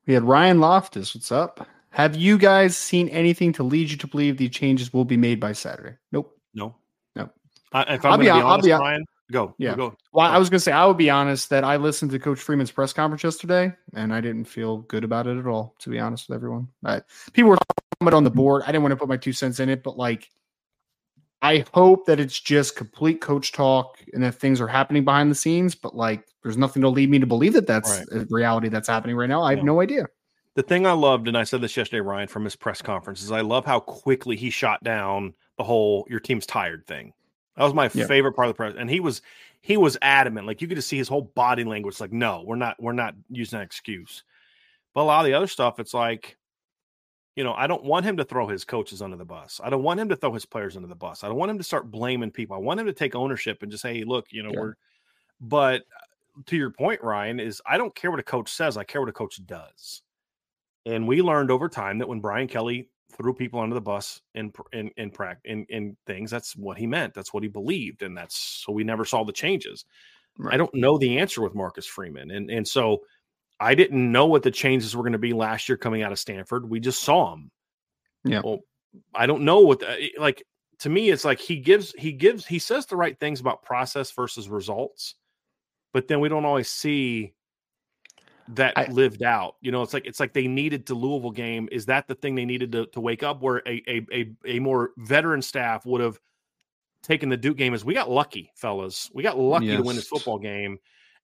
We 0.07 0.15
had 0.15 0.25
Ryan 0.25 0.61
Loftus. 0.61 1.15
What's 1.15 1.31
up? 1.31 1.67
Have 1.91 2.17
you 2.17 2.39
guys 2.39 2.77
seen 2.77 3.09
anything 3.11 3.53
to 3.55 3.63
lead 3.63 3.91
you 3.91 3.97
to 3.99 4.07
believe 4.07 4.37
the 4.39 4.49
changes 4.49 4.93
will 4.93 5.05
be 5.05 5.17
made 5.17 5.39
by 5.39 5.53
Saturday? 5.53 5.97
Nope. 6.11 6.37
No, 6.55 6.75
No. 7.15 7.31
I, 7.73 7.95
if 7.95 8.05
I'll 8.05 8.15
I'm 8.15 8.21
be 8.21 8.27
hon- 8.27 8.39
be 8.39 8.43
I'll 8.43 8.47
honest, 8.49 8.67
be 8.67 8.73
Ryan, 8.73 9.05
go. 9.33 9.55
Yeah. 9.59 9.75
go. 9.75 9.97
Well, 10.13 10.31
I 10.31 10.39
was 10.39 10.49
going 10.49 10.59
to 10.59 10.63
say, 10.65 10.73
I 10.73 10.87
would 10.87 10.97
be 10.97 11.11
honest 11.11 11.51
that 11.51 11.65
I 11.65 11.77
listened 11.77 12.11
to 12.13 12.19
Coach 12.19 12.39
Freeman's 12.39 12.71
press 12.71 12.93
conference 12.93 13.25
yesterday 13.25 13.73
and 13.95 14.15
I 14.15 14.21
didn't 14.21 14.45
feel 14.45 14.79
good 14.79 15.03
about 15.03 15.27
it 15.27 15.39
at 15.39 15.47
all, 15.47 15.75
to 15.81 15.91
be 15.91 15.99
honest 15.99 16.29
with 16.29 16.37
everyone. 16.37 16.69
I, 16.85 17.03
people 17.33 17.51
were 17.51 17.57
talking 17.57 18.03
about 18.03 18.15
on 18.15 18.25
the 18.25 18.31
board. 18.31 18.63
I 18.63 18.67
didn't 18.67 18.83
want 18.83 18.93
to 18.93 18.97
put 18.97 19.09
my 19.09 19.17
two 19.17 19.33
cents 19.33 19.59
in 19.59 19.69
it, 19.69 19.83
but 19.83 19.97
like, 19.97 20.29
I 21.45 21.65
hope 21.75 22.07
that 22.07 22.21
it's 22.21 22.39
just 22.39 22.77
complete 22.77 23.21
coach 23.21 23.51
talk 23.51 23.99
and 24.13 24.23
that 24.23 24.37
things 24.37 24.61
are 24.61 24.69
happening 24.69 25.05
behind 25.05 25.29
the 25.29 25.35
scenes, 25.35 25.75
but 25.75 25.97
like, 25.97 26.25
there's 26.45 26.57
nothing 26.57 26.83
to 26.83 26.89
lead 26.89 27.11
me 27.11 27.19
to 27.19 27.27
believe 27.27 27.55
that 27.55 27.67
that's 27.67 27.99
Right. 28.13 28.23
a 28.23 28.27
reality 28.31 28.69
that's 28.69 28.89
happening 28.89 29.17
right 29.17 29.29
now. 29.29 29.43
I 29.43 29.51
have 29.51 29.59
Yeah. 29.59 29.65
no 29.65 29.81
idea. 29.81 30.07
The 30.55 30.63
thing 30.63 30.87
I 30.87 30.93
loved, 30.93 31.29
and 31.29 31.37
I 31.37 31.45
said 31.45 31.63
this 31.63 31.77
yesterday, 31.77 32.01
Ryan, 32.01 32.29
from 32.29 32.45
his 32.45 32.55
press 32.55 32.83
conference, 32.83 33.23
is 33.23 33.33
I 33.33 33.41
love 33.41 33.65
how 33.65 33.81
quickly 33.81 34.37
he 34.37 34.51
shot 34.51 34.85
down 34.85 35.33
the 35.57 35.65
whole 35.65 36.07
"your 36.11 36.21
team's 36.21 36.45
tired" 36.45 36.87
thing. 36.87 37.15
That 37.57 37.65
was 37.65 37.75
my 37.75 37.91
Yeah. 37.93 38.07
favorite 38.07 38.33
part 38.33 38.49
of 38.49 38.55
the 38.55 38.57
press, 38.57 38.75
and 38.79 38.89
he 38.89 39.01
was 39.01 39.23
he 39.61 39.77
was 39.77 39.97
adamant. 40.03 40.47
Like 40.47 40.61
you 40.61 40.69
could 40.69 40.77
just 40.77 40.89
see 40.89 40.97
his 40.99 41.09
whole 41.09 41.23
body 41.23 41.65
language. 41.65 42.01
Like, 42.01 42.13
no, 42.13 42.43
we're 42.47 42.57
not 42.57 42.83
we're 42.83 42.93
not 42.93 43.15
using 43.29 43.59
that 43.59 43.65
excuse. 43.65 44.25
But 44.95 45.03
a 45.03 45.05
lot 45.05 45.21
of 45.21 45.27
the 45.27 45.35
other 45.35 45.47
stuff, 45.47 45.79
it's 45.79 45.95
like, 45.95 46.37
you 47.37 47.45
know, 47.45 47.55
I 47.55 47.67
don't 47.67 47.85
want 47.85 48.05
him 48.05 48.19
to 48.19 48.25
throw 48.25 48.47
his 48.47 48.65
coaches 48.65 49.01
under 49.01 49.17
the 49.17 49.25
bus. 49.25 49.61
I 49.63 49.71
don't 49.71 49.83
want 49.83 50.01
him 50.01 50.09
to 50.11 50.17
throw 50.17 50.33
his 50.35 50.45
players 50.45 50.77
under 50.77 50.89
the 50.89 50.95
bus. 50.95 51.25
I 51.25 51.29
don't 51.29 51.39
want 51.39 51.51
him 51.51 51.59
to 51.59 51.65
start 51.65 51.91
blaming 51.91 52.31
people. 52.31 52.57
I 52.57 52.59
want 52.59 52.81
him 52.81 52.87
to 52.87 52.93
take 52.93 53.15
ownership 53.15 53.63
and 53.63 53.71
just 53.71 53.83
say, 53.83 53.95
hey, 53.99 54.05
look, 54.05 54.27
you 54.33 54.43
know, 54.43 54.51
Yeah. 54.53 54.61
we're. 54.61 54.75
But 55.41 55.83
uh, 55.83 56.43
to 56.47 56.57
your 56.57 56.71
point, 56.71 57.03
Ryan, 57.03 57.41
is 57.41 57.63
I 57.65 57.79
don't 57.79 57.95
care 57.95 58.11
what 58.11 58.21
a 58.21 58.25
coach 58.25 58.51
says. 58.53 58.77
I 58.77 58.85
care 58.85 59.01
what 59.01 59.09
a 59.11 59.15
coach 59.15 59.41
does. 59.47 60.03
And 60.85 61.09
we 61.09 61.23
learned 61.23 61.51
over 61.51 61.69
time 61.69 61.99
that 61.99 62.09
when 62.09 62.21
Brian 62.21 62.49
Kelly 62.49 62.89
threw 63.13 63.35
people 63.35 63.61
under 63.61 63.75
the 63.75 63.81
bus 63.81 64.21
in 64.35 64.53
in 64.73 64.91
in 64.97 65.11
prac 65.11 65.39
in, 65.45 65.67
in 65.69 65.97
things, 66.07 66.31
that's 66.31 66.57
what 66.57 66.79
he 66.79 66.87
meant. 66.87 67.15
That's 67.15 67.33
what 67.33 67.43
he 67.43 67.49
believed, 67.49 68.03
and 68.03 68.17
that's 68.17 68.63
so 68.65 68.73
we 68.73 68.85
never 68.85 69.05
saw 69.05 69.25
the 69.25 69.33
changes. 69.33 69.85
I 70.51 70.57
don't 70.57 70.75
know 70.75 70.97
the 70.97 71.19
answer 71.19 71.43
with 71.43 71.55
Marcus 71.55 71.87
Freeman, 71.87 72.31
and 72.31 72.51
and 72.51 72.67
so 72.67 73.03
I 73.61 73.75
didn't 73.75 74.11
know 74.11 74.27
what 74.27 74.43
the 74.43 74.51
changes 74.51 74.97
were 74.97 75.03
going 75.03 75.13
to 75.13 75.19
be 75.19 75.33
last 75.33 75.69
year 75.69 75.77
coming 75.77 76.03
out 76.03 76.13
of 76.13 76.19
Stanford. 76.19 76.69
We 76.69 76.81
just 76.81 77.03
saw 77.03 77.31
them. 77.31 77.51
Yeah. 78.25 78.41
Well, 78.43 78.61
I 79.15 79.27
don't 79.27 79.43
know 79.43 79.61
what 79.61 79.81
the, 79.81 79.91
eh, 79.91 80.05
eh, 80.05 80.21
like 80.21 80.43
to 80.81 80.89
me 80.89 81.11
it's 81.11 81.25
like 81.25 81.39
he 81.39 81.57
gives 81.57 81.93
he 81.97 82.13
gives 82.13 82.47
he 82.47 82.59
says 82.59 82.87
the 82.87 82.97
right 82.97 83.19
things 83.19 83.41
about 83.41 83.63
process 83.63 84.11
versus 84.11 84.49
results, 84.49 85.15
but 85.93 86.09
then 86.09 86.21
we 86.21 86.29
don't 86.29 86.45
always 86.45 86.69
see 86.69 87.35
that 88.49 88.73
I- 88.77 88.87
lived 88.91 89.23
out. 89.23 89.57
You 89.61 89.73
know, 89.73 89.83
it's 89.83 89.95
like 89.95 90.07
it's 90.07 90.21
like 90.21 90.33
they 90.33 90.47
needed 90.47 90.87
the 90.87 90.95
Louisville 90.95 91.31
game. 91.31 91.69
Is 91.73 91.87
that 91.87 92.09
the 92.09 92.15
thing 92.15 92.35
they 92.35 92.45
needed 92.45 92.73
to, 92.73 92.87
to 92.87 93.01
wake 93.01 93.23
up 93.23 93.43
where 93.43 93.63
a, 93.67 93.83
a 93.89 94.07
a 94.13 94.33
a 94.57 94.59
more 94.59 94.91
veteran 94.99 95.43
staff 95.43 95.85
would 95.87 96.01
have 96.01 96.19
taken 97.03 97.29
the 97.29 97.37
Duke 97.37 97.57
game 97.57 97.75
as 97.75 97.85
we 97.85 97.95
got 97.95 98.11
lucky, 98.11 98.53
fellas. 98.55 99.11
We 99.13 99.23
got 99.23 99.39
lucky 99.39 99.69
to 99.77 99.83
win 99.83 99.97
this 99.97 100.07
football 100.07 100.39
game. 100.39 100.79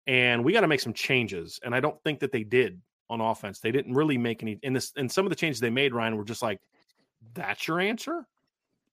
And 0.07 0.43
we 0.43 0.53
got 0.55 0.63
to 0.63 0.67
make 0.69 0.81
some 0.81 0.95
changes. 0.95 1.61
And 1.63 1.75
I 1.75 1.81
don't 1.81 2.03
think 2.03 2.21
that 2.21 2.33
they 2.33 2.43
did 2.43 2.81
on 3.11 3.21
offense. 3.21 3.61
They 3.61 3.71
didn't 3.71 3.93
really 3.95 4.17
make 4.17 4.43
any 4.43 4.59
in 4.63 4.73
this 4.73 4.93
and 4.97 5.11
some 5.13 5.27
of 5.27 5.31
the 5.31 5.37
changes 5.37 5.61
they 5.61 5.71
made, 5.71 5.93
Ryan, 5.95 6.17
were 6.17 6.25
just 6.25 6.43
like, 6.43 6.61
that's 7.35 7.69
your 7.69 7.79
answer. 7.81 8.27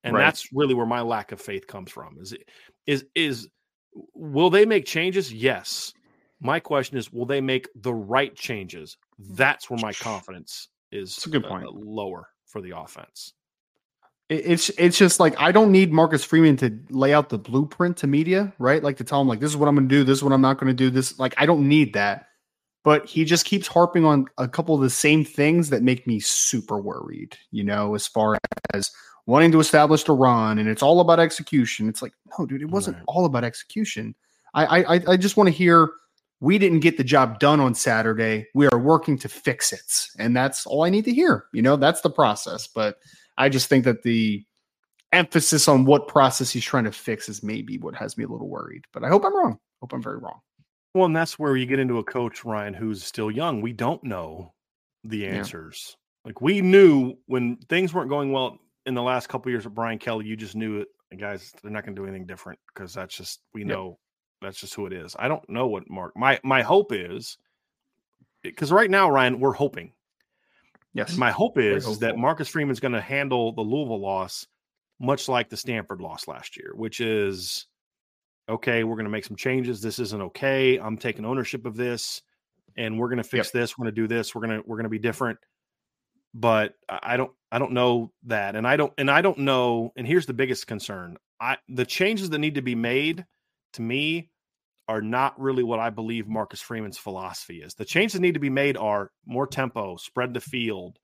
And 0.04 0.14
Right. 0.14 0.24
that's 0.26 0.52
really 0.54 0.74
where 0.74 0.86
my 0.86 1.02
lack 1.02 1.32
of 1.32 1.42
faith 1.42 1.66
comes 1.68 1.90
from. 1.92 2.18
Is 2.20 2.34
it 2.34 2.50
is 2.86 3.06
is 3.16 3.48
will 4.14 4.50
they 4.50 4.66
make 4.66 4.86
changes? 4.86 5.34
Yes. 5.34 5.94
My 6.42 6.60
question 6.60 6.98
is, 6.98 7.12
will 7.12 7.26
they 7.26 7.42
make 7.42 7.68
the 7.76 7.94
right 7.94 8.36
changes? 8.36 8.98
That's 9.18 9.70
where 9.70 9.80
my 9.82 9.94
confidence 9.94 10.68
is 10.92 11.16
That's 11.16 11.28
a 11.28 11.30
good 11.30 11.46
uh, 11.46 11.50
point. 11.50 11.74
lower 11.74 12.28
for 12.46 12.62
the 12.62 12.78
offense. 12.78 13.34
It's 14.28 14.70
it's 14.70 14.98
just 14.98 15.20
like 15.20 15.40
I 15.40 15.52
don't 15.52 15.72
need 15.72 15.92
Marcus 15.94 16.24
Freeman 16.24 16.58
to 16.58 16.80
lay 16.90 17.14
out 17.14 17.30
the 17.30 17.38
blueprint 17.38 17.98
to 17.98 18.08
media, 18.08 18.52
right? 18.58 18.82
Like 18.84 18.98
to 18.98 19.04
tell 19.04 19.22
him 19.22 19.28
like 19.28 19.40
this 19.40 19.52
is 19.52 19.58
what 19.58 19.70
I'm 19.70 19.76
going 19.76 19.88
to 19.88 19.96
do, 19.96 20.04
this 20.04 20.18
is 20.18 20.24
what 20.24 20.34
I'm 20.34 20.42
not 20.42 20.58
going 20.58 20.68
to 20.70 20.74
do. 20.74 20.90
This 20.90 21.20
like 21.20 21.36
I 21.38 21.46
don't 21.46 21.68
need 21.68 21.94
that, 21.94 22.26
but 22.84 23.06
he 23.06 23.24
just 23.24 23.46
keeps 23.46 23.68
harping 23.68 24.04
on 24.04 24.26
a 24.40 24.48
couple 24.48 24.74
of 24.74 24.82
the 24.82 24.90
same 24.90 25.24
things 25.24 25.70
that 25.70 25.84
make 25.84 26.08
me 26.08 26.20
super 26.20 26.80
worried. 26.80 27.38
You 27.52 27.66
know, 27.66 27.94
as 27.94 28.08
far 28.08 28.40
as 28.74 28.90
wanting 29.28 29.52
to 29.52 29.60
establish 29.60 30.04
the 30.04 30.14
run 30.14 30.58
and 30.58 30.68
it's 30.70 30.82
all 30.84 31.02
about 31.02 31.20
execution. 31.20 31.88
It's 31.88 32.02
like, 32.02 32.14
no, 32.38 32.48
dude, 32.48 32.64
it 32.64 32.70
wasn't 32.72 32.98
all 33.08 33.26
about 33.26 33.44
execution. 33.44 34.16
I 34.56 34.84
I- 34.84 35.02
I 35.08 35.18
just 35.18 35.38
want 35.38 35.48
to 35.50 35.54
hear 35.54 35.92
we 36.46 36.60
didn't 36.60 36.82
get 36.82 36.96
the 36.96 37.04
job 37.04 37.40
done 37.40 37.60
on 37.60 37.74
Saturday. 37.74 38.46
We 38.54 38.68
are 38.68 38.78
working 38.78 39.18
to 39.18 39.28
fix 39.28 39.74
it. 39.74 40.08
And 40.20 40.38
that's 40.38 40.68
all 40.68 40.84
I 40.84 40.92
need 40.92 41.06
to 41.06 41.14
hear. 41.14 41.46
You 41.54 41.64
know, 41.64 41.76
that's 41.76 42.02
the 42.02 42.10
process. 42.12 42.68
But 42.68 43.00
I 43.36 43.50
just 43.50 43.68
think 43.68 43.84
that 43.86 44.04
the 44.04 44.46
emphasis 45.12 45.68
on 45.68 45.86
what 45.86 46.08
process 46.08 46.52
he's 46.52 46.64
trying 46.64 46.84
to 46.84 46.92
fix 46.92 47.30
is 47.30 47.42
maybe 47.42 47.80
what 47.80 47.96
has 47.96 48.16
me 48.16 48.26
a 48.26 48.28
little 48.28 48.48
worried. 48.48 48.84
But 48.94 49.04
I 49.04 49.10
hope 49.10 49.26
I'm 49.26 49.36
wrong. 49.36 49.58
Hope 49.82 49.92
I'm 49.92 50.04
very 50.04 50.20
wrong. 50.20 50.40
Well, 50.94 51.06
and 51.06 51.16
that's 51.16 51.40
where 51.40 51.58
you 51.58 51.66
get 51.66 51.80
into 51.80 51.98
a 51.98 52.04
coach, 52.04 52.46
Ryan, 52.46 52.76
who's 52.76 53.04
still 53.04 53.32
young. 53.32 53.60
We 53.60 53.74
don't 53.74 54.04
know 54.04 54.54
the 55.04 55.26
answers. 55.26 55.98
Like 56.26 56.42
we 56.42 56.62
knew 56.62 57.16
when 57.26 57.58
things 57.70 57.92
weren't 57.92 58.10
going 58.10 58.32
well 58.32 58.60
in 58.86 58.94
the 58.94 59.02
last 59.02 59.30
couple 59.30 59.52
years 59.52 59.66
with 59.66 59.74
Brian 59.74 59.98
Kelly, 59.98 60.28
you 60.28 60.38
just 60.38 60.56
knew 60.56 60.82
it. 60.82 60.90
And 61.10 61.20
guys, 61.20 61.52
they're 61.64 61.72
not 61.72 61.86
going 61.86 61.96
to 61.96 62.02
do 62.04 62.08
anything 62.08 62.28
different 62.28 62.60
because 62.72 62.94
that's 62.94 63.18
just 63.18 63.40
we 63.52 63.64
know 63.64 63.98
that's 64.46 64.60
just 64.60 64.76
who 64.76 64.86
it 64.86 64.94
is. 64.94 65.16
I 65.18 65.28
don't 65.28 65.48
know 65.50 65.68
what 65.68 65.90
Mark. 65.90 66.16
My 66.16 66.40
my 66.44 66.62
hope 66.62 66.92
is 66.92 67.38
eh, 68.44 68.50
because 68.50 68.72
right 68.72 68.90
now, 68.90 69.10
Ryan, 69.10 69.40
we're 69.40 69.54
hoping. 69.54 69.92
Yes. 70.94 71.18
My 71.18 71.32
hope 71.32 71.58
is, 71.58 71.86
is 71.86 72.00
that. 72.00 72.18
Marcus 72.18 72.48
Freeman's 72.48 72.80
going 72.80 72.94
to 72.94 73.02
handle 73.02 73.52
the 73.52 73.62
Louisville 73.62 74.00
loss 74.00 74.48
much 75.00 75.28
like 75.28 75.50
the 75.50 75.58
Stanford 75.58 76.00
loss 76.00 76.26
last 76.28 76.56
year, 76.56 76.72
which 76.74 77.02
is 77.02 77.68
okay, 78.48 78.84
we're 78.84 78.96
going 78.96 79.06
to 79.06 79.12
make 79.12 79.26
some 79.26 79.36
changes. 79.36 79.82
This 79.82 80.00
isn't 80.00 80.22
okay. 80.22 80.78
I'm 80.78 80.98
taking 80.98 81.26
ownership 81.26 81.66
of 81.66 81.76
this 81.76 82.22
and 82.78 83.00
we're 83.00 83.08
going 83.10 83.18
to 83.18 83.24
fix 83.24 83.52
this. 83.52 83.78
We're 83.78 83.84
going 83.84 83.96
to 83.96 84.02
do 84.02 84.08
this. 84.08 84.34
We're 84.34 84.46
going 84.46 84.62
to 84.62 84.64
we're 84.68 84.78
going 84.78 84.86
to 84.86 84.90
be 84.90 85.00
different. 85.00 85.40
But 86.34 86.76
I 86.88 87.00
I 87.14 87.18
don't 87.18 87.32
I 87.52 87.60
don't 87.60 87.72
know 87.72 88.12
that. 88.28 88.56
And 88.56 88.68
I 88.68 88.78
don't 88.78 88.94
and 88.98 89.10
I 89.10 89.22
don't 89.22 89.40
know 89.40 89.92
and 89.96 90.08
here's 90.08 90.26
the 90.26 90.34
biggest 90.34 90.68
concern. 90.68 91.18
I 91.40 91.58
the 91.68 91.86
changes 91.86 92.30
that 92.30 92.40
need 92.40 92.56
to 92.56 92.62
be 92.62 92.76
made 92.76 93.26
to 93.74 93.82
me 93.82 94.30
are 94.88 95.02
not 95.02 95.40
really 95.40 95.64
what 95.64 95.80
I 95.80 95.90
believe 95.90 96.28
Marcus 96.28 96.62
Freeman's 96.62 96.98
philosophy 96.98 97.62
is. 97.62 97.74
The 97.74 97.86
changes 97.86 98.14
that 98.14 98.20
need 98.22 98.36
to 98.36 98.40
be 98.40 98.50
made 98.52 98.78
are 98.78 99.12
more 99.26 99.48
tempo, 99.48 99.98
spread 99.98 100.34
the 100.34 100.40
field, 100.40 101.00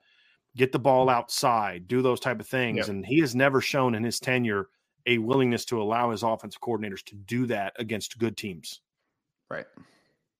get 0.55 0.71
the 0.71 0.79
ball 0.79 1.09
outside, 1.09 1.87
do 1.87 2.01
those 2.01 2.19
type 2.19 2.39
of 2.39 2.47
things. 2.47 2.77
Yep. 2.77 2.87
And 2.89 3.05
he 3.05 3.19
has 3.21 3.33
never 3.33 3.59
shown 3.61 3.95
in 3.95 4.03
his 4.03 4.19
tenure 4.19 4.67
a 5.07 5.17
willingness 5.17 5.65
to 5.65 5.81
allow 5.81 6.11
his 6.11 6.21
offensive 6.21 6.61
coordinators 6.61 7.03
to 7.05 7.15
do 7.15 7.47
that 7.47 7.73
against 7.79 8.17
good 8.19 8.37
teams. 8.37 8.81
right. 9.49 9.65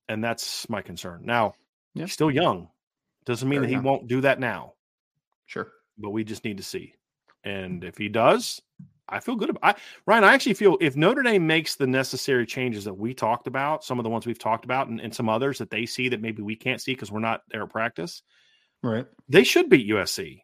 And 0.08 0.22
that's 0.22 0.68
my 0.68 0.82
concern. 0.82 1.22
Now, 1.24 1.54
Yep. 1.94 2.06
he's 2.06 2.12
still 2.12 2.30
young. 2.30 2.68
Doesn't 3.24 3.48
mean 3.48 3.60
Very 3.60 3.66
that 3.66 3.68
he 3.70 3.74
young. 3.74 3.84
won't 3.84 4.06
do 4.08 4.20
that 4.22 4.38
now, 4.40 4.74
Sure. 5.46 5.70
but 5.98 6.10
we 6.10 6.24
just 6.24 6.44
need 6.44 6.56
to 6.58 6.62
see. 6.62 6.94
And 7.44 7.82
if 7.84 7.96
he 7.98 8.08
does, 8.08 8.60
I 9.12 9.20
feel 9.20 9.36
good 9.36 9.50
about 9.50 9.62
I 9.76 9.80
Ryan, 10.06 10.24
I 10.24 10.34
actually 10.34 10.54
feel 10.54 10.76
if 10.80 10.96
Notre 10.96 11.22
Dame 11.22 11.46
makes 11.46 11.76
the 11.76 11.86
necessary 11.86 12.46
changes 12.46 12.84
that 12.84 12.94
we 12.94 13.14
talked 13.14 13.46
about, 13.46 13.84
some 13.84 13.98
of 13.98 14.04
the 14.04 14.10
ones 14.10 14.26
we've 14.26 14.38
talked 14.38 14.64
about, 14.64 14.88
and, 14.88 15.00
and 15.00 15.14
some 15.14 15.28
others 15.28 15.58
that 15.58 15.70
they 15.70 15.86
see 15.86 16.08
that 16.08 16.20
maybe 16.20 16.42
we 16.42 16.56
can't 16.56 16.80
see 16.80 16.92
because 16.94 17.12
we're 17.12 17.20
not 17.20 17.42
there 17.50 17.62
at 17.62 17.70
practice, 17.70 18.22
Right. 18.82 19.06
they 19.28 19.44
should 19.44 19.68
beat 19.68 19.86
USC. 19.88 20.42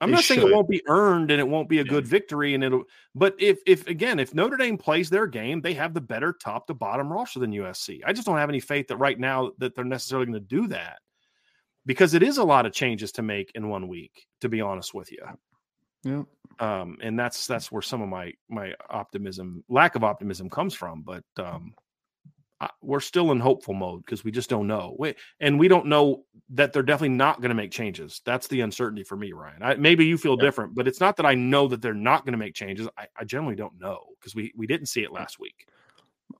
I'm 0.00 0.10
They 0.10 0.16
not 0.16 0.24
saying 0.24 0.40
should. 0.40 0.50
it 0.50 0.54
won't 0.54 0.68
be 0.68 0.82
earned 0.86 1.30
and 1.30 1.40
it 1.40 1.48
won't 1.48 1.68
be 1.68 1.78
a 1.78 1.84
Yeah. 1.84 1.88
good 1.88 2.06
victory, 2.06 2.52
and 2.54 2.62
it'll. 2.64 2.84
But 3.14 3.36
if 3.38 3.60
if 3.64 3.86
again, 3.86 4.18
if 4.18 4.34
Notre 4.34 4.56
Dame 4.56 4.76
plays 4.76 5.08
their 5.08 5.26
game, 5.26 5.60
they 5.62 5.72
have 5.74 5.94
the 5.94 6.00
better 6.00 6.32
top 6.32 6.66
to 6.66 6.74
bottom 6.74 7.10
roster 7.10 7.38
than 7.38 7.52
USC. 7.52 8.02
I 8.04 8.12
just 8.12 8.26
don't 8.26 8.36
have 8.36 8.50
any 8.50 8.60
faith 8.60 8.88
that 8.88 8.96
right 8.96 9.18
now 9.18 9.52
that 9.58 9.74
they're 9.74 9.84
necessarily 9.84 10.26
going 10.26 10.34
to 10.34 10.40
do 10.40 10.66
that 10.68 10.98
because 11.86 12.12
it 12.12 12.22
is 12.22 12.38
a 12.38 12.44
lot 12.44 12.66
of 12.66 12.72
changes 12.72 13.12
to 13.12 13.22
make 13.22 13.52
in 13.54 13.68
one 13.68 13.88
week. 13.88 14.26
To 14.40 14.48
be 14.50 14.60
honest 14.60 14.92
with 14.92 15.10
you, 15.12 15.22
Yeah. 16.04 16.22
um, 16.60 16.98
and 17.00 17.18
that's 17.18 17.46
that's 17.46 17.72
where 17.72 17.82
some 17.82 18.02
of 18.02 18.08
my 18.08 18.32
my 18.48 18.74
optimism, 18.90 19.64
lack 19.68 19.94
of 19.94 20.04
optimism, 20.04 20.48
comes 20.50 20.74
from. 20.74 21.02
But 21.02 21.24
um, 21.38 21.74
I, 22.60 22.70
we're 22.82 23.00
still 23.00 23.32
in 23.32 23.40
hopeful 23.40 23.74
mode 23.74 24.04
because 24.04 24.22
we 24.24 24.30
just 24.30 24.48
don't 24.48 24.66
know, 24.68 24.94
we, 24.98 25.14
and 25.40 25.58
we 25.58 25.66
don't 25.66 25.86
know 25.86 26.24
that 26.50 26.72
they're 26.72 26.82
definitely 26.84 27.16
not 27.16 27.40
going 27.40 27.48
to 27.48 27.54
make 27.54 27.72
changes. 27.72 28.20
That's 28.24 28.46
the 28.46 28.60
uncertainty 28.60 29.02
for 29.02 29.16
me, 29.16 29.32
Ryan. 29.32 29.62
I, 29.62 29.74
maybe 29.74 30.04
you 30.06 30.16
feel 30.16 30.36
Yeah. 30.36 30.42
different, 30.42 30.74
but 30.74 30.86
it's 30.86 31.00
not 31.00 31.16
that 31.16 31.26
I 31.26 31.34
know 31.34 31.66
that 31.68 31.82
they're 31.82 31.94
not 31.94 32.24
going 32.24 32.32
to 32.32 32.38
make 32.38 32.54
changes. 32.54 32.86
I, 32.96 33.06
I 33.18 33.24
generally 33.24 33.56
don't 33.56 33.78
know 33.80 34.04
because 34.20 34.34
we 34.34 34.52
we 34.56 34.66
didn't 34.66 34.86
see 34.86 35.02
it 35.02 35.12
last 35.12 35.40
week. 35.40 35.66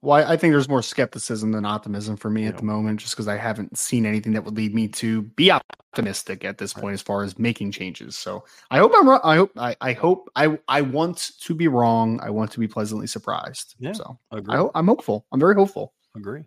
Well, 0.04 0.18
I 0.22 0.34
I 0.34 0.36
think 0.36 0.52
there's 0.52 0.68
more 0.68 0.82
skepticism 0.82 1.52
than 1.52 1.64
optimism 1.64 2.16
for 2.16 2.28
me 2.28 2.42
Yeah. 2.42 2.50
at 2.50 2.58
the 2.58 2.64
moment, 2.64 3.00
just 3.00 3.14
because 3.14 3.26
I 3.26 3.38
haven't 3.38 3.78
seen 3.78 4.04
anything 4.04 4.32
that 4.34 4.44
would 4.44 4.54
lead 4.54 4.74
me 4.74 4.86
to 4.88 5.22
be 5.22 5.50
optimistic 5.50 6.44
at 6.44 6.58
this 6.58 6.74
point 6.74 6.92
as 6.92 7.00
far 7.00 7.22
as 7.22 7.38
making 7.38 7.72
changes. 7.72 8.18
So 8.18 8.44
I 8.70 8.78
hope 8.78 8.92
I'm 8.94 9.08
wrong. 9.08 9.20
I 9.24 9.36
hope 9.36 9.52
I, 9.56 9.76
I 9.80 9.92
hope 9.94 10.30
I 10.36 10.58
I 10.68 10.82
want 10.82 11.32
to 11.40 11.54
be 11.54 11.68
wrong. 11.68 12.20
I 12.22 12.28
want 12.28 12.50
to 12.52 12.60
be 12.60 12.68
pleasantly 12.68 13.06
surprised. 13.06 13.76
Yeah. 13.78 13.92
So 13.92 14.18
Agree. 14.30 14.54
I 14.54 14.68
I'm 14.74 14.86
hopeful. 14.86 15.26
I'm 15.32 15.40
very 15.40 15.54
hopeful. 15.54 15.94
Agree. 16.14 16.44